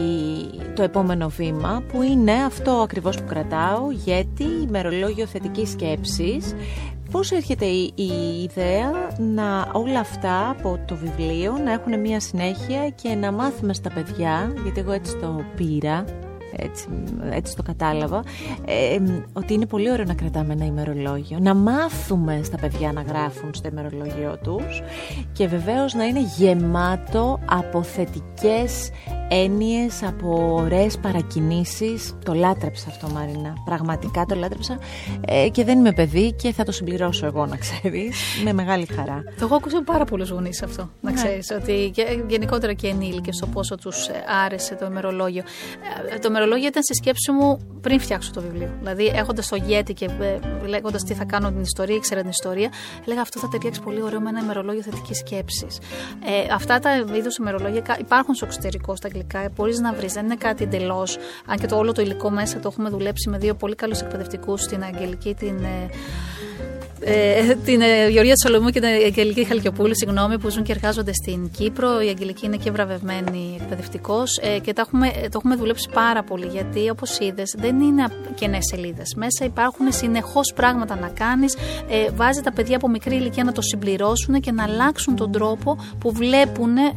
το 0.74 0.82
επόμενο 0.82 1.28
βήμα 1.28 1.82
που 1.92 2.02
είναι 2.02 2.32
αυτό 2.32 2.70
ακριβώς 2.70 3.16
που 3.16 3.24
κρατάω 3.28 3.90
γιατί 3.90 4.44
ημερολόγιο 4.68 5.26
θετικής 5.26 5.70
σκέψης 5.70 6.54
Πώς 7.10 7.30
έρχεται 7.30 7.64
η, 7.64 7.92
η, 7.94 8.42
ιδέα 8.42 8.90
να 9.18 9.70
όλα 9.72 10.00
αυτά 10.00 10.50
από 10.50 10.78
το 10.86 10.96
βιβλίο 10.96 11.52
να 11.64 11.72
έχουν 11.72 12.00
μια 12.00 12.20
συνέχεια 12.20 12.88
και 12.88 13.14
να 13.14 13.32
μάθουμε 13.32 13.74
στα 13.74 13.90
παιδιά, 13.90 14.52
γιατί 14.62 14.80
εγώ 14.80 14.92
έτσι 14.92 15.16
το 15.16 15.44
πήρα, 15.56 16.04
έτσι, 16.56 16.88
έτσι 17.30 17.56
το 17.56 17.62
κατάλαβα, 17.62 18.24
ε, 18.64 18.98
ότι 19.32 19.54
είναι 19.54 19.66
πολύ 19.66 19.90
ωραίο 19.90 20.04
να 20.04 20.14
κρατάμε 20.14 20.52
ένα 20.52 20.64
ημερολόγιο, 20.64 21.38
να 21.40 21.54
μάθουμε 21.54 22.40
στα 22.44 22.56
παιδιά 22.56 22.92
να 22.92 23.02
γράφουν 23.02 23.54
στο 23.54 23.68
ημερολόγιο 23.68 24.38
τους 24.42 24.82
και 25.32 25.46
βεβαίως 25.46 25.94
να 25.94 26.04
είναι 26.04 26.20
γεμάτο 26.36 27.40
από 27.50 27.82
θετικές 27.82 28.90
έννοιες, 29.28 30.02
από 30.02 30.54
ωραίες 30.54 30.98
παρακινήσεις. 30.98 32.14
Το 32.24 32.34
λάτρεψα 32.34 32.86
αυτό 32.88 33.08
Μαρίνα, 33.08 33.52
πραγματικά 33.64 34.24
το 34.24 34.34
λάτρεψα 34.34 34.78
ε, 35.26 35.48
και 35.48 35.64
δεν 35.64 35.78
είμαι 35.78 35.92
παιδί 35.92 36.32
και 36.32 36.52
θα 36.52 36.64
το 36.64 36.72
συμπληρώσω 36.72 37.26
εγώ 37.26 37.46
να 37.46 37.56
ξέρεις, 37.56 38.16
με 38.44 38.52
μεγάλη 38.52 38.86
χαρά. 38.86 39.22
Το 39.38 39.44
έχω 39.44 39.54
ακούσει 39.54 39.82
πάρα 39.82 40.04
πολλούς 40.04 40.30
γονείς 40.30 40.62
αυτό, 40.62 40.90
να 41.00 41.10
ναι. 41.10 41.16
ξέρεις, 41.16 41.50
ότι 41.50 41.92
γενικότερα 42.28 42.72
και 42.72 42.88
ενήλικες 42.88 43.36
το 43.36 43.46
πόσο 43.46 43.76
τους 43.76 44.06
ε, 44.06 44.24
άρεσε 44.44 44.74
το 44.74 44.86
ημερολόγιο. 44.86 45.42
Ε, 46.14 46.18
το 46.18 46.28
ημερολόγιο 46.28 46.66
ήταν 46.66 46.82
στη 46.82 46.94
σκέψη 46.94 47.32
μου 47.32 47.58
πριν 47.80 48.00
φτιάξω 48.00 48.30
το 48.32 48.40
βιβλίο. 48.40 48.70
Δηλαδή 48.78 49.06
έχοντας 49.14 49.48
το 49.48 49.56
γέτη 49.56 49.92
και 49.92 50.10
λέγοντας 50.66 51.02
τι 51.02 51.14
θα 51.14 51.24
κάνω 51.24 51.48
την 51.48 51.60
ιστορία, 51.60 51.96
ήξερα 51.96 52.20
την 52.20 52.30
ιστορία, 52.30 52.68
έλεγα 53.04 53.20
αυτό 53.20 53.40
θα 53.40 53.48
ταιριάξει 53.48 53.80
πολύ 53.80 54.02
ωραίο 54.02 54.20
με 54.20 54.28
ένα 54.28 54.40
ημερολόγιο 54.40 54.82
θετικής 54.82 55.18
σκέψης. 55.18 55.78
Ε, 56.26 56.54
αυτά 56.54 56.78
τα 56.78 56.90
είδους 57.16 57.36
ημερολόγια 57.36 57.96
υπάρχουν 57.98 58.34
στο 58.34 58.44
εξωτερικό, 58.46 58.96
στα 58.96 59.08
αγγλικά, 59.16 59.52
μπορείς 59.56 59.78
να 59.78 59.92
βρεις. 59.92 60.12
Δεν 60.12 60.24
είναι 60.24 60.36
κάτι 60.36 60.64
εντελώς. 60.64 61.18
Αν 61.46 61.58
και 61.58 61.66
το 61.66 61.76
όλο 61.76 61.92
το 61.92 62.02
υλικό 62.02 62.30
μέσα 62.30 62.58
το 62.58 62.68
έχουμε 62.72 62.88
δουλέψει 62.88 63.28
με 63.28 63.38
δύο 63.38 63.54
πολύ 63.54 63.74
καλούς 63.74 64.00
εκπαιδευτικούς, 64.00 64.66
την 64.66 64.82
Αγγελική, 64.84 65.34
την 65.34 65.64
ε, 67.00 67.50
ε, 67.50 67.54
την 67.64 67.80
ε, 67.80 68.08
Γεωργία 68.08 68.34
Σολομού 68.44 68.68
και 68.68 68.80
την 68.80 68.88
Αγγελική 68.88 69.44
Χαλκιοπούλου, 69.44 69.96
συγγνώμη, 69.96 70.38
που 70.38 70.48
ζουν 70.48 70.62
και 70.62 70.72
εργάζονται 70.72 71.12
στην 71.12 71.50
Κύπρο. 71.50 72.00
Η 72.00 72.08
Αγγελική 72.08 72.46
είναι 72.46 72.56
και 72.56 72.70
βραβευμένη 72.70 73.58
εκπαιδευτικός 73.60 74.38
ε, 74.42 74.58
και 74.58 74.72
το 74.72 74.82
έχουμε, 74.86 75.10
το 75.12 75.30
έχουμε 75.34 75.54
δουλέψει 75.54 75.88
πάρα 75.92 76.22
πολύ. 76.22 76.46
Γιατί, 76.46 76.90
όπως 76.90 77.18
είδες, 77.18 77.54
δεν 77.58 77.80
είναι 77.80 78.04
κενές 78.34 78.64
σελίδες. 78.70 79.14
Μέσα 79.16 79.44
υπάρχουν 79.44 79.92
συνεχώς 79.92 80.52
πράγματα 80.54 80.96
να 80.96 81.08
κάνεις. 81.08 81.54
Ε, 81.88 82.10
βάζει 82.14 82.40
τα 82.40 82.52
παιδιά 82.52 82.76
από 82.76 82.88
μικρή 82.88 83.14
ηλικία 83.14 83.44
να 83.44 83.52
το 83.52 83.62
συμπληρώσουν 83.62 84.40
και 84.40 84.52
να 84.52 84.62
αλλάξουν 84.62 85.16
τον 85.16 85.32
τρόπο 85.32 85.78
που 85.98 86.12
βλέπουν 86.12 86.76
ε, 86.76 86.90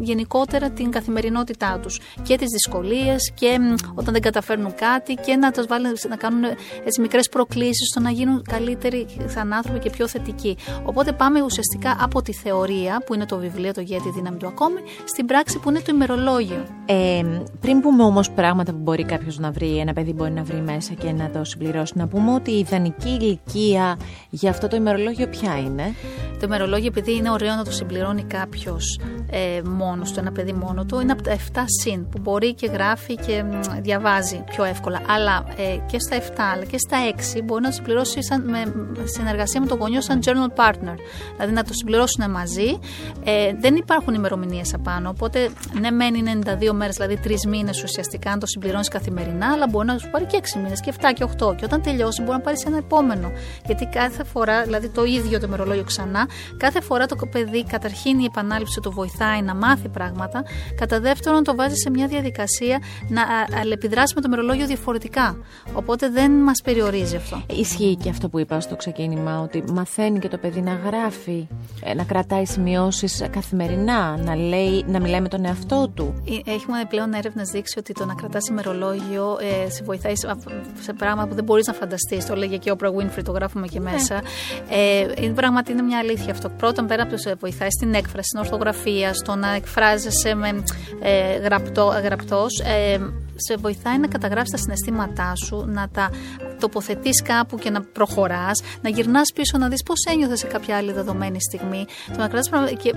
γενικότερα 0.00 0.70
την 0.70 0.90
καθημερινότητά 0.90 1.78
τους. 1.82 2.00
Και 2.22 2.36
τις 2.36 2.48
δυσκολίες 2.50 3.32
και 3.34 3.58
όταν 3.94 4.12
δεν 4.12 4.22
καταφέρνουν 4.22 4.74
κάτι 4.74 5.14
και 5.14 5.36
να, 5.36 5.50
τους 5.50 5.66
βάλουν, 5.66 5.92
να 6.08 6.16
κάνουν 6.16 6.42
μικρές 7.00 7.28
προκλήσεις 7.28 7.88
στο 7.88 8.00
να 8.00 8.10
γίνουν 8.10 8.42
καλύτεροι 8.50 9.06
σαν 9.26 9.52
άνθρωποι 9.54 9.78
και 9.78 9.90
πιο 9.90 10.08
θετικοί. 10.08 10.56
Οπότε 10.84 11.12
πάμε 11.12 11.42
ουσιαστικά 11.42 11.96
από 12.00 12.22
τη 12.22 12.32
θεωρία, 12.32 13.02
που 13.06 13.14
είναι 13.14 13.26
το 13.26 13.36
βιβλίο, 13.36 13.72
το 13.72 13.80
«Γιατί 13.80 14.10
δύναμη 14.10 14.36
του 14.36 14.46
ακόμη, 14.46 14.80
στην 15.04 15.26
πράξη 15.26 15.58
που 15.58 15.70
είναι 15.70 15.78
το 15.78 15.92
ημερολόγιο. 15.94 16.64
Ε, 16.86 17.22
πριν 17.60 17.80
πούμε 17.80 18.02
όμως 18.02 18.30
πράγματα 18.30 18.72
που 18.72 18.78
μπορεί 18.78 19.04
κάποιος 19.04 19.38
να 19.38 19.50
βρει, 19.50 19.78
ένα 19.78 19.92
παιδί 19.92 20.12
μπορεί 20.12 20.30
να 20.30 20.42
βρει 20.42 20.60
μέσα 20.60 20.94
και 20.94 21.12
να 21.12 21.30
το 21.30 21.44
συμπληρώσει, 21.44 21.92
να 21.96 22.06
πούμε 22.06 22.34
ότι 22.34 22.50
η 22.50 22.58
ιδανική 22.58 23.08
ηλικία 23.08 23.98
για 24.30 24.50
αυτό 24.50 24.68
το 24.68 24.76
ημερολόγιο 24.76 25.26
ποια 25.26 25.58
είναι; 25.58 25.94
Το 26.32 26.40
ημερολόγιο, 26.44 26.86
επειδή 26.86 27.16
είναι 27.16 27.30
ωραίο 27.30 27.54
να 27.54 27.64
το 27.64 27.70
συμπληρώνει 27.70 28.22
κάποιος 28.22 29.00
ε, 29.30 29.62
μόνος 29.68 30.12
του, 30.12 30.20
ένα 30.20 30.32
παιδί 30.32 30.52
μόνο 30.52 30.84
του, 30.84 31.00
είναι 31.00 31.12
από 31.12 31.22
τα 31.22 31.36
7 31.52 31.62
συν, 31.82 32.08
που 32.08 32.18
μπορεί 32.20 32.54
και 32.54 32.66
γράφει 32.66 33.14
και 33.14 33.44
διαβάζει 33.82 34.44
πιο 34.50 34.64
εύκολα. 34.64 35.00
Αλλά 35.08 35.44
ε, 35.56 35.76
και 35.86 35.98
στα 35.98 36.16
7 36.18 36.22
αλλά 36.54 36.64
και 36.64 36.78
στα 36.78 36.96
6 37.38 37.42
μπορεί 37.44 37.62
να 37.62 37.68
το 37.68 37.74
συμπληρώσει 37.74 38.22
σαν, 38.22 38.42
με, 38.48 38.62
συνεργασία 39.34 39.60
με 39.60 39.66
τον 39.66 39.78
γονιό 39.78 40.00
σαν 40.00 40.20
journal 40.24 40.60
partner. 40.60 40.96
Δηλαδή 41.36 41.52
να 41.52 41.64
το 41.64 41.72
συμπληρώσουν 41.72 42.30
μαζί. 42.30 42.78
Ε, 43.24 43.52
δεν 43.60 43.74
υπάρχουν 43.74 44.14
ημερομηνίες 44.14 44.74
απάνω. 44.74 45.08
Οπότε, 45.08 45.50
ναι, 45.80 45.90
μένει 45.90 46.22
92 46.44 46.72
μέρες, 46.72 46.94
δηλαδή 46.96 47.18
3 47.24 47.46
μήνες 47.48 47.82
ουσιαστικά, 47.82 48.30
αν 48.30 48.38
το 48.38 48.46
συμπληρώνεις 48.46 48.88
καθημερινά, 48.88 49.52
αλλά 49.52 49.66
μπορεί 49.70 49.86
να 49.86 49.98
σου 49.98 50.10
πάρει 50.10 50.24
και 50.24 50.36
6 50.36 50.60
μήνες 50.62 50.80
και 50.80 50.92
7 51.00 51.12
και 51.14 51.24
8. 51.24 51.54
Και 51.54 51.64
όταν 51.64 51.82
τελειώσει, 51.82 52.22
μπορεί 52.22 52.36
να 52.36 52.42
πάρεις 52.42 52.64
ένα 52.64 52.76
επόμενο. 52.76 53.32
Γιατί 53.66 53.86
κάθε 53.86 54.24
φορά, 54.24 54.62
δηλαδή 54.62 54.88
το 54.88 55.04
ίδιο 55.04 55.40
το 55.40 55.46
ημερολόγιο 55.46 55.84
ξανά, 55.84 56.28
κάθε 56.56 56.80
φορά 56.80 57.06
το 57.06 57.16
παιδί, 57.30 57.64
καταρχήν 57.64 58.18
η 58.18 58.24
επανάληψη 58.24 58.80
το 58.80 58.90
βοηθάει 58.90 59.24
βοηθάει 59.24 59.42
να 59.42 59.54
μάθει 59.54 59.88
πράγματα. 59.88 60.44
Κατά 60.76 61.00
δεύτερον, 61.00 61.42
το 61.44 61.54
βάζει 61.54 61.74
σε 61.74 61.90
μια 61.90 62.06
διαδικασία 62.06 62.78
να 63.08 63.22
αλληλεπιδράσει 63.60 64.14
με 64.14 64.20
το 64.20 64.28
μερολόγιο 64.28 64.66
διαφορετικά. 64.66 65.36
Οπότε 65.72 66.08
δεν 66.08 66.30
μας 66.30 66.60
περιορίζει 66.64 67.16
αυτό. 67.16 67.42
Ισχύει 67.50 67.96
και 68.02 68.08
αυτό 68.08 68.28
που 68.28 68.38
είπα 68.38 68.60
στο 68.60 68.76
ξεκίνημα, 68.76 69.23
ότι 69.30 69.64
μαθαίνει 69.72 70.18
και 70.18 70.28
το 70.28 70.38
παιδί 70.38 70.60
να 70.60 70.74
γράφει, 70.74 71.46
ε, 71.84 71.94
να 71.94 72.04
κρατάει 72.04 72.44
σημειώσεις 72.44 73.26
καθημερινά, 73.30 74.16
να, 74.16 74.36
λέει, 74.36 74.84
να 74.86 75.00
μιλάει 75.00 75.20
με 75.20 75.28
τον 75.28 75.44
εαυτό 75.44 75.90
του. 75.94 76.22
Ε, 76.46 76.50
έχουμε 76.50 76.78
πλέον 76.88 77.12
έρευνες 77.12 77.48
δείξει 77.48 77.78
ότι 77.78 77.92
το 77.92 78.04
να 78.04 78.14
κρατάς 78.14 78.48
ημερολόγιο 78.48 79.38
ε, 79.40 79.70
σε 79.70 79.82
βοηθάει 79.84 80.16
σε 80.80 80.92
πράγματα 80.92 81.28
που 81.28 81.34
δεν 81.34 81.44
μπορείς 81.44 81.66
να 81.66 81.72
φανταστείς. 81.72 82.26
Το 82.26 82.34
λέγε 82.34 82.56
και 82.56 82.70
ο 82.70 82.76
Oprah 82.78 82.88
Winfrey, 82.88 83.22
το 83.24 83.32
γράφουμε 83.32 83.66
και 83.66 83.80
ναι. 83.80 83.90
μέσα. 83.90 84.22
Ε, 84.68 85.06
είναι 85.22 85.34
πράγματι 85.34 85.72
είναι 85.72 85.82
μια 85.82 85.98
αλήθεια 85.98 86.32
αυτό. 86.32 86.48
Πρώτον, 86.48 86.86
πέρα 86.86 87.02
από 87.02 87.10
το 87.10 87.16
σε 87.16 87.34
βοηθάει 87.34 87.70
στην 87.70 87.94
έκφραση, 87.94 88.28
στην 88.28 88.40
ορθογραφία, 88.40 89.14
στο 89.14 89.34
να 89.34 89.54
εκφράζεσαι 89.54 90.34
με 90.34 90.62
ε, 91.02 91.36
γραπτό, 91.36 92.00
γραπτός, 92.02 92.60
ε, 92.60 92.98
σε 93.34 93.56
βοηθάει 93.56 93.98
να 93.98 94.06
καταγράψεις 94.06 94.50
τα 94.50 94.56
συναισθήματά 94.56 95.32
σου, 95.44 95.64
να 95.66 95.88
τα 95.88 96.10
τοποθετείς 96.60 97.22
κάπου 97.22 97.56
και 97.58 97.70
να 97.70 97.82
προχωράς, 97.82 98.62
να 98.82 98.88
γυρνάς 98.88 99.32
πίσω 99.34 99.58
να 99.58 99.68
δεις 99.68 99.82
πώς 99.82 100.04
ένιωθες 100.12 100.38
σε 100.38 100.46
κάποια 100.46 100.76
άλλη 100.76 100.92
δεδομένη 100.92 101.42
στιγμή. 101.42 101.86
Το 102.12 102.18
να 102.18 102.28
κρατάς, 102.28 102.50
και 102.82 102.94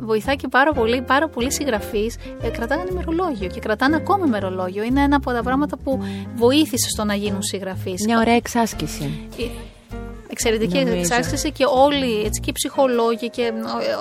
βοηθάει 0.00 0.36
και 0.36 0.48
πάρα 0.48 0.72
πολύ, 0.72 1.02
πάρα 1.02 1.28
πολλοί 1.28 1.52
συγγραφείς 1.52 2.16
ε, 2.42 2.48
κρατάνε 2.48 2.84
ημερολόγιο 2.90 3.48
και 3.48 3.60
κρατάνε 3.60 3.96
ακόμη 3.96 4.26
ημερολόγιο. 4.26 4.82
Είναι 4.82 5.02
ένα 5.02 5.16
από 5.16 5.32
τα 5.32 5.42
πράγματα 5.42 5.76
που 5.76 6.00
βοήθησε 6.34 6.88
στο 6.88 7.04
να 7.04 7.14
γίνουν 7.14 7.42
συγγραφείς. 7.42 8.04
Μια 8.04 8.18
ωραία 8.18 8.34
εξάσκηση. 8.34 9.28
Ε, 9.38 9.75
εξαιρετική 10.36 10.78
εξάσκηση 10.78 11.52
και 11.52 11.64
όλοι 11.64 12.24
έτσι, 12.24 12.40
και 12.40 12.50
οι 12.50 12.52
ψυχολόγοι 12.52 13.30
και 13.30 13.52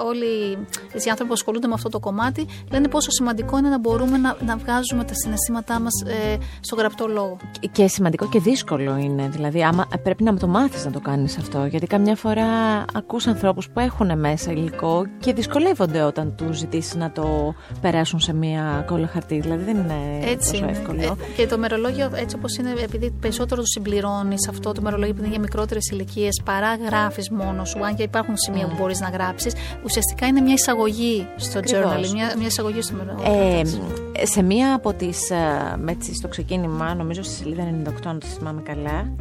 όλοι 0.05 0.57
οι 0.93 1.09
άνθρωποι 1.09 1.25
που 1.27 1.33
ασχολούνται 1.33 1.67
με 1.67 1.73
αυτό 1.73 1.89
το 1.89 1.99
κομμάτι 1.99 2.45
λένε 2.71 2.88
πόσο 2.88 3.11
σημαντικό 3.11 3.57
είναι 3.57 3.69
να 3.69 3.79
μπορούμε 3.79 4.17
να, 4.17 4.38
να 4.45 4.57
βγάζουμε 4.57 5.03
τα 5.03 5.13
συναισθήματά 5.13 5.79
μας 5.79 5.93
ε, 6.05 6.38
στο 6.59 6.75
γραπτό 6.75 7.07
λόγο. 7.07 7.38
Και 7.71 7.88
σημαντικό 7.88 8.29
και 8.29 8.39
δύσκολο 8.39 8.97
είναι. 8.97 9.29
Δηλαδή, 9.31 9.63
άμα, 9.63 9.88
πρέπει 10.03 10.23
να 10.23 10.38
το 10.38 10.47
μάθεις 10.47 10.86
να 10.86 10.91
το 10.91 10.99
κάνεις 10.99 11.38
αυτό. 11.38 11.65
Γιατί 11.65 11.88
καμιά 11.88 12.15
φορά 12.15 12.45
ακούς 12.93 13.27
ανθρώπους 13.27 13.69
που 13.69 13.79
έχουν 13.79 14.19
μέσα 14.19 14.51
υλικό 14.51 15.05
και 15.19 15.33
δυσκολεύονται 15.33 16.01
όταν 16.01 16.36
τους 16.36 16.57
ζητήσεις 16.57 16.95
να 16.95 17.11
το 17.11 17.55
περάσουν 17.81 18.19
σε 18.19 18.33
μία 18.33 18.83
κόλλα 18.88 19.07
χαρτί. 19.07 19.39
Δηλαδή, 19.39 19.63
δεν 19.63 19.77
είναι 19.77 20.19
έτσι 20.25 20.51
τόσο 20.51 20.65
εύκολο. 20.69 21.01
Ε, 21.01 21.11
και 21.36 21.47
το 21.47 21.57
μερολόγιο, 21.57 22.11
έτσι 22.15 22.36
όπως 22.36 22.57
είναι, 22.57 22.73
επειδή 22.83 23.11
περισσότερο 23.11 23.61
το 23.61 23.67
συμπληρώνεις 23.67 24.47
αυτό 24.47 24.71
το 24.71 24.81
μερολόγιο, 24.81 25.09
επειδή 25.09 25.25
είναι 25.25 25.36
για 25.36 25.43
μικρότερες 25.43 25.89
ηλικίες 25.91 26.24
παρά 26.43 26.76
γράφει 26.76 27.34
μόνος 27.34 27.69
σου, 27.69 27.86
αν 27.86 27.95
και 27.95 28.03
υπάρχουν 28.03 28.38
σημεία 28.38 28.67
που 28.67 28.76
mm. 28.76 28.80
μπορείς 28.80 28.99
να 28.99 29.09
γράψεις, 29.09 29.53
ουσιαστικά 29.84 30.26
είναι 30.26 30.41
μια 30.41 30.53
εισαγωγή 30.53 31.28
στο 31.36 31.59
journal, 31.59 32.09
μια, 32.13 32.34
μια 32.38 32.47
εισαγωγή 32.47 32.82
στο 32.82 32.95
ε, 33.23 34.26
Σε 34.26 34.41
μία 34.41 34.73
από 34.76 34.93
τις. 34.93 35.30
Ε, 35.30 36.13
στο 36.13 36.28
ξεκίνημα, 36.28 36.95
νομίζω 36.95 37.23
στη 37.23 37.34
σελίδα 37.34 37.63
98, 37.86 37.91
αν 38.05 38.19
το 38.19 38.26
θυμάμαι 38.26 38.61
καλά, 38.61 39.11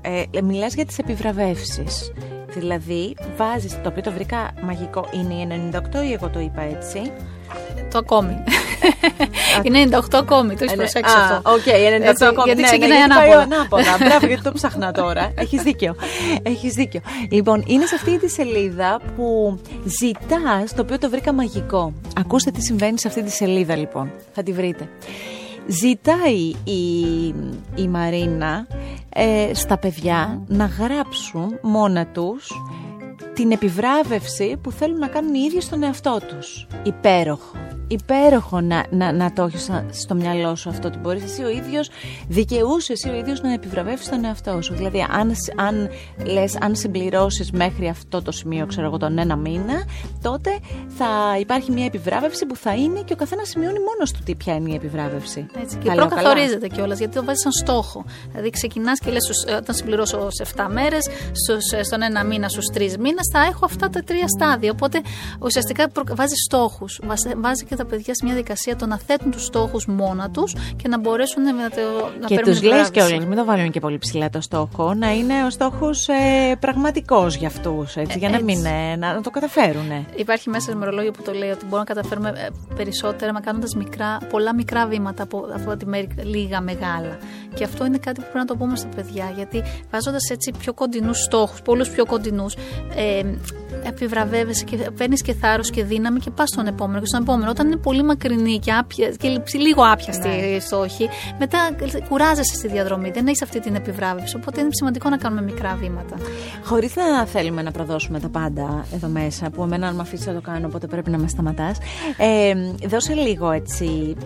ε, 0.00 0.42
μιλάς 0.42 0.74
για 0.74 0.84
τις 0.84 0.98
επιβραβεύσεις. 0.98 2.12
Δηλαδή, 2.48 3.14
βάζεις, 3.36 3.80
το 3.82 3.88
οποίο 3.88 4.02
το 4.02 4.12
βρήκα 4.12 4.50
μαγικό, 4.62 5.08
είναι 5.12 5.34
η 5.34 5.70
98 5.72 6.04
ή 6.08 6.12
εγώ 6.12 6.28
το 6.28 6.40
είπα 6.40 6.62
έτσι. 6.62 7.12
Το 7.90 7.98
ακόμη. 7.98 8.42
Είναι 9.62 9.88
98 9.90 10.00
ακόμη, 10.12 10.54
το 10.54 10.64
έχεις 10.64 10.76
προσέξει 10.76 11.14
αυτό. 11.16 11.50
Οκ, 11.50 11.62
98 11.66 12.26
ακόμη. 12.26 12.42
Γιατί 12.44 12.60
ναι, 12.60 12.66
ξεκινάει 12.66 12.98
ναι, 12.98 13.14
ανάποδα. 13.14 13.40
ανάποδα. 13.40 13.96
Μπράβο, 13.98 14.26
γιατί 14.26 14.42
το 14.42 14.52
'ψαχνα 14.52 14.92
τώρα. 14.92 15.32
Έχεις 15.34 15.62
δίκιο. 15.62 15.96
Έχεις 16.42 16.74
δίκιο. 16.74 17.00
Λοιπόν, 17.30 17.62
είναι 17.66 17.86
σε 17.86 17.94
αυτή 17.94 18.18
τη 18.18 18.28
σελίδα 18.28 19.00
που 19.16 19.58
ζητάς, 19.84 20.74
το 20.74 20.82
οποίο 20.82 20.98
το 20.98 21.10
βρήκα 21.10 21.32
μαγικό. 21.32 21.92
Ακούστε 22.16 22.50
τι 22.50 22.62
συμβαίνει 22.62 22.98
σε 22.98 23.08
αυτή 23.08 23.22
τη 23.22 23.30
σελίδα, 23.30 23.76
λοιπόν. 23.76 24.10
Θα 24.34 24.42
τη 24.42 24.52
βρείτε. 24.52 24.88
Ζητάει 25.66 26.52
η, 26.64 27.26
η 27.74 27.88
Μαρίνα 27.88 28.66
ε, 29.08 29.50
στα 29.54 29.78
παιδιά 29.78 30.40
να 30.46 30.64
γράψουν 30.64 31.58
μόνα 31.62 32.06
τους 32.06 32.50
την 33.36 33.50
επιβράβευση 33.50 34.56
που 34.62 34.70
θέλουν 34.70 34.98
να 34.98 35.08
κάνουν 35.08 35.34
οι 35.34 35.40
ίδιοι 35.46 35.60
στον 35.60 35.82
εαυτό 35.82 36.18
τους. 36.28 36.66
Υπέροχο 36.82 37.56
υπέροχο 37.88 38.60
να, 38.60 38.84
να, 38.90 39.12
να 39.12 39.32
το 39.32 39.42
έχεις 39.42 39.70
στο 39.90 40.14
μυαλό 40.14 40.54
σου 40.54 40.68
αυτό 40.68 40.88
ότι 40.88 40.98
μπορείς 40.98 41.22
εσύ 41.22 41.42
ο 41.42 41.48
ίδιος, 41.48 41.90
δικαιούσε 42.28 42.92
εσύ 42.92 43.08
ο 43.08 43.14
ίδιος 43.14 43.40
να 43.40 43.52
επιβραβεύσει 43.52 44.10
τον 44.10 44.24
εαυτό 44.24 44.62
σου. 44.62 44.74
Δηλαδή, 44.74 45.06
αν, 45.10 45.32
αν, 45.56 45.88
λες, 46.24 46.56
αν 46.60 46.74
συμπληρώσεις 46.74 47.50
μέχρι 47.50 47.88
αυτό 47.88 48.22
το 48.22 48.32
σημείο, 48.32 48.66
ξέρω 48.66 48.86
εγώ, 48.86 48.96
τον 48.96 49.18
ένα 49.18 49.36
μήνα, 49.36 49.84
τότε 50.22 50.58
θα 50.88 51.38
υπάρχει 51.40 51.72
μια 51.72 51.84
επιβράβευση 51.84 52.46
που 52.46 52.56
θα 52.56 52.74
είναι 52.74 53.00
και 53.00 53.12
ο 53.12 53.16
καθένας 53.16 53.48
σημειώνει 53.48 53.78
μόνος 53.78 54.12
του 54.12 54.20
τι 54.24 54.34
ποια 54.34 54.54
είναι 54.54 54.70
η 54.70 54.74
επιβράβευση. 54.74 55.46
Έτσι, 55.60 55.76
και 55.76 55.90
προκαθορίζεται 55.90 56.68
κιόλας 56.68 56.98
γιατί 56.98 57.14
το 57.14 57.24
βάζεις 57.24 57.40
σαν 57.42 57.52
στόχο. 57.52 58.04
Δηλαδή, 58.30 58.50
ξεκινάς 58.50 58.98
και 58.98 59.10
λες, 59.10 59.46
όταν 59.56 59.74
συμπληρώσω 59.74 60.30
σε 60.30 60.42
7 60.56 60.66
μέρες, 60.70 61.08
στον 61.82 62.02
ένα 62.02 62.24
μήνα, 62.24 62.48
στους 62.48 62.64
3 62.72 62.96
μήνες, 62.98 63.28
θα 63.32 63.40
έχω 63.40 63.64
αυτά 63.64 63.90
τα 63.90 64.00
τρία 64.00 64.28
στάδια. 64.28 64.70
Οπότε 64.70 65.00
ουσιαστικά 65.40 65.90
βάζεις 66.14 66.42
στόχους. 66.44 67.00
Βάζεις 67.36 67.64
και 67.68 67.75
τα 67.76 67.84
παιδιά 67.84 68.14
σε 68.14 68.24
μια 68.24 68.34
δικασία 68.34 68.76
το 68.76 68.86
να 68.86 68.98
θέτουν 68.98 69.30
τους 69.30 69.44
στόχους 69.44 69.86
μόνα 69.86 70.30
τους 70.30 70.54
και 70.76 70.88
να 70.88 70.98
μπορέσουν 70.98 71.42
να, 71.42 71.70
το, 71.70 72.10
να 72.20 72.26
και 72.26 72.38
τους 72.38 72.62
λες 72.62 72.90
και 72.90 73.02
όλοι, 73.02 73.26
μην 73.26 73.36
το 73.36 73.44
βάλουν 73.44 73.70
και 73.70 73.80
πολύ 73.80 73.98
ψηλά 73.98 74.30
το 74.30 74.40
στόχο, 74.40 74.94
να 74.94 75.12
είναι 75.14 75.44
ο 75.44 75.50
στόχος 75.50 76.08
ε, 76.08 76.54
πραγματικός 76.60 77.34
για 77.36 77.48
αυτούς, 77.48 77.96
ε, 77.96 78.06
για 78.16 78.28
να, 78.28 78.42
μην, 78.42 78.64
ε, 78.64 78.96
να, 78.96 79.20
το 79.20 79.30
καταφέρουν. 79.30 80.06
Υπάρχει 80.16 80.48
μέσα 80.48 80.62
στο 80.62 80.72
ημερολόγιο 80.72 81.10
που 81.10 81.22
το 81.22 81.32
λέει 81.32 81.50
ότι 81.50 81.64
μπορούμε 81.64 81.84
να 81.88 81.94
καταφέρουμε 81.94 82.28
ε, 82.28 82.48
περισσότερα 82.76 83.32
μα 83.32 83.40
κάνοντας 83.40 83.76
πολλά 84.30 84.54
μικρά 84.54 84.86
βήματα 84.86 85.22
από 85.22 85.46
αυτά 85.54 85.76
τη 85.76 85.86
μέρη, 85.86 86.08
λίγα 86.22 86.60
μεγάλα. 86.60 87.18
Και 87.56 87.64
αυτό 87.64 87.86
είναι 87.86 87.98
κάτι 87.98 88.20
που 88.20 88.26
πρέπει 88.32 88.38
να 88.38 88.44
το 88.44 88.56
πούμε 88.56 88.76
στα 88.76 88.88
παιδιά, 88.96 89.32
γιατί 89.36 89.62
βάζοντας 89.90 90.30
έτσι 90.30 90.52
πιο 90.58 90.72
κοντινούς 90.74 91.22
στόχους, 91.22 91.62
πολλούς 91.62 91.88
πιο 91.88 92.06
κοντινούς, 92.06 92.54
ε, 92.96 93.22
επιβραβεύεσαι 93.86 94.64
και 94.64 94.76
παίρνεις 94.76 95.22
και 95.22 95.32
θάρρος 95.34 95.70
και 95.70 95.84
δύναμη 95.84 96.18
και 96.18 96.30
πας 96.30 96.48
στον 96.48 96.66
επόμενο 96.66 97.00
και 97.00 97.06
στον 97.06 97.22
επόμενο. 97.22 97.50
Όταν 97.50 97.66
είναι 97.66 97.76
πολύ 97.76 98.02
μακρινή 98.02 98.58
και, 98.58 98.72
άπια, 98.72 99.08
και 99.10 99.58
λίγο 99.58 99.82
άπιαστη 99.82 100.28
ναι. 100.28 100.34
η 100.34 100.60
στόχη, 100.60 101.08
μετά 101.38 101.58
κουράζεσαι 102.08 102.54
στη 102.54 102.68
διαδρομή. 102.68 103.10
Δεν 103.10 103.26
έχεις 103.26 103.42
αυτή 103.42 103.60
την 103.60 103.74
επιβράβευση. 103.74 104.36
Οπότε 104.36 104.60
είναι 104.60 104.68
σημαντικό 104.72 105.08
να 105.08 105.16
κάνουμε 105.16 105.42
μικρά 105.42 105.76
βήματα. 105.80 106.16
Χωρίς 106.64 106.96
να 106.96 107.26
θέλουμε 107.26 107.62
να 107.62 107.70
προδώσουμε 107.70 108.20
τα 108.20 108.28
πάντα 108.28 108.86
εδώ 108.94 109.08
μέσα, 109.08 109.50
που 109.50 109.62
εμένα 109.62 109.86
αν 109.86 109.94
με 109.94 110.02
αφήσεις 110.02 110.26
να 110.26 110.34
το 110.34 110.40
κάνω, 110.40 110.66
οπότε 110.66 110.86
πρέπει 110.86 111.10
να 111.10 111.18
με 111.18 111.28
σταματάς. 111.28 111.78
Ε, 112.16 112.54
δώσε 112.88 113.14
λίγο 113.14 113.50
έτσι 113.50 114.16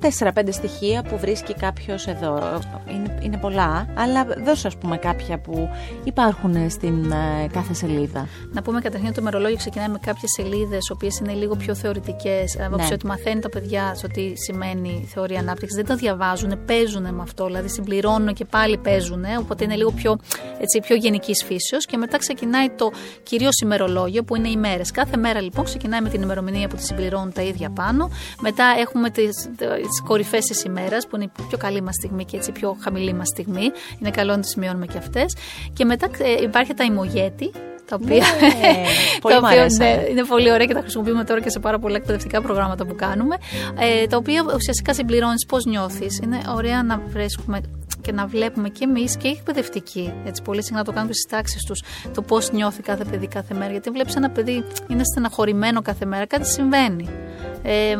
τέσσερα-πέντε 0.00 0.50
στοιχεία 0.50 1.02
που 1.02 1.18
βρίσκει 1.18 1.54
κάποιος 1.54 2.06
εδώ. 2.06 2.60
Είναι, 2.94 3.18
είναι 3.22 3.36
πολλά, 3.36 3.86
αλλά 3.94 4.26
δώσε 4.44 4.66
ας 4.66 4.76
πούμε 4.76 4.96
κάποια 4.96 5.38
που 5.38 5.68
υπάρχουν 6.04 6.70
στην 6.70 7.12
ε, 7.12 7.46
κάθε 7.52 7.74
σελίδα. 7.74 8.28
Να 8.52 8.62
πούμε 8.62 8.80
καταρχήν 8.80 9.06
ότι 9.06 9.16
το 9.16 9.22
μερολόγιο 9.22 9.56
ξεκινάει 9.56 9.88
με 9.88 9.98
κάποιες 9.98 10.30
σελίδες, 10.36 10.88
οι 10.88 10.92
οποίες 10.92 11.18
είναι 11.18 11.32
λίγο 11.32 11.56
πιο 11.56 11.74
θεωρητικές. 11.74 12.56
Ναι. 12.56 12.88
ότι 12.92 13.06
μαθαίνει 13.06 13.40
τα 13.40 13.48
παιδιά 13.48 13.94
στο 13.94 14.06
τι 14.06 14.32
σημαίνει 14.36 15.08
θεωρία 15.12 15.38
ανάπτυξης. 15.38 15.76
Δεν 15.76 15.86
τα 15.86 15.94
διαβάζουν, 15.94 16.64
παίζουν 16.64 17.14
με 17.14 17.22
αυτό. 17.22 17.46
Δηλαδή 17.46 17.68
συμπληρώνουν 17.68 18.34
και 18.34 18.44
πάλι 18.44 18.78
παίζουν. 18.78 19.24
Οπότε 19.38 19.64
είναι 19.64 19.76
λίγο 19.76 19.90
πιο, 19.90 20.18
έτσι, 20.60 20.80
πιο 20.80 20.96
γενικής 20.96 21.44
φύσεως. 21.44 21.86
Και 21.86 21.96
μετά 21.96 22.18
ξεκινάει 22.18 22.68
το 22.70 22.90
κυρίως 23.22 23.60
ημερολόγιο 23.60 24.22
που 24.22 24.36
είναι 24.36 24.48
οι 24.48 24.56
μέρες. 24.56 24.90
Κάθε 24.90 25.16
μέρα 25.16 25.40
λοιπόν 25.40 25.64
ξεκινάει 25.64 26.00
με 26.00 26.08
την 26.08 26.22
ημερομηνία 26.22 26.68
που 26.68 26.76
τη 26.76 26.84
συμπληρώνουν 26.84 27.32
τα 27.32 27.42
ίδια 27.42 27.70
πάνω. 27.70 28.10
Μετά 28.40 28.64
έχουμε 28.78 29.10
τις 29.10 29.48
κορυφές 30.06 30.44
της 30.44 30.62
ημέρας 30.62 31.06
που 31.06 31.16
είναι 31.16 31.24
η 31.24 31.30
πιο 31.48 31.58
καλή 31.58 31.82
μας 31.82 31.94
στιγμή 31.94 32.24
και 32.24 32.36
έτσι 32.36 32.50
η 32.50 32.52
πιο 32.52 32.76
χαμηλή 32.80 33.12
μας 33.12 33.28
στιγμή. 33.28 33.70
Είναι 33.98 34.10
καλό 34.10 34.32
να 34.32 34.40
τις 34.40 34.50
σημειώνουμε 34.50 34.86
και 34.86 34.98
αυτές. 34.98 35.36
Και 35.72 35.84
μετά 35.84 36.10
ε, 36.18 36.42
υπάρχει 36.42 36.74
τα 36.74 36.84
ημογέτη, 36.84 37.50
τα 37.90 37.98
οποία, 38.02 38.24
ναι, 38.40 38.84
πολύ 39.22 39.34
τα 39.34 39.40
οποία 39.46 39.66
ναι, 39.76 40.04
είναι 40.10 40.24
πολύ 40.24 40.52
ωραία 40.52 40.66
και 40.66 40.74
τα 40.74 40.80
χρησιμοποιούμε 40.80 41.24
τώρα 41.24 41.40
και 41.40 41.50
σε 41.50 41.58
πάρα 41.58 41.78
πολλά 41.78 41.96
εκπαιδευτικά 41.96 42.42
προγράμματα 42.42 42.86
που 42.86 42.94
κάνουμε. 42.94 43.36
Ε, 43.78 44.06
τα 44.06 44.16
οποία 44.16 44.44
ουσιαστικά 44.54 44.94
συμπληρώνεις 44.94 45.46
πώς 45.46 45.64
νιώθεις; 45.64 46.18
Είναι 46.22 46.40
ωραία 46.56 46.82
να 46.82 47.02
βρίσκουμε 47.08 47.60
και 48.00 48.12
να 48.12 48.26
βλέπουμε 48.26 48.68
και 48.68 48.84
εμείς 48.84 49.16
και 49.16 49.28
οι 49.28 49.30
εκπαιδευτικοί. 49.30 50.12
Έτσι, 50.24 50.42
πολύ 50.42 50.64
συχνά 50.64 50.84
το 50.84 50.92
κάνουν 50.92 51.12
στις 51.12 51.26
τάξεις 51.28 51.64
τους 51.64 51.82
το 52.14 52.22
πώς 52.22 52.50
νιώθει 52.50 52.82
κάθε 52.82 53.04
παιδί 53.04 53.26
κάθε 53.26 53.54
μέρα. 53.54 53.70
Γιατί 53.70 53.90
βλέπεις 53.90 54.14
ένα 54.14 54.30
παιδί 54.30 54.64
είναι 54.88 55.04
στεναχωρημένο 55.04 55.82
κάθε 55.82 56.04
μέρα, 56.04 56.26
κάτι 56.26 56.48
συμβαίνει. 56.48 57.08
Ε, 57.62 57.96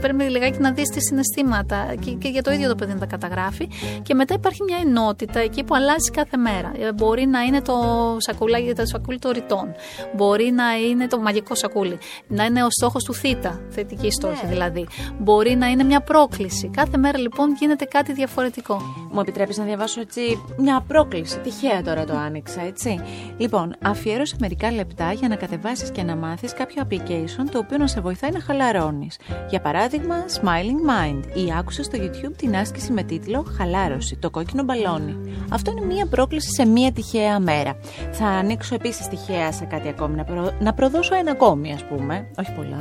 πρέπει 0.00 0.22
λιγάκι 0.22 0.58
να 0.58 0.72
δεις 0.72 0.88
τις 0.88 1.04
συναισθήματα 1.04 1.94
και, 2.00 2.10
και, 2.10 2.28
για 2.28 2.42
το 2.42 2.50
ίδιο 2.50 2.68
το 2.68 2.74
παιδί 2.74 2.92
να 2.92 2.98
τα 2.98 3.06
καταγράφει. 3.06 3.68
Και 4.02 4.14
μετά 4.14 4.34
υπάρχει 4.34 4.62
μια 4.62 4.78
ενότητα 4.84 5.40
εκεί 5.40 5.64
που 5.64 5.74
αλλάζει 5.74 6.10
κάθε 6.12 6.36
μέρα. 6.36 6.72
Ε, 6.78 6.92
μπορεί 6.92 7.26
να 7.26 7.40
είναι 7.40 7.62
το 7.62 7.74
σακουλάκι, 8.18 8.72
το 8.74 8.86
σακούλι 8.86 9.18
των 9.18 9.30
ρητών. 9.30 9.74
Μπορεί 10.16 10.50
να 10.50 10.64
είναι 10.90 11.06
το 11.06 11.18
μαγικό 11.18 11.54
σακούλι. 11.54 11.98
Να 12.28 12.44
είναι 12.44 12.64
ο 12.64 12.68
στόχος 12.70 13.04
του 13.04 13.14
θήτα, 13.14 13.60
θετική 13.68 14.10
στόχη 14.10 14.44
ναι. 14.46 14.52
δηλαδή. 14.52 14.86
Μπορεί 15.18 15.54
να 15.54 15.66
είναι 15.66 15.84
μια 15.84 16.00
πρόκληση. 16.00 16.68
Κάθε 16.68 16.96
μέρα 16.96 17.18
λοιπόν 17.18 17.54
γίνεται 17.58 17.84
κάτι 17.84 18.12
διαφορετικό. 18.12 18.81
Μου 19.10 19.20
επιτρέπεις 19.20 19.58
να 19.58 19.64
διαβάσω 19.64 20.00
έτσι 20.00 20.20
μια 20.58 20.84
πρόκληση. 20.86 21.38
Τυχαία 21.38 21.82
τώρα 21.82 22.04
το 22.04 22.16
άνοιξα, 22.16 22.62
έτσι. 22.62 23.00
Λοιπόν, 23.36 23.74
αφιέρωσε 23.82 24.36
μερικά 24.40 24.72
λεπτά 24.72 25.12
για 25.12 25.28
να 25.28 25.36
κατεβάσεις 25.36 25.90
και 25.90 26.02
να 26.02 26.16
μάθεις 26.16 26.52
κάποιο 26.52 26.82
application 26.88 27.48
το 27.50 27.58
οποίο 27.58 27.78
να 27.78 27.86
σε 27.86 28.00
βοηθάει 28.00 28.30
να 28.30 28.40
χαλαρώνεις. 28.40 29.18
Για 29.50 29.60
παράδειγμα, 29.60 30.14
Smiling 30.40 30.90
Mind 30.90 31.36
ή 31.36 31.52
άκουσες 31.58 31.86
στο 31.86 31.98
YouTube 32.00 32.36
την 32.36 32.56
άσκηση 32.56 32.92
με 32.92 33.02
τίτλο 33.02 33.46
Χαλάρωση, 33.56 34.16
το 34.16 34.30
κόκκινο 34.30 34.62
μπαλόνι. 34.62 35.16
Αυτό 35.50 35.70
είναι 35.70 35.86
μία 35.86 36.06
πρόκληση 36.06 36.50
σε 36.50 36.66
μία 36.66 36.92
τυχαία 36.92 37.38
μέρα. 37.38 37.76
Θα 38.12 38.26
ανοίξω 38.26 38.74
επίσης 38.74 39.08
τυχαία 39.08 39.52
σε 39.52 39.64
κάτι 39.64 39.88
ακόμη, 39.88 40.16
να, 40.16 40.24
προ... 40.24 40.52
να 40.60 40.74
προδώσω 40.74 41.14
ένα 41.14 41.30
ακόμη, 41.30 41.72
ας 41.72 41.84
πούμε. 41.84 42.26
Όχι 42.38 42.52
πολλά. 42.52 42.78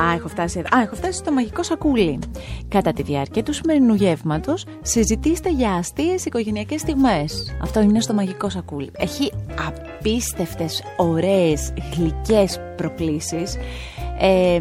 Α, 0.00 0.12
έχω 0.14 0.28
φτάσει, 0.28 0.58
α, 0.58 0.80
έχω 0.82 0.94
φτάσει 0.94 1.18
στο 1.18 1.32
μαγικό 1.32 1.62
σακούλι. 1.62 2.18
Κατά 2.68 2.92
τη 2.92 3.02
διάρκεια 3.02 3.42
του 3.42 3.52
σημερινού 3.52 3.94
γεύματος, 3.94 4.64
συζητήστε 4.82 5.50
για 5.50 5.72
αστείες 5.72 6.24
οικογενειακές 6.24 6.80
στιγμές. 6.80 7.56
Αυτό 7.62 7.80
είναι 7.80 8.00
στο 8.00 8.14
μαγικό 8.14 8.48
σακούλι. 8.48 8.90
Έχει 8.98 9.32
απίστευτες, 9.68 10.82
ωραίες, 10.96 11.72
γλυκές 11.96 12.60
προκλήσεις. 12.76 13.56
Ε, 14.18 14.58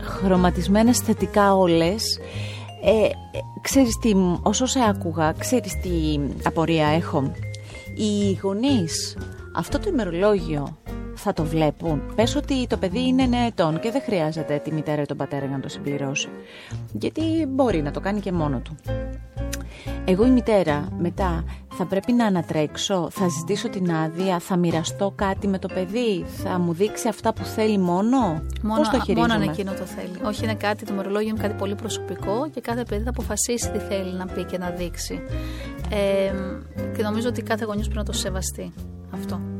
χρωματισμένες 0.00 0.98
θετικά 0.98 1.54
όλες 1.54 2.18
ε, 2.84 3.08
ξέρεις 3.60 3.98
τι, 3.98 4.12
όσο 4.42 4.66
σε 4.66 4.78
άκουγα, 4.88 5.32
ξέρεις 5.38 5.76
τι 5.76 6.20
απορία 6.42 6.86
έχω. 6.86 7.32
Οι 7.94 8.38
γονείς 8.42 9.16
αυτό 9.54 9.78
το 9.78 9.88
ημερολόγιο 9.88 10.76
θα 11.22 11.32
το 11.32 11.44
βλέπουν. 11.44 12.02
Πες 12.14 12.36
ότι 12.36 12.66
το 12.66 12.76
παιδί 12.76 13.06
είναι 13.06 13.28
9 13.30 13.34
ετών 13.46 13.80
και 13.80 13.90
δεν 13.90 14.02
χρειάζεται 14.02 14.60
τη 14.64 14.72
μητέρα 14.72 15.02
ή 15.02 15.06
τον 15.06 15.16
πατέρα 15.16 15.46
για 15.46 15.56
να 15.56 15.62
το 15.62 15.68
συμπληρώσει. 15.68 16.28
Γιατί 16.92 17.46
μπορεί 17.48 17.82
να 17.82 17.90
το 17.90 18.00
κάνει 18.00 18.20
και 18.20 18.32
μόνο 18.32 18.58
του. 18.58 18.76
Εγώ 20.04 20.26
η 20.26 20.30
μητέρα 20.30 20.88
μετά 20.98 21.44
θα 21.74 21.86
πρέπει 21.86 22.12
να 22.12 22.26
ανατρέξω, 22.26 23.08
θα 23.10 23.28
ζητήσω 23.28 23.68
την 23.68 23.92
άδεια, 23.92 24.38
θα 24.38 24.56
μοιραστώ 24.56 25.12
κάτι 25.16 25.48
με 25.48 25.58
το 25.58 25.68
παιδί, 25.74 26.24
θα 26.26 26.58
μου 26.58 26.72
δείξει 26.72 27.08
αυτά 27.08 27.32
που 27.32 27.44
θέλει 27.44 27.78
μόνο; 27.78 28.18
Μόνο, 28.62 28.78
Πώς 28.78 28.88
το 28.88 29.00
χειρίζομαι; 29.00 29.38
μόνο 29.38 29.50
εκείνο 29.50 29.72
το 29.72 29.84
θέλει. 29.84 30.26
Όχι 30.26 30.44
είναι 30.44 30.54
κάτι, 30.54 30.84
το 30.84 30.92
μερολόγιο 30.92 31.28
είναι 31.28 31.40
κάτι 31.40 31.54
πολύ 31.54 31.74
προσωπικό 31.74 32.48
και 32.54 32.60
κάθε 32.60 32.84
παιδί 32.88 33.02
θα 33.02 33.10
αποφασίσει 33.10 33.70
τι 33.70 33.78
θέλει 33.78 34.12
να 34.12 34.26
πει 34.26 34.44
και 34.44 34.58
να 34.58 34.70
δείξει. 34.70 35.20
Ε, 35.90 36.32
και 36.96 37.02
νομίζω 37.02 37.28
ότι 37.28 37.42
κάθε 37.42 37.64
γονιός 37.64 37.88
πρέπει 37.88 38.06
να 38.06 38.12
το 38.12 38.18
σεβαστεί 38.18 38.72
αυτό. 39.14 39.51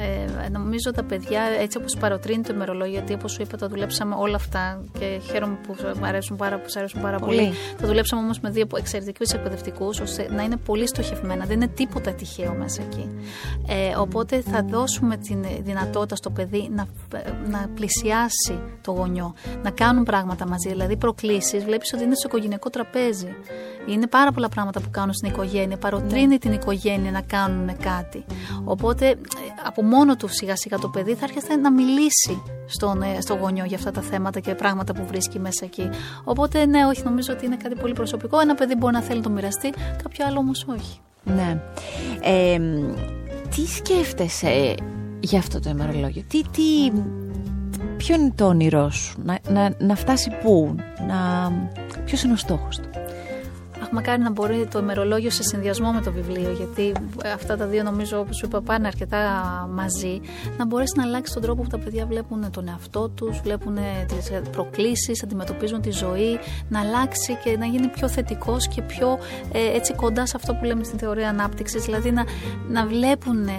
Ε, 0.00 0.48
νομίζω 0.48 0.90
τα 0.94 1.04
παιδιά, 1.04 1.42
έτσι 1.60 1.78
όπως 1.78 1.96
παροτρύνει 1.96 2.42
το 2.42 2.52
ημερολόγιο, 2.54 2.92
γιατί 2.92 3.12
όπως 3.12 3.32
σου 3.32 3.42
είπα, 3.42 3.56
τα 3.56 3.68
δουλέψαμε 3.68 4.14
όλα 4.18 4.36
αυτά 4.36 4.82
και 4.98 5.20
χαίρομαι 5.30 5.58
που 5.66 5.76
μου 5.98 6.06
αρέσουν 6.06 6.36
πάρα, 6.36 6.58
που 6.58 6.66
αρέσουν 6.76 7.00
πάρα 7.00 7.18
πολύ. 7.18 7.36
πολύ. 7.36 7.52
Τα 7.80 7.86
δουλέψαμε 7.86 8.22
όμως 8.22 8.40
με 8.40 8.50
δύο 8.50 8.66
εξαιρετικούς 8.76 9.30
εκπαιδευτικούς, 9.30 10.00
ώστε 10.00 10.26
να 10.30 10.42
είναι 10.42 10.56
πολύ 10.56 10.88
στοχευμένα. 10.88 11.44
Δεν 11.44 11.56
είναι 11.56 11.68
τίποτα 11.68 12.12
τυχαίο 12.12 12.54
μέσα 12.58 12.82
εκεί. 12.82 13.08
Ε, 13.68 13.96
οπότε 13.96 14.40
θα 14.40 14.62
δώσουμε 14.62 15.16
τη 15.16 15.36
δυνατότητα 15.62 16.16
στο 16.16 16.30
παιδί 16.30 16.70
να, 16.74 16.86
να 17.48 17.68
πλησιάσει 17.74 18.60
το 18.80 18.92
γονιό, 18.92 19.34
να 19.62 19.70
κάνουν 19.70 20.04
πράγματα 20.04 20.46
μαζί. 20.46 20.68
Δηλαδή, 20.68 20.96
προκλήσεις, 20.96 21.64
βλέπεις 21.64 21.92
ότι 21.92 22.02
είναι 22.02 22.14
στο 22.14 22.28
οικογενειακό 22.28 22.70
τραπέζι. 22.70 23.36
Είναι 23.86 24.06
πάρα 24.06 24.32
πολλά 24.32 24.48
πράγματα 24.48 24.80
που 24.80 24.90
κάνουν 24.90 25.14
στην 25.14 25.28
οικογένεια. 25.28 25.76
Παροτρύνει 25.76 26.26
ναι. 26.26 26.38
την 26.38 26.52
οικογένεια 26.52 27.10
να 27.10 27.20
κάνουν 27.20 27.76
κάτι. 27.76 28.24
Οπότε 28.64 29.16
από 29.66 29.82
μόνο 29.88 30.16
του 30.16 30.28
σιγά 30.28 30.56
σιγά 30.56 30.78
το 30.78 30.88
παιδί 30.88 31.14
θα 31.14 31.24
έρχεται 31.24 31.56
να 31.56 31.72
μιλήσει 31.72 32.42
στον, 32.66 33.02
ε, 33.02 33.20
στο 33.20 33.34
γονιό 33.34 33.64
για 33.64 33.76
αυτά 33.76 33.90
τα 33.90 34.00
θέματα 34.00 34.40
και 34.40 34.54
πράγματα 34.54 34.92
που 34.92 35.06
βρίσκει 35.06 35.38
μέσα 35.38 35.64
εκεί. 35.64 35.88
Οπότε 36.24 36.66
ναι, 36.66 36.84
όχι, 36.84 37.02
νομίζω 37.02 37.32
ότι 37.32 37.46
είναι 37.46 37.56
κάτι 37.56 37.74
πολύ 37.74 37.92
προσωπικό. 37.92 38.40
Ένα 38.40 38.54
παιδί 38.54 38.74
μπορεί 38.74 38.94
να 38.94 39.02
θέλει 39.02 39.16
να 39.16 39.22
το 39.22 39.30
μοιραστεί, 39.30 39.70
κάποιο 40.02 40.26
άλλο 40.26 40.38
όμως 40.38 40.64
όχι. 40.68 41.00
Ναι. 41.24 41.60
Ε, 42.20 42.58
τι 43.54 43.66
σκέφτεσαι 43.66 44.74
για 45.20 45.38
αυτό 45.38 45.60
το 45.60 45.70
ημερολόγιο, 45.70 46.22
τι, 46.28 46.42
τι, 46.42 46.92
ποιο 47.96 48.14
είναι 48.14 48.32
το 48.34 48.46
όνειρό 48.46 48.90
σου, 48.90 49.22
να, 49.24 49.38
να, 49.48 49.74
να 49.78 49.94
φτάσει 49.94 50.30
πού, 50.42 50.74
να, 51.06 51.50
ποιος 52.04 52.22
είναι 52.22 52.32
ο 52.32 52.36
στόχος 52.36 52.76
του; 52.76 52.88
Αχ, 53.88 53.94
μακάρι 53.94 54.22
να 54.22 54.30
μπορεί 54.30 54.66
το 54.70 54.78
ημερολόγιο 54.78 55.30
σε 55.30 55.42
συνδυασμό 55.42 55.92
με 55.92 56.00
το 56.00 56.12
βιβλίο, 56.12 56.52
γιατί 56.52 56.92
αυτά 57.34 57.56
τα 57.56 57.66
δύο 57.66 57.82
νομίζω, 57.82 58.18
όπως 58.18 58.36
σου 58.36 58.46
είπα, 58.46 58.60
πάνε 58.60 58.86
αρκετά 58.86 59.20
μαζί, 59.74 60.20
να 60.58 60.66
μπορέσει 60.66 60.92
να 60.96 61.02
αλλάξει 61.02 61.32
τον 61.32 61.42
τρόπο 61.42 61.62
που 61.62 61.68
τα 61.68 61.78
παιδιά 61.78 62.06
βλέπουν 62.06 62.50
τον 62.50 62.68
εαυτό 62.68 63.08
τους, 63.08 63.40
βλέπουν 63.40 63.78
τις 64.06 64.30
προκλήσεις, 64.50 65.22
αντιμετωπίζουν 65.22 65.80
τη 65.80 65.90
ζωή, 65.90 66.38
να 66.68 66.80
αλλάξει 66.80 67.38
και 67.44 67.56
να 67.56 67.66
γίνει 67.66 67.88
πιο 67.88 68.08
θετικός 68.08 68.68
και 68.68 68.82
πιο 68.82 69.18
ε, 69.52 69.76
έτσι 69.76 69.94
κοντά 69.94 70.26
σε 70.26 70.32
αυτό 70.36 70.54
που 70.54 70.64
λέμε 70.64 70.84
στην 70.84 70.98
θεωρία 70.98 71.28
ανάπτυξης, 71.28 71.84
δηλαδή 71.84 72.10
να, 72.10 72.24
να 72.68 72.86
βλέπουν 72.86 73.48
ε, 73.48 73.58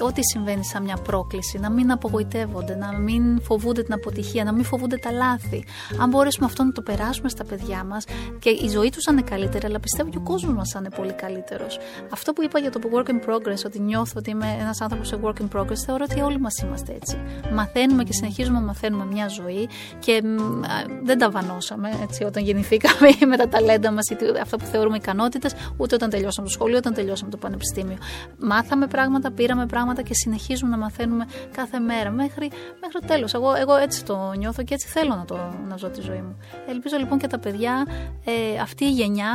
ό,τι 0.00 0.20
συμβαίνει 0.22 0.64
σαν 0.64 0.82
μια 0.82 0.96
πρόκληση, 0.96 1.58
να 1.58 1.70
μην 1.70 1.90
απογοητεύονται, 1.90 2.74
να 2.74 2.98
μην 2.98 3.40
φοβούνται 3.42 3.82
την 3.82 3.92
αποτυχία, 3.92 4.44
να 4.44 4.52
μην 4.52 4.64
φοβούνται 4.64 4.96
τα 4.96 5.12
λάθη. 5.12 5.64
Αν 6.00 6.08
μπορέσουμε 6.08 6.46
αυτό 6.46 6.64
να 6.64 6.72
το 6.72 6.82
περάσουμε 6.82 7.28
στα 7.28 7.44
παιδιά 7.44 7.84
μας 7.84 8.04
και 8.38 8.50
η 8.50 8.68
ζωή 8.68 8.90
τους 8.90 9.04
να 9.04 9.12
είναι 9.12 9.22
καλή, 9.22 9.41
καλύτερα, 9.42 9.68
αλλά 9.68 9.80
πιστεύω 9.80 10.10
και 10.10 10.16
ο 10.16 10.20
κόσμος 10.20 10.54
μας 10.54 10.70
θα 10.72 10.78
είναι 10.78 10.90
πολύ 10.90 11.12
καλύτερος. 11.12 11.78
Αυτό 12.10 12.32
που 12.32 12.42
είπα 12.42 12.58
για 12.58 12.70
το 12.70 12.80
work 12.92 13.08
in 13.08 13.30
progress, 13.30 13.62
ότι 13.66 13.80
νιώθω 13.80 14.12
ότι 14.16 14.30
είμαι 14.30 14.56
ένας 14.60 14.80
άνθρωπος 14.80 15.08
σε 15.08 15.18
work 15.22 15.34
in 15.42 15.56
progress, 15.56 15.80
θεωρώ 15.86 16.04
ότι 16.10 16.20
όλοι 16.20 16.40
μας 16.40 16.58
είμαστε 16.62 16.92
έτσι. 16.92 17.16
Μαθαίνουμε 17.52 18.04
και 18.04 18.12
συνεχίζουμε 18.12 18.58
να 18.58 18.64
μαθαίνουμε 18.64 19.04
μια 19.04 19.28
ζωή 19.28 19.68
και 19.98 20.22
δεν 21.02 21.18
τα 21.18 21.30
βανώσαμε 21.30 21.90
έτσι, 22.02 22.24
όταν 22.24 22.42
γεννηθήκαμε 22.42 23.08
με 23.30 23.36
τα 23.36 23.48
ταλέντα 23.48 23.92
μας 23.92 24.08
ή 24.08 24.16
αυτά 24.42 24.56
που 24.56 24.64
θεωρούμε 24.64 24.96
ικανότητες, 24.96 25.54
ούτε 25.76 25.94
όταν 25.94 26.10
τελειώσαμε 26.10 26.46
το 26.46 26.52
σχολείο, 26.52 26.76
όταν 26.76 26.94
τελειώσαμε 26.94 27.30
το 27.30 27.36
πανεπιστήμιο. 27.36 27.96
Μάθαμε 28.38 28.86
πράγματα, 28.86 29.30
πήραμε 29.30 29.66
πράγματα 29.66 30.02
και 30.02 30.14
συνεχίζουμε 30.14 30.70
να 30.70 30.76
μαθαίνουμε 30.76 31.24
κάθε 31.56 31.78
μέρα 31.78 32.10
μέχρι, 32.10 32.50
μέχρι 32.80 33.00
το 33.00 33.06
τέλος. 33.06 33.34
Εγώ, 33.34 33.54
εγώ 33.54 33.76
έτσι 33.76 34.04
το 34.04 34.32
νιώθω 34.36 34.62
και 34.62 34.74
έτσι 34.74 34.88
θέλω 34.88 35.14
να, 35.14 35.24
το, 35.24 35.38
να 35.68 35.76
ζω 35.76 35.88
τη 35.88 36.00
ζωή 36.00 36.22
μου. 36.22 36.36
Ελπίζω 36.68 36.96
λοιπόν 36.96 37.18
και 37.18 37.26
τα 37.26 37.38
παιδιά, 37.38 37.86
ε, 38.24 38.60
αυτή 38.60 38.84
η 38.84 38.90
γενιά 38.90 39.31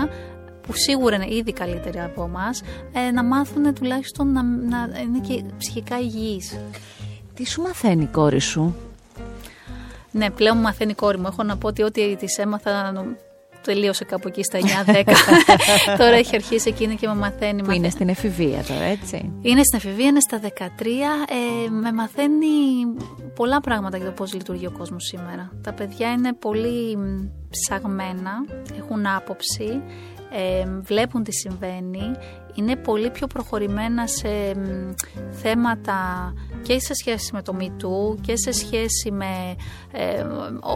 που 0.62 0.74
σίγουρα 0.74 1.16
είναι 1.16 1.36
ήδη 1.36 1.54
καλύτεροι 1.54 2.00
από 2.00 2.24
εμάς, 2.24 2.62
ε, 2.94 3.12
να 3.12 3.24
μάθουν 3.24 3.74
τουλάχιστον 3.74 4.32
να, 4.32 4.44
να 4.44 5.00
είναι 5.00 5.20
και 5.28 5.44
ψυχικά 5.58 6.00
υγιείς. 6.00 6.58
Τι 7.34 7.46
σου 7.46 7.62
μαθαίνει 7.62 8.04
η 8.04 8.08
κόρη 8.12 8.40
σου; 8.40 8.76
Ναι, 10.12 10.30
πλέον 10.30 10.58
μου 10.58 10.64
μαθαίνει 10.64 10.92
η 10.92 10.96
κόρη 10.96 11.18
μου. 11.18 11.28
Έχω 11.28 11.44
να 11.44 11.58
πω 11.58 11.68
ότι 11.68 11.84
ό,τι 11.84 12.16
της 12.16 12.38
έμαθα 12.38 12.92
τελείωσε 13.68 14.06
κάπου 14.06 14.28
εκεί 14.28 14.44
στα 14.44 14.60
9-10. 14.60 15.04
τώρα 16.02 16.16
έχει 16.16 16.36
αρχίσει 16.36 16.70
εκείνη 16.70 16.96
και 16.96 17.08
με 17.08 17.16
μαθαίνει. 17.16 17.64
Που 17.64 17.72
είναι 17.72 17.90
στην 17.90 18.10
εφηβεία 18.10 18.64
τώρα, 18.68 18.84
έτσι. 18.84 19.32
Είναι 19.42 19.62
στην 19.64 19.78
εφηβεία, 19.78 20.06
είναι 20.06 20.20
στα 20.20 20.40
13. 20.42 20.46
Ε, 21.66 21.70
με 21.70 21.92
μαθαίνει 21.92 22.48
πολλά 23.36 23.62
πράγματα 23.62 23.98
για 23.98 24.06
το 24.06 24.12
πώς 24.12 24.34
λειτουργεί 24.34 24.66
ο 24.66 24.72
κόσμος 24.72 25.04
σήμερα. 25.04 25.52
Τα 25.62 25.74
παιδιά 25.74 26.12
είναι 26.12 26.34
πολύ 26.34 26.98
ψαγμένα, 27.50 28.32
έχουν 28.78 29.06
άποψη, 29.06 29.82
ε, 30.32 30.66
βλέπουν 30.82 31.24
τι 31.24 31.32
συμβαίνει, 31.32 32.16
είναι 32.58 32.76
πολύ 32.76 33.10
πιο 33.10 33.28
προχωρημένα 33.28 34.08
σε 34.08 34.30
θέματα 35.32 36.34
και 36.62 36.80
σε 36.80 36.94
σχέση 36.94 37.34
με 37.34 37.42
το 37.42 37.56
MeToo 37.60 38.18
και 38.22 38.36
σε 38.36 38.52
σχέση 38.52 39.12
με 39.12 39.56
ε, 39.92 40.26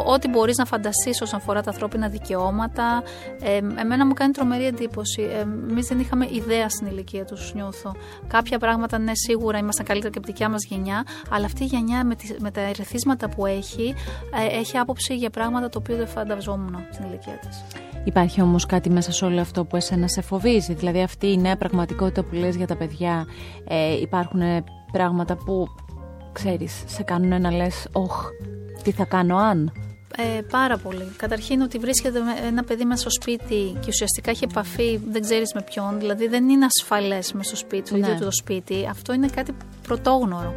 ό,τι 0.06 0.28
μπορείς 0.28 0.58
να 0.58 0.66
φανταστείς 0.66 1.22
όσον 1.22 1.40
αφορά 1.40 1.62
τα 1.62 1.70
ανθρώπινα 1.70 2.08
δικαιώματα. 2.08 3.04
Ε, 3.42 3.58
εμένα 3.58 4.06
μου 4.06 4.14
κάνει 4.14 4.34
τρομερή 4.34 4.66
εντύπωση. 4.66 5.22
Ε, 5.22 5.40
Εμείς 5.40 5.88
δεν 5.88 6.00
είχαμε 6.00 6.28
ιδέα 6.32 6.70
στην 6.70 6.88
ηλικία 6.88 7.26
τους, 7.26 7.54
νιώθω. 7.54 7.96
Κάποια 8.28 8.60
πράγματα, 8.60 8.98
ναι, 8.98 9.12
σίγουρα 9.16 9.58
ήμασταν 9.58 9.86
καλύτερα 9.86 10.12
και 10.12 10.18
από 10.18 10.28
τη 10.28 10.34
δικιά 10.34 10.50
μας 10.50 10.66
γενιά, 10.66 11.06
αλλά 11.30 11.46
αυτή 11.46 11.64
η 11.64 11.66
γενιά 11.66 12.06
με, 12.06 12.16
τη, 12.16 12.36
με 12.40 12.52
τα 12.52 12.62
ερεθίσματα 12.62 13.30
που 13.30 13.46
έχει, 13.46 13.96
ε, 14.52 14.58
έχει 14.60 14.78
άποψη 14.78 15.16
για 15.16 15.30
πράγματα 15.30 15.70
το 15.70 15.78
οποίο 15.78 15.96
δεν 15.96 16.08
φανταζόμουν 16.08 16.86
στην 16.92 17.06
ηλικία 17.06 17.40
της. 17.40 17.64
Υπάρχει 18.04 18.42
όμως 18.42 18.66
κάτι 18.66 18.90
μέσα 18.90 19.12
σε 19.12 19.26
όλο 19.26 19.42
αυτό 19.42 19.66
που 19.66 19.76
εσένα 19.76 20.08
σε 20.08 20.22
φοβίζει, 20.22 20.74
δηλαδή 20.74 21.02
αυτή 21.02 21.32
η 21.32 21.38
νέα 21.38 21.58
πραγματικότητα 21.58 22.24
που 22.24 22.36
λες 22.36 22.56
για 22.56 22.68
τα 22.68 22.76
παιδιά, 22.76 23.26
ε, 23.68 24.00
υπάρχουν 24.02 24.42
πράγματα 24.92 25.36
που 25.36 25.68
ξέρεις, 26.32 26.84
σε 26.86 27.04
κάνουν 27.04 27.42
να 27.42 27.52
λες 27.52 27.88
«Ωχ, 27.92 28.26
τι 28.84 28.92
θα 28.92 29.06
κάνω 29.06 29.38
αν» 29.38 29.72
Ε, 30.18 30.42
πάρα 30.42 30.78
πολύ. 30.78 31.12
Καταρχήν 31.18 31.62
ότι 31.62 31.78
βρίσκεται 31.78 32.20
ένα 32.48 32.64
παιδί 32.64 32.86
μέσα 32.86 33.02
στο 33.02 33.10
σπίτι 33.10 33.78
και 33.80 33.88
ουσιαστικά 33.88 34.32
έχει 34.32 34.44
επαφή, 34.44 35.00
δεν 35.10 35.22
ξέρεις 35.22 35.54
με 35.54 35.62
ποιον, 35.62 36.00
δηλαδή 36.00 36.28
δεν 36.28 36.50
είναι 36.50 36.66
ασφαλές 36.66 37.34
μέσα 37.34 37.56
στο 37.56 37.56
σπίτι, 37.56 37.88
στο 37.88 37.98
ναι. 37.98 38.06
ίδιο 38.06 38.20
του 38.20 38.26
το 38.26 38.32
σπίτι. 38.32 38.88
Αυτό 38.90 39.14
είναι 39.14 39.28
κάτι 39.28 39.54
πρωτόγνωρο. 39.88 40.54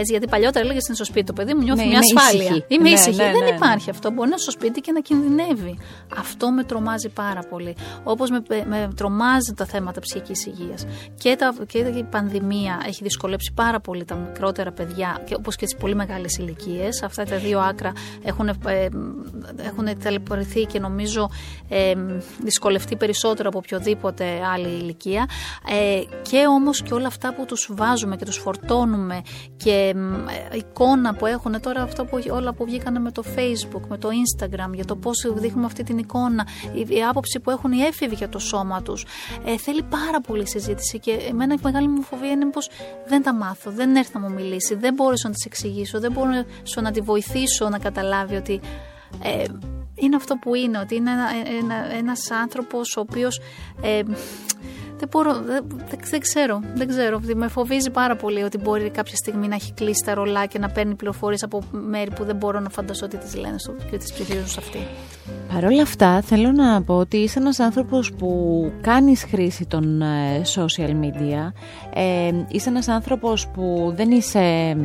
Έτσι, 0.00 0.12
γιατί 0.12 0.28
παλιότερα 0.28 0.64
έλεγες 0.64 0.86
είναι 0.86 0.96
στο 0.96 1.04
σπίτι 1.04 1.26
το 1.26 1.32
παιδί 1.32 1.54
μου, 1.54 1.62
νιώθει 1.62 1.82
Ναι, 1.82 1.88
μια 1.88 2.00
είμαι 2.10 2.20
ασφάλεια. 2.20 2.44
ήσυχη. 2.44 2.64
Είμαι 2.68 2.82
Ναι, 2.82 2.94
ήσυχη. 2.94 3.16
ναι, 3.16 3.24
Δεν 3.24 3.32
ναι, 3.32 3.50
ναι. 3.50 3.56
υπάρχει 3.56 3.90
αυτό. 3.90 4.08
Μπορεί 4.10 4.20
να 4.20 4.26
είναι 4.26 4.36
στο 4.38 4.50
σπίτι 4.50 4.80
και 4.80 4.92
να 4.92 5.00
κινδυνεύει. 5.00 5.78
Αυτό 6.18 6.50
με 6.50 6.64
τρομάζει 6.64 7.08
πάρα 7.08 7.40
πολύ. 7.50 7.76
Όπως 8.04 8.30
με, 8.30 8.42
με 8.68 8.88
τρομάζει 8.96 9.52
τα 9.56 9.64
θέματα 9.64 10.00
ψυχικής 10.00 10.46
υγείας. 10.46 10.86
Και, 11.18 11.36
τα, 11.38 11.54
και 11.66 11.78
η 11.78 12.06
πανδημία 12.10 12.82
έχει 12.86 13.02
δυσκολέψει 13.02 13.52
πάρα 13.54 13.80
πολύ 13.80 14.04
τα 14.04 14.14
μικρότερα 14.14 14.72
παιδιά, 14.72 15.22
και 15.24 15.34
όπως 15.34 15.56
και 15.56 15.64
τις 15.64 15.76
πολύ 15.76 15.94
μεγάλες 15.94 16.36
ηλικίες. 16.36 17.02
Αυτά 17.02 17.24
τα 17.24 17.36
δύο 17.36 17.58
άκρα 17.60 17.92
έχουν, 18.22 18.48
ε, 18.48 18.54
έχουν 19.66 19.88
ταλαιπωρηθεί 20.02 20.64
και 20.64 20.78
νομίζω 20.78 21.30
ε, 21.68 21.92
δυσκολευτεί 22.42 22.96
περισσότερο 22.96 23.48
από 23.48 23.58
οποιοδήποτε 23.58 24.24
άλλη 24.54 24.68
ηλικία. 24.68 25.28
Ε, 25.70 26.00
και 26.22 26.44
όμως 26.48 26.82
και 26.82 26.94
όλα 26.94 27.06
αυτά 27.06 27.34
που 27.34 27.44
τους 27.44 27.68
βάζουμε 27.72 28.16
και 28.16 28.24
τους 28.24 28.36
φορτώνουμε 28.36 29.22
και 29.56 29.87
ε, 29.88 30.56
εικόνα 30.56 31.14
που 31.14 31.26
έχουν 31.26 31.60
τώρα, 31.60 31.82
αυτά 31.82 32.04
που, 32.04 32.22
όλα 32.30 32.52
που 32.52 32.64
βγήκαν 32.64 33.02
με 33.02 33.10
το 33.10 33.22
Facebook, 33.36 33.80
με 33.88 33.98
το 33.98 34.08
Instagram, 34.08 34.74
για 34.74 34.84
το 34.84 34.96
πώς 34.96 35.32
δείχνουμε 35.34 35.66
αυτή 35.66 35.82
την 35.82 35.98
εικόνα, 35.98 36.46
η, 36.74 36.94
η 36.96 37.04
άποψη 37.04 37.40
που 37.40 37.50
έχουν 37.50 37.72
οι 37.72 37.80
έφηβοι 37.80 38.14
για 38.14 38.28
το 38.28 38.38
σώμα 38.38 38.82
τους. 38.82 39.06
Ε, 39.44 39.56
θέλει 39.56 39.82
πάρα 39.82 40.20
πολύ 40.20 40.48
συζήτηση 40.48 40.98
και 40.98 41.10
εμένα 41.28 41.54
η 41.54 41.58
μεγάλη 41.62 41.88
μου 41.88 42.02
φοβία 42.02 42.30
είναι 42.30 42.46
πως 42.46 42.70
δεν 43.08 43.22
τα 43.22 43.34
μάθω, 43.34 43.70
δεν 43.70 43.96
έρθει 43.96 44.10
να 44.14 44.20
μου 44.20 44.32
μιλήσει, 44.32 44.74
δεν 44.74 44.94
μπορέσω 44.94 45.28
να 45.28 45.34
της 45.34 45.44
εξηγήσω, 45.44 46.00
δεν 46.00 46.12
μπορώ 46.12 46.30
να 46.82 46.90
τη 46.90 47.00
βοηθήσω 47.00 47.68
να 47.68 47.78
καταλάβει 47.78 48.36
ότι. 48.36 48.60
Ε, 49.22 49.44
είναι 50.00 50.16
αυτό 50.16 50.36
που 50.36 50.54
είναι, 50.54 50.78
ότι 50.78 50.94
είναι 50.94 51.10
ένα, 51.10 51.26
ένα, 51.58 51.96
ένας 51.98 52.30
άνθρωπος 52.30 52.96
ο 52.96 53.00
οποίος 53.00 53.40
ε, 53.82 54.02
δεν 54.98 55.08
μπορώ, 55.10 55.32
δεν, 55.32 55.64
δεν, 56.10 56.20
ξέρω, 56.20 56.60
δεν 56.74 56.88
ξέρω. 56.88 57.20
Με 57.34 57.48
φοβίζει 57.48 57.90
πάρα 57.90 58.16
πολύ 58.16 58.42
ότι 58.42 58.58
μπορεί 58.58 58.90
κάποια 58.90 59.16
στιγμή 59.16 59.48
να 59.48 59.54
έχει 59.54 59.72
κλείσει 59.72 60.02
τα 60.04 60.14
ρολά 60.14 60.46
και 60.46 60.58
να 60.58 60.68
παίρνει 60.68 60.94
πληροφορίες 60.94 61.42
από 61.42 61.62
μέρη 61.70 62.10
που 62.10 62.24
δεν 62.24 62.36
μπορώ 62.36 62.60
να 62.60 62.68
φανταστώ 62.68 63.04
ότι 63.04 63.16
τις 63.16 63.36
λένε 63.36 63.58
στο, 63.58 63.74
και 63.90 63.96
τις 63.96 64.12
ψηφίζουν 64.12 64.46
σε 64.48 64.56
αυτή. 64.58 64.78
Παρ' 65.54 65.64
όλα 65.64 65.82
αυτά 65.82 66.20
θέλω 66.20 66.52
να 66.52 66.82
πω 66.82 66.94
ότι 66.94 67.16
είσαι 67.16 67.38
ένας 67.38 67.58
άνθρωπος 67.58 68.12
που 68.12 68.72
κάνεις 68.80 69.24
χρήση 69.24 69.66
των 69.66 70.02
ε, 70.02 70.42
social 70.54 70.90
media. 70.90 71.52
Ε, 71.94 72.30
είσαι 72.48 72.68
ένας 72.68 72.88
άνθρωπος 72.88 73.48
που 73.48 73.92
δεν 73.96 74.10
είσαι 74.10 74.76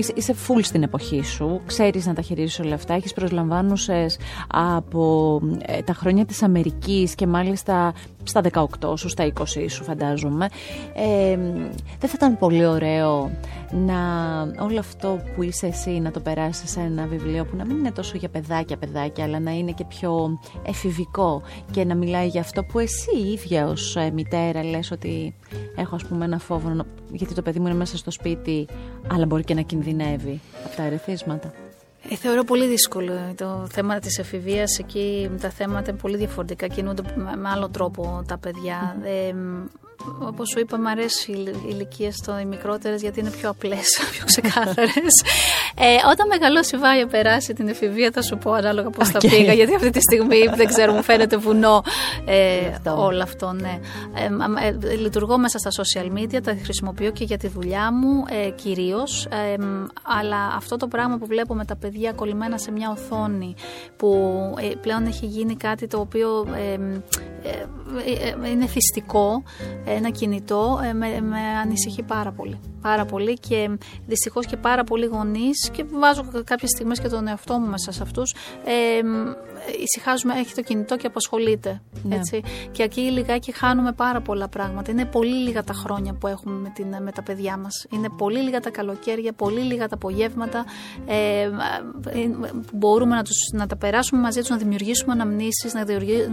είσαι, 0.00 0.12
είσαι 0.16 0.34
full 0.46 0.60
στην 0.62 0.82
εποχή 0.82 1.22
σου, 1.22 1.60
ξέρεις 1.66 2.06
να 2.06 2.14
τα 2.14 2.22
χειρίζεις 2.22 2.60
όλα 2.60 2.74
αυτά, 2.74 2.94
έχεις 2.94 3.12
προσλαμβάνουσες 3.12 4.18
από 4.48 5.40
ε, 5.66 5.82
τα 5.82 5.92
χρόνια 5.92 6.24
της 6.24 6.42
Αμερικής 6.42 7.14
και 7.14 7.26
μάλιστα 7.26 7.92
στα 8.22 8.40
18 8.80 8.98
σου, 8.98 9.08
στα 9.08 9.32
20 9.38 9.44
σου 9.68 9.84
φαντάζομαι. 9.84 10.48
Ε, 10.94 11.36
δεν 11.98 12.08
θα 12.08 12.12
ήταν 12.14 12.38
πολύ 12.38 12.66
ωραίο 12.66 13.30
να 13.70 13.96
όλο 14.64 14.78
αυτό 14.78 15.20
που 15.34 15.42
είσαι 15.42 15.66
εσύ 15.66 15.90
να 15.90 16.10
το 16.10 16.20
περάσεις 16.20 16.70
σε 16.70 16.80
ένα 16.80 17.06
βιβλίο 17.06 17.44
που 17.44 17.56
να 17.56 17.64
μην 17.64 17.78
είναι 17.78 17.92
τόσο 17.92 18.16
για 18.16 18.28
παιδάκια 18.28 18.76
παιδάκια 18.76 19.24
αλλά 19.24 19.40
να 19.40 19.50
είναι 19.50 19.72
και 19.72 19.84
πιο 19.84 20.38
εφηβικό 20.62 21.42
και 21.70 21.84
να 21.84 21.94
μιλάει 21.94 22.26
για 22.26 22.40
αυτό 22.40 22.64
που 22.64 22.78
εσύ 22.78 23.16
η 23.24 23.32
ίδια 23.32 23.66
ως 23.66 23.96
ε, 23.96 24.10
μητέρα 24.10 24.64
λες 24.64 24.90
ότι 24.90 25.34
έχω 25.76 25.94
ας 25.94 26.04
πούμε 26.04 26.24
ένα 26.24 26.38
φόβο 26.38 26.84
γιατί 27.12 27.34
το 27.34 27.42
παιδί 27.42 27.58
μου 27.58 27.66
είναι 27.66 27.76
μέσα 27.76 27.96
στο 27.96 28.10
σπίτι 28.10 28.66
αλλά 29.12 29.26
μπορεί 29.26 29.44
και 29.44 29.54
να 29.54 29.60
κινδυνεύει 29.60 30.40
από 30.64 30.76
τα 30.76 30.82
ερεθίσματα. 30.82 31.52
Ε, 32.08 32.14
θεωρώ 32.14 32.44
πολύ 32.44 32.66
δύσκολο 32.66 33.12
το 33.36 33.66
θέμα 33.72 33.98
της 33.98 34.18
εφηβείας. 34.18 34.78
Εκεί 34.78 35.30
τα 35.40 35.50
θέματα 35.50 35.90
είναι 35.90 35.98
πολύ 35.98 36.16
διαφορετικά, 36.16 36.66
κινούνται 36.66 37.02
με 37.14 37.48
άλλο 37.48 37.68
τρόπο 37.68 38.24
τα 38.26 38.38
παιδιά. 38.38 38.96
Ε, 39.02 39.34
Όπως 40.20 40.48
σου 40.48 40.58
είπα, 40.60 40.78
μου 40.78 40.88
αρέσει 40.88 41.32
οι 41.32 41.54
ηλικίες 41.68 42.16
των 42.16 42.38
οι 42.38 42.44
μικρότερες 42.44 43.00
γιατί 43.02 43.20
είναι 43.20 43.30
πιο 43.30 43.50
απλές, 43.50 44.00
πιο 44.12 44.24
ξεκάθαρες. 44.24 45.22
Ε, 45.78 45.84
όταν 46.10 46.26
μεγαλώσει 46.28 46.76
η 46.76 46.78
Βάια 46.78 47.06
περάσει 47.06 47.52
την 47.52 47.68
εφηβεία, 47.68 48.10
θα 48.12 48.22
σου 48.22 48.38
πω 48.38 48.52
ανάλογα 48.52 48.90
πώς 48.90 49.08
okay. 49.08 49.10
θα 49.10 49.18
πήγα. 49.18 49.52
Γιατί 49.52 49.74
αυτή 49.74 49.90
τη 49.90 50.00
στιγμή 50.00 50.38
δεν 50.54 50.66
ξέρω, 50.66 50.92
μου 50.92 51.02
φαίνεται 51.02 51.36
βουνό 51.36 51.82
ε, 52.24 52.66
αυτό. 52.68 53.04
όλο 53.04 53.22
αυτό. 53.22 53.52
Ναι. 53.52 53.78
Ε, 54.14 54.66
ε, 54.66 54.96
λειτουργώ 54.96 55.38
μέσα 55.38 55.58
στα 55.58 55.70
social 55.82 56.18
media, 56.18 56.40
τα 56.42 56.56
χρησιμοποιώ 56.62 57.10
και 57.10 57.24
για 57.24 57.38
τη 57.38 57.48
δουλειά 57.48 57.92
μου 57.92 58.24
ε, 58.46 58.50
κυρίως. 58.50 59.28
αλλά 60.02 60.52
αυτό 60.56 60.76
το 60.76 60.86
πράγμα 60.86 61.18
που 61.18 61.26
βλέπω 61.26 61.54
με 61.54 61.64
τα 61.64 61.76
παιδιά 61.76 62.12
κολλημένα 62.12 62.58
σε 62.58 62.72
μια 62.72 62.90
οθόνη 62.90 63.54
που 63.96 64.10
πλέον 64.80 65.06
έχει 65.06 65.26
γίνει 65.26 65.56
κάτι 65.56 65.86
το 65.86 65.98
οποίο 66.00 66.46
είναι 68.52 68.66
θυστικό 68.66 69.42
ένα 69.84 70.10
κινητό 70.10 70.80
ε, 70.84 70.92
με, 70.92 71.20
με 71.20 71.38
ανησυχεί 71.62 72.02
πάρα 72.02 72.32
πολύ. 72.32 72.60
Πάρα 72.82 73.04
πολύ 73.04 73.34
και 73.34 73.70
δυστυχώς 74.06 74.46
και 74.46 74.56
πάρα 74.56 74.84
πολλοί 74.84 75.06
γονείς 75.06 75.59
και 75.72 75.84
βάζω 75.90 76.24
κάποιες 76.44 76.70
στιγμές 76.70 77.00
και 77.00 77.08
τον 77.08 77.28
εαυτό 77.28 77.58
μου 77.58 77.66
μέσα 77.66 77.92
σε 77.92 78.02
αυτούς. 78.02 78.34
Ε, 78.64 79.00
ησυχάζουμε, 79.82 80.34
έχει 80.34 80.54
το 80.54 80.62
κινητό 80.62 80.96
και 80.96 81.06
απασχολείται. 81.06 81.80
Ναι. 82.02 82.14
Έτσι. 82.14 82.42
Και 82.70 82.82
εκεί 82.82 83.00
λιγάκι 83.00 83.52
χάνουμε 83.52 83.92
πάρα 83.92 84.20
πολλά 84.20 84.48
πράγματα. 84.48 84.90
Είναι 84.90 85.04
πολύ 85.04 85.34
λίγα 85.34 85.64
τα 85.64 85.72
χρόνια 85.72 86.12
που 86.14 86.26
έχουμε 86.26 86.54
με, 86.54 86.70
την, 86.74 86.86
με 87.02 87.12
τα 87.12 87.22
παιδιά 87.22 87.56
μας. 87.56 87.86
Είναι 87.90 88.08
πολύ 88.16 88.38
λίγα 88.38 88.60
τα 88.60 88.70
καλοκαίρια, 88.70 89.32
πολύ 89.32 89.60
λίγα 89.60 89.88
τα 89.88 89.94
απογεύματα 89.94 90.64
ε, 91.06 91.48
που 92.66 92.76
μπορούμε 92.76 93.14
να, 93.14 93.22
τους, 93.22 93.36
να 93.52 93.66
τα 93.66 93.76
περάσουμε 93.76 94.20
μαζί 94.20 94.40
τους, 94.40 94.48
να 94.48 94.56
δημιουργήσουμε 94.56 95.12
αναμνήσεις, 95.12 95.74
να, 95.74 95.84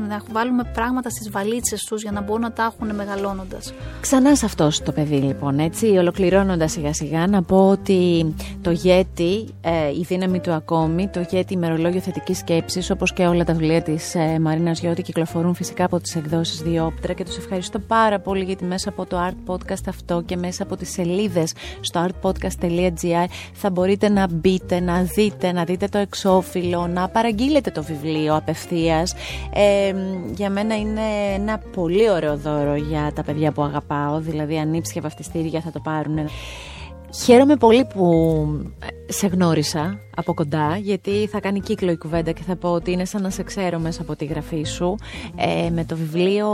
να 0.07 0.21
βάλουμε 0.32 0.63
πράγματα 0.73 1.09
στις 1.09 1.30
βαλίτσες 1.30 1.84
τους 1.84 2.01
για 2.01 2.11
να 2.11 2.21
μπορούν 2.21 2.41
να 2.41 2.51
τα 2.51 2.63
έχουν 2.63 2.95
μεγαλώνοντας. 2.95 3.73
Ξανά 4.01 4.36
σε 4.36 4.45
αυτό 4.45 4.69
το 4.84 4.91
παιδί 4.91 5.15
λοιπόν, 5.15 5.59
έτσι, 5.59 5.86
ολοκληρώνοντας 5.86 6.71
σιγά 6.71 6.93
σιγά 6.93 7.28
να 7.28 7.43
πω 7.43 7.69
ότι 7.69 8.34
το 8.61 8.71
Yeti, 8.84 9.45
ε, 9.61 9.89
η 9.99 10.05
δύναμη 10.07 10.39
του 10.39 10.51
ακόμη, 10.51 11.07
το 11.07 11.25
Yeti 11.32 11.51
ημερολόγιο 11.51 11.99
θετικής 11.99 12.38
σκέψης, 12.38 12.89
όπως 12.89 13.13
και 13.18 13.28
όλα 13.28 13.43
τα 13.43 13.53
βιβλία 13.53 13.82
της 13.82 14.15
ε, 14.15 14.39
Μαρίνας 14.39 14.80
Γιώτη 14.80 15.01
κυκλοφορούν 15.01 15.53
φυσικά 15.53 15.86
από 15.86 15.99
τις 15.99 16.15
εκδόσεις 16.15 16.61
Διόπτρα 16.61 17.13
και 17.13 17.24
τους 17.24 17.38
ευχαριστώ 17.38 17.80
πάρα 17.80 18.20
πολύ 18.20 18.43
γιατί 18.43 18.63
μέσα 18.65 18.89
από 18.89 19.05
το 19.05 19.18
Art 19.28 19.51
Podcast 19.51 19.84
αυτό 19.88 20.22
και 20.26 20.38
μέσα 20.38 20.63
από 20.63 20.76
τις 20.76 20.91
σελίδες 20.91 21.53
στο 21.80 22.07
artpodcast.gr 22.07 23.26
θα 23.53 23.70
μπορείτε 23.70 24.09
να 24.09 24.28
μπείτε, 24.32 24.80
να 24.80 25.01
δείτε, 25.01 25.51
να 25.51 25.63
δείτε 25.63 25.88
το 25.88 25.97
εξώφυλλο, 25.97 26.88
να 26.88 27.09
παραγγείλετε 27.09 27.72
το 27.72 27.84
βιβλίο 27.84 28.36
απευθείας. 28.36 29.13
Ε, 29.53 29.93
για 30.36 30.49
μένα 30.49 30.78
είναι 30.78 31.01
ένα 31.36 31.57
πολύ 31.57 32.09
ωραίο 32.09 32.38
δώρο 32.38 32.76
για 32.76 33.11
τα 33.15 33.24
παιδιά 33.24 33.51
που 33.51 33.61
αγαπάω, 33.61 34.20
δηλαδή 34.20 34.57
ανήψια 34.57 35.01
βαφτιστήρια 35.01 35.61
θα 35.61 35.72
το 35.72 35.80
πάρουν. 35.80 36.30
Χαίρομαι 37.24 37.55
πολύ 37.55 37.86
που 37.86 38.45
σε 39.08 39.28
γνώρισα 39.28 39.99
από 40.16 40.34
κοντά 40.34 40.78
γιατί 40.78 41.28
θα 41.28 41.39
κάνει 41.39 41.60
κύκλο 41.60 41.91
η 41.91 41.97
κουβέντα 41.97 42.32
και 42.32 42.41
θα 42.41 42.55
πω 42.55 42.70
ότι 42.70 42.91
είναι 42.91 43.05
σαν 43.05 43.22
να 43.22 43.30
σε 43.30 43.43
ξέρω 43.43 43.80
μέσα 43.80 44.01
από 44.01 44.16
τη 44.16 44.26
γραφή 44.26 44.64
σου. 44.64 44.95
Ε, 45.36 45.70
με 45.70 45.86
το 45.86 45.95
βιβλίο 45.95 46.47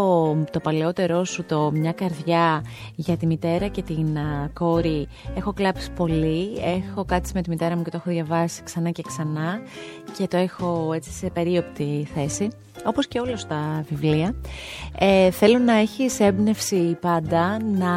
το 0.51 0.60
παλαιότερό 0.60 1.24
σου 1.24 1.43
το 1.43 1.72
«Μια 1.72 1.91
καρδιά 1.91 2.66
για 2.95 3.18
τη 3.18 3.26
μητέρα 3.26 3.68
και 3.68 3.82
την 3.82 4.18
α, 4.18 4.49
κόρη» 4.54 5.08
έχω 5.36 5.54
κλάψει 5.54 5.91
πολύ. 5.91 6.49
Έχω 6.64 7.06
κάτσει 7.06 7.32
με 7.36 7.41
τη 7.41 7.49
μητέρα 7.49 7.76
μου 7.76 7.84
και 7.84 7.89
το 7.89 7.97
έχω 7.97 8.10
διαβάσει 8.10 8.64
ξανά 8.64 8.89
και 8.89 9.04
ξανά 9.08 9.62
και 10.18 10.28
το 10.28 10.38
έχω 10.38 10.91
έτσι 10.93 11.12
σε 11.12 11.30
περίοπτη 11.30 12.08
θέση 12.14 12.47
όπως 12.86 13.08
και 13.08 13.20
όλα 13.20 13.38
τα 13.47 13.86
βιβλία. 13.89 14.36
Ε, 14.99 15.32
θέλω 15.32 15.58
να 15.58 15.74
έχεις 15.74 16.20
έμπνευση 16.20 16.97
πάντα 17.01 17.58
να 17.78 17.89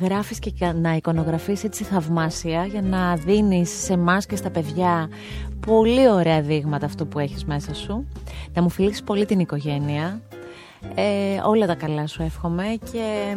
γράφεις 0.00 0.38
και 0.38 0.52
να 0.74 0.94
εικονογραφείς 0.94 1.64
έτσι 1.64 1.84
θαυμάσια 1.84 2.64
για 2.64 2.82
να 2.82 3.14
δίνεις 3.14 3.70
σε 3.84 3.96
εμάς 4.00 4.26
και 4.26 4.36
στα 4.36 4.50
παιδιά. 4.50 5.08
Πολύ 5.66 6.08
ωραία 6.08 6.40
δείγματα 6.40 6.86
αυτό 6.86 7.06
που 7.06 7.18
έχεις 7.18 7.44
μέσα 7.44 7.74
σου. 7.74 8.06
Να 8.54 8.62
μου 8.62 8.70
φιλήσεις 8.70 9.02
πολύ 9.02 9.26
την 9.26 9.38
οικογένεια. 9.38 10.20
Ε, 10.94 11.40
όλα 11.44 11.66
τα 11.66 11.74
καλά 11.74 12.06
σου 12.06 12.22
εύχομαι 12.22 12.64
και 12.92 13.36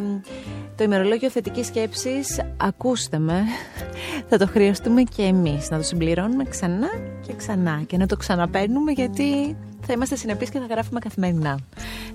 το 0.76 0.84
ημερολόγιο 0.84 1.30
θετικής 1.30 1.68
σκέψης 1.68 2.42
ακούστε 2.58 3.20
με. 3.20 3.44
Θα 4.30 4.38
το 4.38 4.48
χρειαστούμε 4.48 5.02
και 5.02 5.24
εμείς. 5.24 5.70
Να 5.70 5.78
το 5.78 5.84
συμπληρώνουμε 5.84 6.44
ξανά 6.44 6.90
και 7.28 7.34
ξανά 7.34 7.84
και 7.88 7.98
να 7.98 8.06
το 8.06 8.18
ξαναπαίρνουμε 8.18 8.92
γιατί 8.92 9.58
θα 9.86 9.94
είμαστε 9.94 10.16
συνεπείς 10.16 10.50
και 10.50 10.60
θα 10.60 10.66
γράφουμε 10.70 11.00
καθημερινά. 11.00 11.60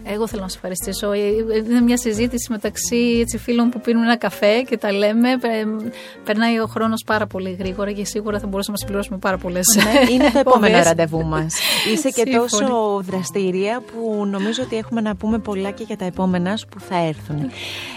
Εγώ 0.02 0.26
θέλω 0.26 0.42
να 0.42 0.48
σα 0.48 0.54
ευχαριστήσω. 0.54 1.14
Είναι 1.14 1.80
μια 1.80 1.96
συζήτηση 1.96 2.50
μεταξύ 2.50 3.18
έτσι, 3.20 3.38
φίλων 3.38 3.68
που 3.68 3.80
πίνουν 3.80 4.02
ένα 4.02 4.16
καφέ 4.16 4.62
και 4.62 4.76
τα 4.76 4.92
λέμε. 4.92 5.28
Περνάει 6.24 6.58
ο 6.58 6.66
χρόνος 6.66 7.02
πάρα 7.06 7.26
πολύ 7.26 7.56
γρήγορα 7.58 7.92
και 7.92 8.04
σίγουρα 8.04 8.38
θα 8.38 8.46
μπορούσαμε 8.46 8.76
να 8.80 8.86
συμπληρώσουμε 8.86 9.18
πάρα 9.18 9.38
πολλές. 9.38 9.66
Ναι, 9.76 10.12
είναι 10.12 10.30
το 10.30 10.38
επόμενο 10.46 10.82
ραντεβού 10.82 11.24
μας. 11.24 11.54
Είσαι 11.92 12.10
και 12.10 12.24
τόσο 12.30 13.00
δραστήρια 13.02 13.82
που 13.92 14.26
νομίζω 14.26 14.62
ότι 14.62 14.76
έχουμε 14.76 15.00
να 15.00 15.16
πούμε 15.16 15.38
πολλά 15.38 15.70
και 15.70 15.84
για 15.86 15.96
τα 15.96 16.04
επόμενά 16.04 16.56
σου 16.56 16.66
που 16.66 16.80
θα 16.80 16.96
έρθουν. 16.96 17.50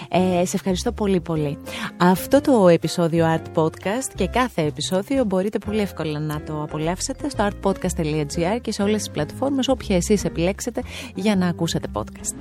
Ε, 0.09 0.45
σε 0.45 0.55
ευχαριστώ 0.55 0.91
πολύ 0.91 1.19
πολύ. 1.19 1.57
Αυτό 1.97 2.41
το 2.41 2.67
επεισόδιο 2.67 3.25
Art 3.35 3.61
Podcast 3.61 4.11
και 4.15 4.27
κάθε 4.27 4.61
επεισόδιο 4.61 5.23
μπορείτε 5.23 5.57
πολύ 5.57 5.79
εύκολα 5.79 6.19
να 6.19 6.41
το 6.41 6.61
απολαύσετε 6.61 7.29
στο 7.29 7.47
artpodcast.gr 7.49 8.61
και 8.61 8.71
σε 8.71 8.81
όλες 8.83 8.97
τις 8.97 9.09
πλατφόρμες 9.09 9.60
όποια 9.67 9.95
εσείς 9.95 10.23
επιλέξετε 10.23 10.81
για 11.15 11.35
να 11.35 11.47
ακούσετε 11.47 11.87
podcast. 11.93 12.35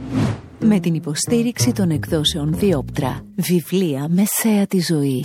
Με 0.65 0.81
την 0.81 0.95
υποστήριξη 0.95 1.73
των 1.73 1.91
εκδόσεων 1.91 2.55
Διόπτρα, 2.55 3.21
βιβλία 3.35 4.09
μεσαία 4.09 4.67
τη 4.67 4.81
ζωή. 4.81 5.25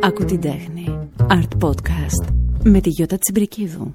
Ακού 0.00 0.24
την 0.24 0.40
τέχνη. 0.40 0.98
Art 1.28 1.68
Podcast. 1.68 2.28
Με 2.62 2.80
τη 2.80 2.88
Γιώτα 2.88 3.18
Τσιμπρικίδου. 3.18 3.92